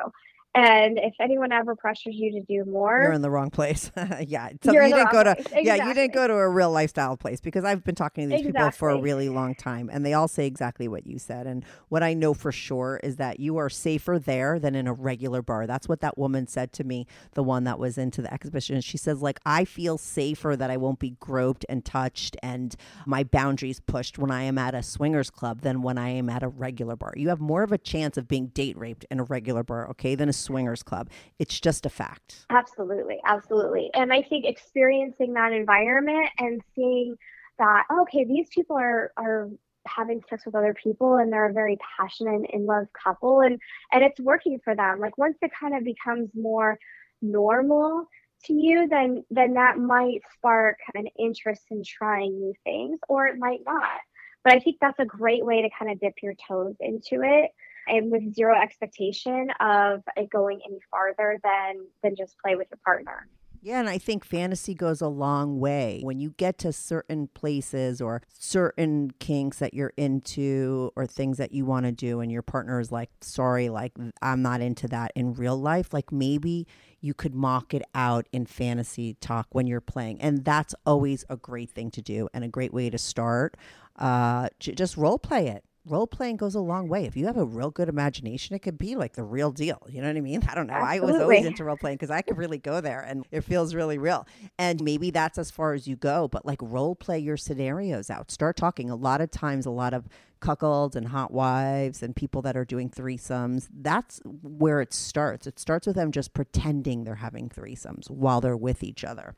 and 0.55 0.97
if 0.97 1.13
anyone 1.19 1.51
ever 1.51 1.75
pressures 1.75 2.15
you 2.15 2.31
to 2.31 2.41
do 2.41 2.69
more 2.69 2.99
You're 3.03 3.13
in 3.13 3.21
the 3.21 3.29
wrong 3.29 3.51
place. 3.51 3.91
yeah. 4.27 4.49
So 4.63 4.71
you 4.71 4.81
didn't 4.81 5.11
go 5.11 5.23
to 5.23 5.35
place. 5.35 5.63
yeah, 5.63 5.87
you 5.87 5.93
didn't 5.93 6.13
go 6.13 6.27
to 6.27 6.33
a 6.33 6.49
real 6.49 6.71
lifestyle 6.71 7.15
place 7.17 7.39
because 7.39 7.63
I've 7.63 7.83
been 7.83 7.93
talking 7.93 8.27
to 8.29 8.35
these 8.35 8.47
people 8.47 8.71
for 8.71 8.89
a 8.89 8.99
really 8.99 9.29
long 9.29 9.53
time 9.53 9.89
and 9.93 10.03
they 10.03 10.13
all 10.13 10.27
say 10.27 10.47
exactly 10.47 10.87
what 10.87 11.05
you 11.05 11.19
said. 11.19 11.45
And 11.45 11.63
what 11.89 12.01
I 12.01 12.15
know 12.15 12.33
for 12.33 12.51
sure 12.51 12.99
is 13.03 13.17
that 13.17 13.39
you 13.39 13.57
are 13.57 13.69
safer 13.69 14.17
there 14.17 14.57
than 14.57 14.73
in 14.73 14.87
a 14.87 14.93
regular 14.93 15.43
bar. 15.43 15.67
That's 15.67 15.87
what 15.87 16.01
that 16.01 16.17
woman 16.17 16.47
said 16.47 16.73
to 16.73 16.83
me, 16.83 17.05
the 17.33 17.43
one 17.43 17.63
that 17.65 17.77
was 17.77 17.99
into 17.99 18.23
the 18.23 18.33
exhibition. 18.33 18.81
She 18.81 18.97
says 18.97 19.21
like 19.21 19.39
I 19.45 19.65
feel 19.65 19.99
safer 19.99 20.55
that 20.55 20.71
I 20.71 20.77
won't 20.77 20.99
be 20.99 21.11
groped 21.19 21.63
and 21.69 21.85
touched 21.85 22.35
and 22.41 22.75
my 23.05 23.23
boundaries 23.23 23.79
pushed 23.79 24.17
when 24.17 24.31
I 24.31 24.43
am 24.43 24.57
at 24.57 24.73
a 24.73 24.81
swingers 24.81 25.29
club 25.29 25.61
than 25.61 25.83
when 25.83 25.99
I 25.99 26.09
am 26.09 26.27
at 26.27 26.41
a 26.41 26.47
regular 26.47 26.95
bar. 26.95 27.13
You 27.15 27.29
have 27.29 27.39
more 27.39 27.61
of 27.61 27.71
a 27.71 27.77
chance 27.77 28.17
of 28.17 28.27
being 28.27 28.47
date 28.47 28.77
raped 28.77 29.05
in 29.11 29.19
a 29.19 29.23
regular 29.23 29.63
bar, 29.63 29.87
okay, 29.91 30.15
than 30.15 30.27
a 30.27 30.33
swingers 30.39 30.83
club. 30.83 31.09
It's 31.37 31.59
just 31.59 31.85
a 31.85 31.89
fact. 31.89 32.45
Absolutely, 32.49 33.19
absolutely. 33.25 33.89
And 33.93 34.11
I 34.13 34.21
think 34.21 34.45
experiencing 34.45 35.33
that 35.33 35.53
environment 35.53 36.29
and 36.37 36.61
seeing 36.75 37.15
that 37.57 37.83
okay, 38.01 38.25
these 38.25 38.47
people 38.49 38.77
are 38.77 39.11
are 39.17 39.49
having 39.87 40.21
sex 40.29 40.45
with 40.45 40.55
other 40.55 40.73
people 40.73 41.17
and 41.17 41.31
they're 41.31 41.49
a 41.49 41.53
very 41.53 41.77
passionate 41.97 42.35
and 42.35 42.45
in 42.51 42.65
love 42.65 42.85
couple 42.93 43.41
and 43.41 43.59
and 43.91 44.03
it's 44.03 44.19
working 44.19 44.59
for 44.63 44.75
them. 44.75 44.99
Like 44.99 45.17
once 45.17 45.37
it 45.41 45.51
kind 45.59 45.75
of 45.75 45.83
becomes 45.83 46.29
more 46.33 46.77
normal 47.21 48.07
to 48.45 48.53
you, 48.53 48.87
then 48.87 49.23
then 49.29 49.53
that 49.53 49.77
might 49.77 50.21
spark 50.33 50.77
an 50.95 51.07
interest 51.17 51.63
in 51.71 51.83
trying 51.83 52.39
new 52.39 52.53
things 52.63 52.99
or 53.07 53.27
it 53.27 53.37
might 53.37 53.61
not. 53.65 53.99
But 54.43 54.53
I 54.53 54.59
think 54.59 54.77
that's 54.79 54.99
a 54.99 55.05
great 55.05 55.45
way 55.45 55.61
to 55.61 55.69
kind 55.77 55.91
of 55.91 55.99
dip 55.99 56.13
your 56.23 56.33
toes 56.47 56.75
into 56.79 57.21
it 57.23 57.51
and 57.89 58.11
with 58.11 58.33
zero 58.33 58.55
expectation 58.55 59.47
of 59.59 60.01
it 60.15 60.29
going 60.29 60.59
any 60.67 60.79
farther 60.91 61.39
than 61.43 61.85
than 62.03 62.15
just 62.15 62.37
play 62.39 62.55
with 62.55 62.67
your 62.71 62.79
partner. 62.85 63.27
Yeah, 63.61 63.79
and 63.79 63.89
I 63.89 63.97
think 63.97 64.23
fantasy 64.23 64.73
goes 64.73 65.01
a 65.01 65.07
long 65.07 65.59
way. 65.59 65.99
When 66.01 66.19
you 66.19 66.33
get 66.37 66.57
to 66.59 66.71
certain 66.71 67.27
places 67.27 67.99
or 67.99 68.21
certain 68.29 69.11
kinks 69.19 69.59
that 69.59 69.73
you're 69.73 69.91
into 69.97 70.91
or 70.95 71.05
things 71.05 71.37
that 71.37 71.51
you 71.51 71.65
want 71.65 71.85
to 71.85 71.91
do, 71.91 72.21
and 72.21 72.31
your 72.31 72.41
partner 72.41 72.79
is 72.79 72.91
like, 72.91 73.09
sorry, 73.19 73.67
like, 73.67 73.91
I'm 74.21 74.41
not 74.41 74.61
into 74.61 74.87
that 74.89 75.11
in 75.13 75.33
real 75.33 75.57
life, 75.57 75.93
like 75.93 76.11
maybe 76.11 76.67
you 77.01 77.13
could 77.13 77.35
mock 77.35 77.73
it 77.73 77.83
out 77.93 78.27
in 78.31 78.45
fantasy 78.45 79.15
talk 79.15 79.47
when 79.51 79.67
you're 79.67 79.81
playing. 79.81 80.21
And 80.21 80.45
that's 80.45 80.73
always 80.85 81.25
a 81.29 81.35
great 81.35 81.69
thing 81.69 81.91
to 81.91 82.01
do 82.01 82.29
and 82.33 82.45
a 82.45 82.49
great 82.49 82.73
way 82.73 82.89
to 82.89 82.97
start. 82.97 83.57
Uh, 83.97 84.47
just 84.59 84.95
role 84.95 85.19
play 85.19 85.47
it 85.47 85.65
role 85.89 86.07
playing 86.07 86.37
goes 86.37 86.55
a 86.55 86.59
long 86.59 86.87
way. 86.87 87.05
If 87.05 87.17
you 87.17 87.25
have 87.25 87.37
a 87.37 87.45
real 87.45 87.71
good 87.71 87.89
imagination, 87.89 88.55
it 88.55 88.59
could 88.59 88.77
be 88.77 88.95
like 88.95 89.13
the 89.13 89.23
real 89.23 89.51
deal. 89.51 89.81
You 89.89 90.01
know 90.01 90.07
what 90.07 90.17
I 90.17 90.21
mean? 90.21 90.41
I 90.49 90.55
don't 90.55 90.67
know. 90.67 90.73
I 90.73 90.99
was 90.99 91.15
always 91.15 91.45
into 91.45 91.63
role 91.63 91.77
playing 91.77 91.97
because 91.97 92.11
I 92.11 92.21
could 92.21 92.37
really 92.37 92.57
go 92.57 92.81
there 92.81 93.01
and 93.01 93.25
it 93.31 93.41
feels 93.41 93.75
really 93.75 93.97
real. 93.97 94.27
And 94.57 94.81
maybe 94.83 95.11
that's 95.11 95.37
as 95.37 95.51
far 95.51 95.73
as 95.73 95.87
you 95.87 95.95
go, 95.95 96.27
but 96.27 96.45
like 96.45 96.59
role 96.61 96.95
play 96.95 97.19
your 97.19 97.37
scenarios 97.37 98.09
out. 98.09 98.31
Start 98.31 98.55
talking. 98.55 98.89
A 98.89 98.95
lot 98.95 99.21
of 99.21 99.31
times, 99.31 99.65
a 99.65 99.71
lot 99.71 99.93
of 99.93 100.07
cuckolds 100.41 100.95
and 100.95 101.07
hot 101.09 101.31
wives 101.31 102.01
and 102.01 102.15
people 102.15 102.41
that 102.41 102.55
are 102.55 102.65
doing 102.65 102.89
threesomes, 102.89 103.67
that's 103.81 104.21
where 104.41 104.81
it 104.81 104.93
starts. 104.93 105.47
It 105.47 105.59
starts 105.59 105.87
with 105.87 105.95
them 105.95 106.11
just 106.11 106.33
pretending 106.33 107.03
they're 107.03 107.15
having 107.15 107.49
threesomes 107.49 108.09
while 108.09 108.41
they're 108.41 108.57
with 108.57 108.83
each 108.83 109.03
other. 109.03 109.35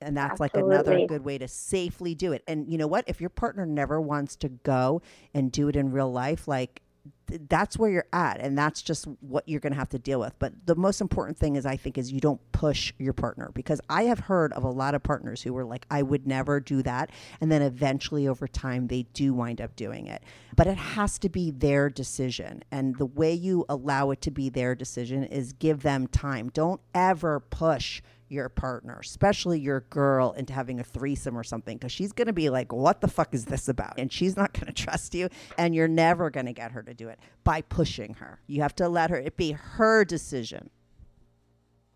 And 0.00 0.16
that's 0.16 0.40
like 0.40 0.56
another 0.56 1.06
good 1.06 1.24
way 1.24 1.38
to 1.38 1.48
safely 1.48 2.14
do 2.14 2.32
it. 2.32 2.42
And 2.46 2.70
you 2.70 2.78
know 2.78 2.86
what? 2.86 3.04
If 3.06 3.20
your 3.20 3.30
partner 3.30 3.64
never 3.64 4.00
wants 4.00 4.36
to 4.36 4.48
go 4.48 5.02
and 5.32 5.50
do 5.50 5.68
it 5.68 5.76
in 5.76 5.92
real 5.92 6.10
life, 6.10 6.46
like 6.46 6.82
th- 7.28 7.40
that's 7.48 7.78
where 7.78 7.90
you're 7.90 8.06
at 8.12 8.40
and 8.40 8.56
that's 8.56 8.82
just 8.82 9.06
what 9.20 9.48
you're 9.48 9.60
going 9.60 9.72
to 9.72 9.78
have 9.78 9.88
to 9.90 9.98
deal 9.98 10.20
with. 10.20 10.34
But 10.38 10.52
the 10.66 10.74
most 10.74 11.00
important 11.00 11.38
thing 11.38 11.56
is 11.56 11.66
I 11.66 11.76
think 11.76 11.98
is 11.98 12.12
you 12.12 12.20
don't 12.20 12.40
push 12.52 12.92
your 12.98 13.12
partner 13.12 13.50
because 13.54 13.80
I 13.88 14.04
have 14.04 14.18
heard 14.18 14.52
of 14.52 14.64
a 14.64 14.70
lot 14.70 14.94
of 14.94 15.02
partners 15.02 15.42
who 15.42 15.52
were 15.52 15.64
like 15.64 15.86
I 15.90 16.02
would 16.02 16.26
never 16.26 16.60
do 16.60 16.82
that 16.82 17.10
and 17.40 17.50
then 17.50 17.62
eventually 17.62 18.28
over 18.28 18.46
time 18.46 18.88
they 18.88 19.02
do 19.14 19.34
wind 19.34 19.60
up 19.60 19.76
doing 19.76 20.06
it. 20.06 20.22
But 20.56 20.66
it 20.66 20.76
has 20.76 21.18
to 21.20 21.28
be 21.28 21.50
their 21.50 21.90
decision 21.90 22.62
and 22.70 22.96
the 22.96 23.06
way 23.06 23.32
you 23.32 23.64
allow 23.68 24.10
it 24.10 24.20
to 24.22 24.30
be 24.30 24.48
their 24.48 24.74
decision 24.74 25.24
is 25.24 25.52
give 25.52 25.82
them 25.82 26.06
time. 26.06 26.50
Don't 26.50 26.80
ever 26.94 27.40
push 27.40 28.02
your 28.34 28.50
partner, 28.50 28.98
especially 29.00 29.60
your 29.60 29.80
girl, 29.90 30.32
into 30.32 30.52
having 30.52 30.80
a 30.80 30.84
threesome 30.84 31.38
or 31.38 31.44
something, 31.44 31.78
because 31.78 31.92
she's 31.92 32.12
going 32.12 32.26
to 32.28 32.34
be 32.34 32.50
like, 32.50 32.72
What 32.72 33.00
the 33.00 33.08
fuck 33.08 33.34
is 33.34 33.46
this 33.46 33.68
about? 33.68 33.94
And 33.98 34.12
she's 34.12 34.36
not 34.36 34.52
going 34.52 34.66
to 34.74 34.74
trust 34.74 35.14
you. 35.14 35.30
And 35.58 35.74
you're 35.74 35.88
never 35.88 36.30
going 36.30 36.46
to 36.46 36.52
get 36.52 36.72
her 36.72 36.82
to 36.82 36.94
do 36.94 37.08
it 37.08 37.18
by 37.44 37.62
pushing 37.62 38.14
her. 38.14 38.40
You 38.46 38.62
have 38.62 38.74
to 38.76 38.88
let 38.88 39.10
her, 39.10 39.16
it 39.16 39.36
be 39.38 39.52
her 39.52 40.04
decision. 40.04 40.70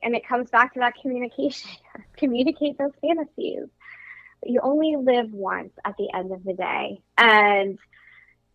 and 0.03 0.15
it 0.15 0.27
comes 0.27 0.51
back 0.51 0.75
to 0.75 0.81
that 0.81 0.95
communication 1.03 1.71
communicate 2.17 2.79
those 2.79 2.93
fantasies 3.01 3.69
you 4.45 4.61
only 4.63 4.95
live 4.97 5.33
once 5.33 5.73
at 5.85 5.97
the 5.99 6.09
end 6.15 6.33
of 6.33 6.45
the 6.45 6.53
day 6.55 7.03
and 7.19 7.79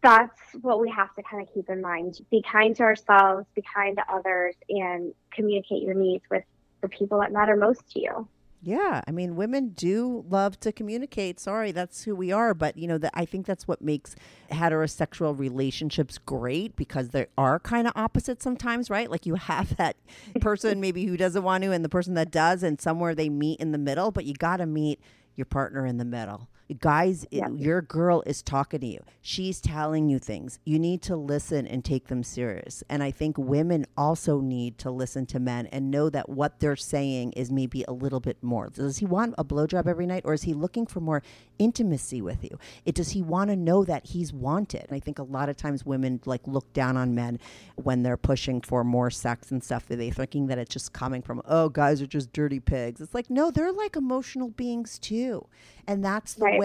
that's 0.01 0.39
what 0.61 0.79
we 0.81 0.89
have 0.89 1.13
to 1.15 1.23
kind 1.23 1.45
of 1.45 1.53
keep 1.53 1.69
in 1.69 1.81
mind 1.81 2.19
be 2.31 2.41
kind 2.49 2.75
to 2.75 2.83
ourselves 2.83 3.45
be 3.55 3.63
kind 3.75 3.97
to 3.97 4.03
others 4.13 4.55
and 4.69 5.13
communicate 5.33 5.83
your 5.83 5.93
needs 5.95 6.23
with 6.31 6.43
the 6.83 6.89
people 6.89 7.19
that 7.19 7.31
matter 7.31 7.55
most 7.55 7.91
to 7.91 7.99
you 7.99 8.27
Yeah, 8.65 9.01
I 9.05 9.11
mean, 9.11 9.35
women 9.35 9.73
do 9.75 10.23
love 10.29 10.57
to 10.61 10.71
communicate. 10.71 11.37
Sorry, 11.37 11.73
that's 11.73 12.05
who 12.05 12.15
we 12.15 12.31
are. 12.31 12.53
But 12.53 12.77
you 12.77 12.87
know, 12.87 12.97
that 12.97 13.11
I 13.13 13.25
think 13.25 13.45
that's 13.45 13.67
what 13.67 13.81
makes 13.81 14.15
heterosexual 14.51 15.37
relationships 15.37 16.17
great 16.17 16.77
because 16.77 17.09
they 17.09 17.25
are 17.37 17.59
kind 17.59 17.87
of 17.87 17.93
opposite 17.97 18.41
sometimes, 18.41 18.89
right? 18.89 19.11
Like 19.11 19.25
you 19.25 19.35
have 19.35 19.75
that 19.81 19.97
person 20.39 20.79
maybe 20.79 21.05
who 21.05 21.17
doesn't 21.17 21.43
want 21.43 21.65
to, 21.65 21.73
and 21.73 21.83
the 21.83 21.89
person 21.89 22.13
that 22.13 22.31
does, 22.31 22.63
and 22.63 22.79
somewhere 22.79 23.13
they 23.13 23.27
meet 23.27 23.59
in 23.59 23.73
the 23.73 23.77
middle. 23.77 24.11
But 24.11 24.23
you 24.23 24.33
got 24.33 24.57
to 24.57 24.65
meet 24.65 25.01
your 25.35 25.45
partner 25.45 25.85
in 25.85 25.97
the 25.97 26.05
middle. 26.05 26.47
Guys, 26.79 27.25
Yeah. 27.31 27.49
your 27.49 27.81
girl 27.81 28.23
is 28.25 28.41
talking 28.41 28.79
to 28.79 28.87
you. 28.87 28.99
She's 29.21 29.61
telling 29.61 30.09
you 30.09 30.17
things. 30.19 30.59
You 30.65 30.79
need 30.79 31.01
to 31.03 31.15
listen 31.15 31.67
and 31.67 31.83
take 31.83 32.07
them 32.07 32.23
serious. 32.23 32.83
And 32.89 33.03
I 33.03 33.11
think 33.11 33.37
women 33.37 33.85
also 33.97 34.39
need 34.39 34.77
to 34.79 34.89
listen 34.91 35.25
to 35.27 35.39
men 35.39 35.67
and 35.67 35.91
know 35.91 36.09
that 36.09 36.29
what 36.29 36.59
they're 36.59 36.75
saying 36.75 37.33
is 37.33 37.51
maybe 37.51 37.83
a 37.87 37.91
little 37.93 38.19
bit 38.19 38.41
more. 38.41 38.69
Does 38.69 38.97
he 38.97 39.05
want 39.05 39.35
a 39.37 39.43
blowjob 39.43 39.87
every 39.87 40.05
night 40.05 40.23
or 40.25 40.33
is 40.33 40.43
he 40.43 40.53
looking 40.53 40.85
for 40.85 40.99
more 40.99 41.21
intimacy 41.59 42.21
with 42.21 42.43
you? 42.43 42.57
It 42.85 42.95
does 42.95 43.09
he 43.09 43.21
want 43.21 43.49
to 43.49 43.55
know 43.55 43.83
that 43.83 44.07
he's 44.07 44.33
wanted? 44.33 44.85
And 44.87 44.95
I 44.95 44.99
think 44.99 45.19
a 45.19 45.23
lot 45.23 45.49
of 45.49 45.57
times 45.57 45.85
women 45.85 46.21
like 46.25 46.47
look 46.47 46.71
down 46.73 46.97
on 46.97 47.13
men 47.13 47.39
when 47.75 48.03
they're 48.03 48.17
pushing 48.17 48.61
for 48.61 48.83
more 48.83 49.09
sex 49.11 49.51
and 49.51 49.63
stuff. 49.63 49.89
Are 49.89 49.95
they 49.95 50.09
thinking 50.09 50.47
that 50.47 50.57
it's 50.57 50.73
just 50.73 50.93
coming 50.93 51.21
from, 51.21 51.41
oh, 51.45 51.69
guys 51.69 52.01
are 52.01 52.07
just 52.07 52.33
dirty 52.33 52.59
pigs. 52.59 53.01
It's 53.01 53.13
like, 53.13 53.29
no, 53.29 53.51
they're 53.51 53.71
like 53.73 53.95
emotional 53.95 54.49
beings 54.49 54.97
too. 54.97 55.45
And 55.85 56.03
that's 56.03 56.35
the 56.35 56.45
Right. 56.45 56.59
way 56.59 56.62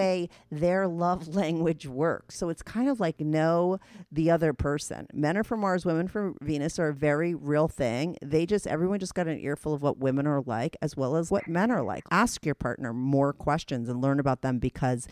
their 0.51 0.87
love 0.87 1.27
language 1.35 1.85
works. 1.87 2.35
So 2.37 2.49
it's 2.49 2.61
kind 2.61 2.89
of 2.89 2.99
like 2.99 3.19
know 3.19 3.79
the 4.11 4.31
other 4.31 4.53
person. 4.53 5.07
Men 5.13 5.37
are 5.37 5.43
from 5.43 5.61
Mars, 5.61 5.85
women 5.85 6.07
from 6.07 6.35
Venus 6.41 6.79
are 6.79 6.89
a 6.89 6.93
very 6.93 7.33
real 7.33 7.67
thing. 7.67 8.17
They 8.23 8.45
just, 8.45 8.67
everyone 8.67 8.99
just 8.99 9.15
got 9.15 9.27
an 9.27 9.39
earful 9.39 9.73
of 9.73 9.81
what 9.81 9.97
women 9.97 10.27
are 10.27 10.41
like 10.41 10.77
as 10.81 10.95
well 10.95 11.15
as 11.15 11.31
what 11.31 11.47
men 11.47 11.71
are 11.71 11.83
like. 11.83 12.03
Ask 12.11 12.45
your 12.45 12.55
partner 12.55 12.93
more 12.93 13.33
questions 13.33 13.89
and 13.89 14.01
learn 14.01 14.19
about 14.19 14.41
them 14.41 14.59
because 14.59 15.07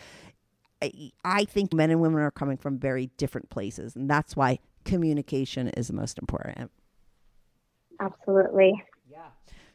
I, 0.81 1.11
I 1.23 1.45
think 1.45 1.73
men 1.73 1.91
and 1.91 2.01
women 2.01 2.21
are 2.21 2.31
coming 2.31 2.57
from 2.57 2.77
very 2.79 3.07
different 3.17 3.49
places. 3.49 3.95
And 3.95 4.09
that's 4.09 4.35
why 4.35 4.59
communication 4.85 5.69
is 5.69 5.87
the 5.87 5.93
most 5.93 6.17
important. 6.17 6.71
absolutely 7.99 8.73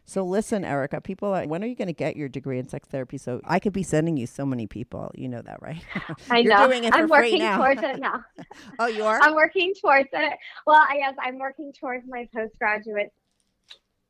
So 0.04 0.24
listen, 0.24 0.64
Erica, 0.64 1.00
people, 1.00 1.32
are, 1.32 1.46
when 1.46 1.62
are 1.62 1.66
you 1.66 1.76
going 1.76 1.88
to 1.88 1.94
get 1.94 2.16
your 2.16 2.28
degree 2.28 2.58
in 2.58 2.68
sex 2.68 2.88
therapy? 2.88 3.18
So 3.18 3.40
I 3.44 3.58
could 3.58 3.72
be 3.72 3.82
sending 3.82 4.16
you 4.16 4.26
so 4.26 4.44
many 4.44 4.66
people. 4.66 5.10
You 5.14 5.28
know 5.28 5.42
that, 5.42 5.62
right? 5.62 5.82
I 6.30 6.38
You're 6.38 6.54
know. 6.56 6.66
Doing 6.66 6.84
it 6.84 6.94
I'm 6.94 7.08
working 7.08 7.38
now. 7.38 7.58
towards 7.58 7.82
it 7.82 8.00
now 8.00 8.24
oh, 8.78 8.86
you 8.86 9.04
are? 9.04 9.20
I'm 9.22 9.34
working 9.34 9.72
towards 9.80 10.08
it. 10.12 10.38
Well, 10.66 10.80
I 10.88 10.98
guess 10.98 11.14
I'm 11.20 11.38
working 11.38 11.72
towards 11.72 12.04
my 12.08 12.28
postgraduate 12.34 13.12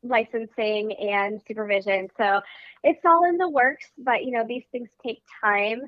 licensing 0.03 0.93
and 0.95 1.41
supervision. 1.47 2.09
So 2.17 2.41
it's 2.83 3.01
all 3.05 3.25
in 3.29 3.37
the 3.37 3.49
works, 3.49 3.87
but 3.99 4.25
you 4.25 4.33
know, 4.33 4.45
these 4.47 4.65
things 4.73 4.89
take 5.05 5.23
time. 5.43 5.83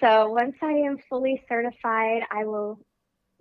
So 0.00 0.30
once 0.30 0.56
I 0.62 0.72
am 0.72 0.98
fully 1.08 1.42
certified, 1.48 2.22
I 2.30 2.44
will 2.44 2.78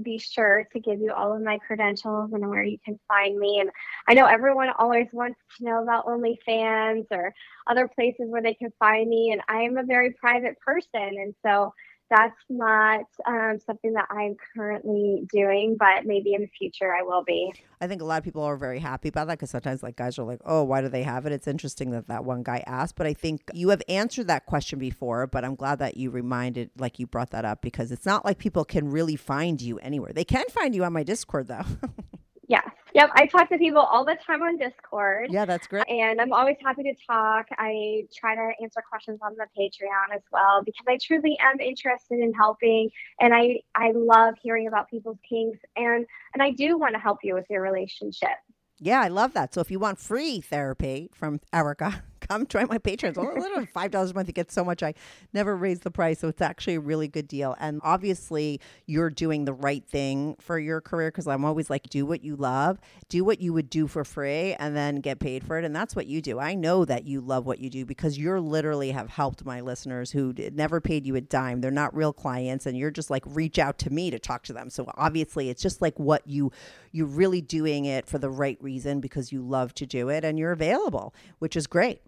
be 0.02 0.18
sure 0.18 0.68
to 0.74 0.80
give 0.80 1.00
you 1.00 1.14
all 1.14 1.36
of 1.36 1.42
my 1.42 1.58
credentials 1.60 2.32
and 2.34 2.50
where 2.50 2.64
you 2.64 2.78
can 2.84 3.00
find 3.08 3.38
me. 3.38 3.60
And 3.60 3.70
I 4.08 4.14
know 4.14 4.26
everyone 4.26 4.70
always 4.78 5.08
wants 5.14 5.40
to 5.58 5.66
know 5.66 5.84
about 5.84 6.06
OnlyFans 6.06 7.06
or 7.12 7.34
other 7.68 7.88
places 7.88 8.26
where 8.30 8.42
they 8.42 8.56
can 8.56 8.72
find 8.80 9.10
me. 9.10 9.32
And 9.32 9.42
I 9.48 9.62
am 9.62 9.78
a 9.78 9.84
very 9.84 10.14
private 10.14 10.60
person. 10.60 10.90
And 10.94 11.36
so 11.46 11.74
that's 12.16 12.40
not 12.50 13.06
um, 13.26 13.58
something 13.66 13.94
that 13.94 14.08
I'm 14.10 14.36
currently 14.56 15.28
doing, 15.32 15.76
but 15.80 16.06
maybe 16.06 16.34
in 16.34 16.42
the 16.42 16.50
future 16.58 16.94
I 16.94 17.02
will 17.02 17.24
be. 17.24 17.52
I 17.82 17.88
think 17.88 18.02
a 18.02 18.06
lot 18.06 18.20
of 18.20 18.24
people 18.24 18.44
are 18.44 18.56
very 18.56 18.80
happy 18.80 19.10
about 19.10 19.28
that 19.28 19.40
because 19.40 19.50
sometimes 19.50 19.82
like 19.82 19.96
guys 19.96 20.20
are 20.20 20.24
like, 20.24 20.42
oh, 20.46 20.64
why 20.64 20.82
do 20.82 20.90
they 20.90 21.04
have 21.04 21.26
it? 21.26 21.32
It's 21.32 21.48
interesting 21.48 21.92
that 21.92 22.08
that 22.08 22.24
one 22.24 22.44
guy 22.44 22.64
asked, 22.68 22.96
but 22.96 23.08
I 23.08 23.14
think 23.14 23.42
you 23.54 23.70
have 23.70 23.82
answered 23.90 24.28
that 24.28 24.46
question 24.46 24.80
before. 24.80 25.28
But 25.28 25.44
I'm 25.44 25.56
glad 25.56 25.80
that 25.80 25.98
you 25.98 26.12
reminded, 26.12 26.70
like 26.78 27.00
you 27.00 27.08
brought 27.08 27.32
that 27.32 27.46
up 27.46 27.62
because 27.62 27.92
it's 27.92 28.06
not 28.06 28.26
like 28.26 28.38
people 28.38 28.64
can 28.64 28.90
really 28.90 29.16
find 29.16 29.62
you 29.62 29.80
anywhere. 29.80 30.14
They 30.14 30.26
can 30.26 30.46
find 30.50 30.76
you 30.76 30.84
on 30.84 30.94
my 30.94 31.04
Discord 31.04 31.48
though. 31.48 31.66
Yes. 32.54 32.70
Yep. 32.94 33.10
I 33.16 33.26
talk 33.26 33.50
to 33.50 33.58
people 33.58 33.82
all 33.82 34.06
the 34.06 34.16
time 34.28 34.44
on 34.44 34.58
Discord. 34.58 35.30
yeah, 35.32 35.44
that's 35.44 35.66
great. 35.66 35.90
And 35.90 36.22
I'm 36.22 36.32
always 36.32 36.58
happy 36.64 36.84
to 36.84 36.94
talk. 37.08 37.48
I 37.58 38.06
try 38.16 38.36
to 38.36 38.52
answer 38.62 38.84
questions 38.88 39.20
on 39.24 39.34
the 39.36 39.48
Patreon 39.60 40.16
as 40.16 40.22
well 40.32 40.62
because 40.64 40.86
I 40.88 41.00
truly 41.02 41.36
am 41.40 41.60
interested 41.60 42.20
in 42.20 42.32
helping 42.32 42.92
and 43.20 43.34
I 43.34 43.62
I 43.74 43.92
love 43.96 44.36
hearing 44.40 44.68
about 44.68 44.88
people's 44.88 45.18
kinks 45.28 45.58
and 45.76 46.06
and 46.36 46.44
I 46.44 46.52
do 46.52 46.78
want 46.78 46.94
to 46.94 47.00
help 47.00 47.18
you 47.24 47.34
with 47.34 47.46
your 47.50 47.64
relationship. 47.64 48.38
Yeah, 48.80 49.02
I 49.02 49.08
love 49.08 49.34
that. 49.34 49.56
So 49.56 49.62
if 49.62 49.72
you 49.72 49.80
want 49.80 49.98
free 49.98 50.40
therapy 50.40 51.10
from 51.12 51.40
Erica, 51.52 52.04
come 52.34 52.48
join 52.48 52.68
my 52.68 52.78
patrons. 52.78 53.18
Only 53.18 53.40
literally 53.40 53.66
five 53.66 53.92
dollars 53.92 54.12
a 54.12 54.14
month. 54.14 54.28
You 54.28 54.34
get 54.34 54.52
so 54.52 54.64
much. 54.64 54.84
I 54.84 54.94
never 55.34 55.56
raise 55.56 55.82
the 55.82 55.92
price, 55.92 56.20
so 56.20 56.28
it's 56.28 56.42
actually 56.42 56.76
a 56.76 56.80
really 56.80 57.08
good 57.08 57.28
deal. 57.28 57.56
And 57.60 57.80
obviously, 57.84 58.60
you're 58.86 59.10
doing 59.10 59.46
the 59.46 59.54
right 59.54 59.86
thing 59.86 60.36
for 60.40 60.60
your 60.60 60.82
career 60.82 61.10
because 61.10 61.28
I'm 61.28 61.46
always 61.46 61.70
like, 61.70 61.90
do 61.90 62.06
what 62.06 62.24
you 62.24 62.36
love, 62.36 62.80
do 63.10 63.24
what 63.24 63.40
you 63.40 63.54
would 63.54 63.70
do 63.70 63.88
for 63.88 64.04
free, 64.04 64.54
and 64.54 64.76
then 64.76 64.98
get 64.98 65.20
paid 65.20 65.44
for 65.44 65.58
it. 65.58 65.66
And 65.66 65.76
that's 65.76 65.96
what 65.96 66.08
you 66.08 66.22
do. 66.22 66.40
I 66.40 66.56
know 66.56 66.86
that 66.86 67.06
you 67.06 67.22
love 67.22 67.46
what 67.46 67.60
you 67.60 67.70
do 67.70 67.86
because 67.86 68.18
you're 68.18 68.42
literally 68.42 68.92
have 68.92 69.10
helped 69.10 69.46
my 69.46 69.62
listeners 69.62 70.12
who 70.12 70.34
never 70.54 70.82
paid 70.82 71.06
you 71.06 71.16
a 71.16 71.22
dime. 71.22 71.62
They're 71.62 71.72
not 71.72 71.96
real 71.96 72.14
clients, 72.14 72.66
and 72.66 72.78
you're 72.78 72.92
just 72.92 73.10
like 73.10 73.24
reach 73.28 73.60
out 73.60 73.78
to 73.80 73.90
me 73.90 74.12
to 74.12 74.20
talk 74.20 74.44
to 74.44 74.54
them. 74.54 74.70
So 74.70 74.90
obviously, 74.96 75.50
it's 75.50 75.62
just 75.62 75.82
like 75.82 76.00
what 76.00 76.28
you 76.28 76.52
you're 76.92 77.08
really 77.08 77.42
doing 77.42 77.86
it 77.86 78.08
for 78.08 78.20
the 78.20 78.30
right 78.30 78.58
reason 78.62 79.00
because 79.00 79.32
you 79.32 79.42
love 79.42 79.74
to 79.74 79.86
do 79.86 80.10
it 80.10 80.24
and 80.24 80.38
you're 80.38 80.52
available, 80.52 81.14
which 81.40 81.56
is 81.56 81.68
great. 81.68 82.02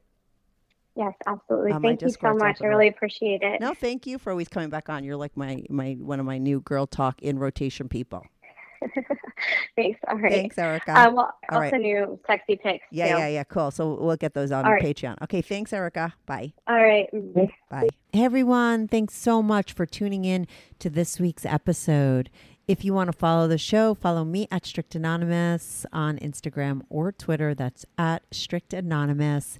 Yes, 0.96 1.14
absolutely. 1.28 1.74
My 1.74 1.80
Thank 1.80 2.02
you 2.02 2.10
so 2.10 2.34
much. 2.34 2.62
I 2.62 2.68
really 2.68 2.88
appreciate 2.88 3.42
it. 3.42 3.60
No, 3.60 3.74
thank 3.74 4.08
you 4.08 4.18
for 4.18 4.32
always 4.32 4.48
coming 4.48 4.70
back 4.70 4.90
on. 4.90 5.04
You're 5.04 5.18
like 5.18 5.36
my 5.36 5.64
my 5.70 5.94
one 6.00 6.20
of 6.20 6.26
my 6.26 6.38
new 6.38 6.62
girl 6.62 6.88
talk 6.88 7.22
in 7.22 7.38
rotation 7.38 7.90
people. 7.90 8.26
Thanks. 9.76 10.00
All 10.08 10.18
right. 10.18 10.32
Thanks, 10.32 10.58
Erica. 10.58 10.98
Um, 10.98 11.16
well, 11.16 11.26
All 11.26 11.34
I'll 11.50 11.60
right. 11.60 11.72
send 11.72 11.86
you 11.86 12.20
sexy 12.28 12.56
pics. 12.56 12.86
yeah, 12.92 13.14
too. 13.14 13.20
yeah, 13.20 13.28
yeah. 13.28 13.44
Cool. 13.44 13.72
So 13.72 13.96
we'll 14.00 14.16
get 14.16 14.34
those 14.34 14.52
on 14.52 14.66
All 14.66 14.72
right. 14.74 14.82
Patreon. 14.82 15.22
Okay. 15.24 15.42
Thanks, 15.42 15.74
Erica. 15.74 16.14
Bye. 16.26 16.54
All 16.68 16.82
right. 16.82 17.08
Bye. 17.70 17.90
Hey 18.14 18.24
everyone, 18.24 18.88
thanks 18.88 19.14
so 19.14 19.44
much 19.44 19.74
for 19.74 19.86
tuning 19.86 20.24
in 20.24 20.48
to 20.80 20.90
this 20.90 21.20
week's 21.20 21.46
episode. 21.46 22.30
If 22.66 22.86
you 22.86 22.94
want 22.94 23.12
to 23.12 23.14
follow 23.18 23.48
the 23.48 23.58
show, 23.58 23.94
follow 23.94 24.24
me 24.24 24.48
at 24.50 24.66
Strict 24.66 24.96
Anonymous 24.96 25.86
on 25.92 26.18
Instagram 26.20 26.82
or 26.90 27.12
Twitter. 27.12 27.54
That's 27.54 27.86
at 27.98 28.24
Strict 28.32 28.74
Anonymous. 28.74 29.60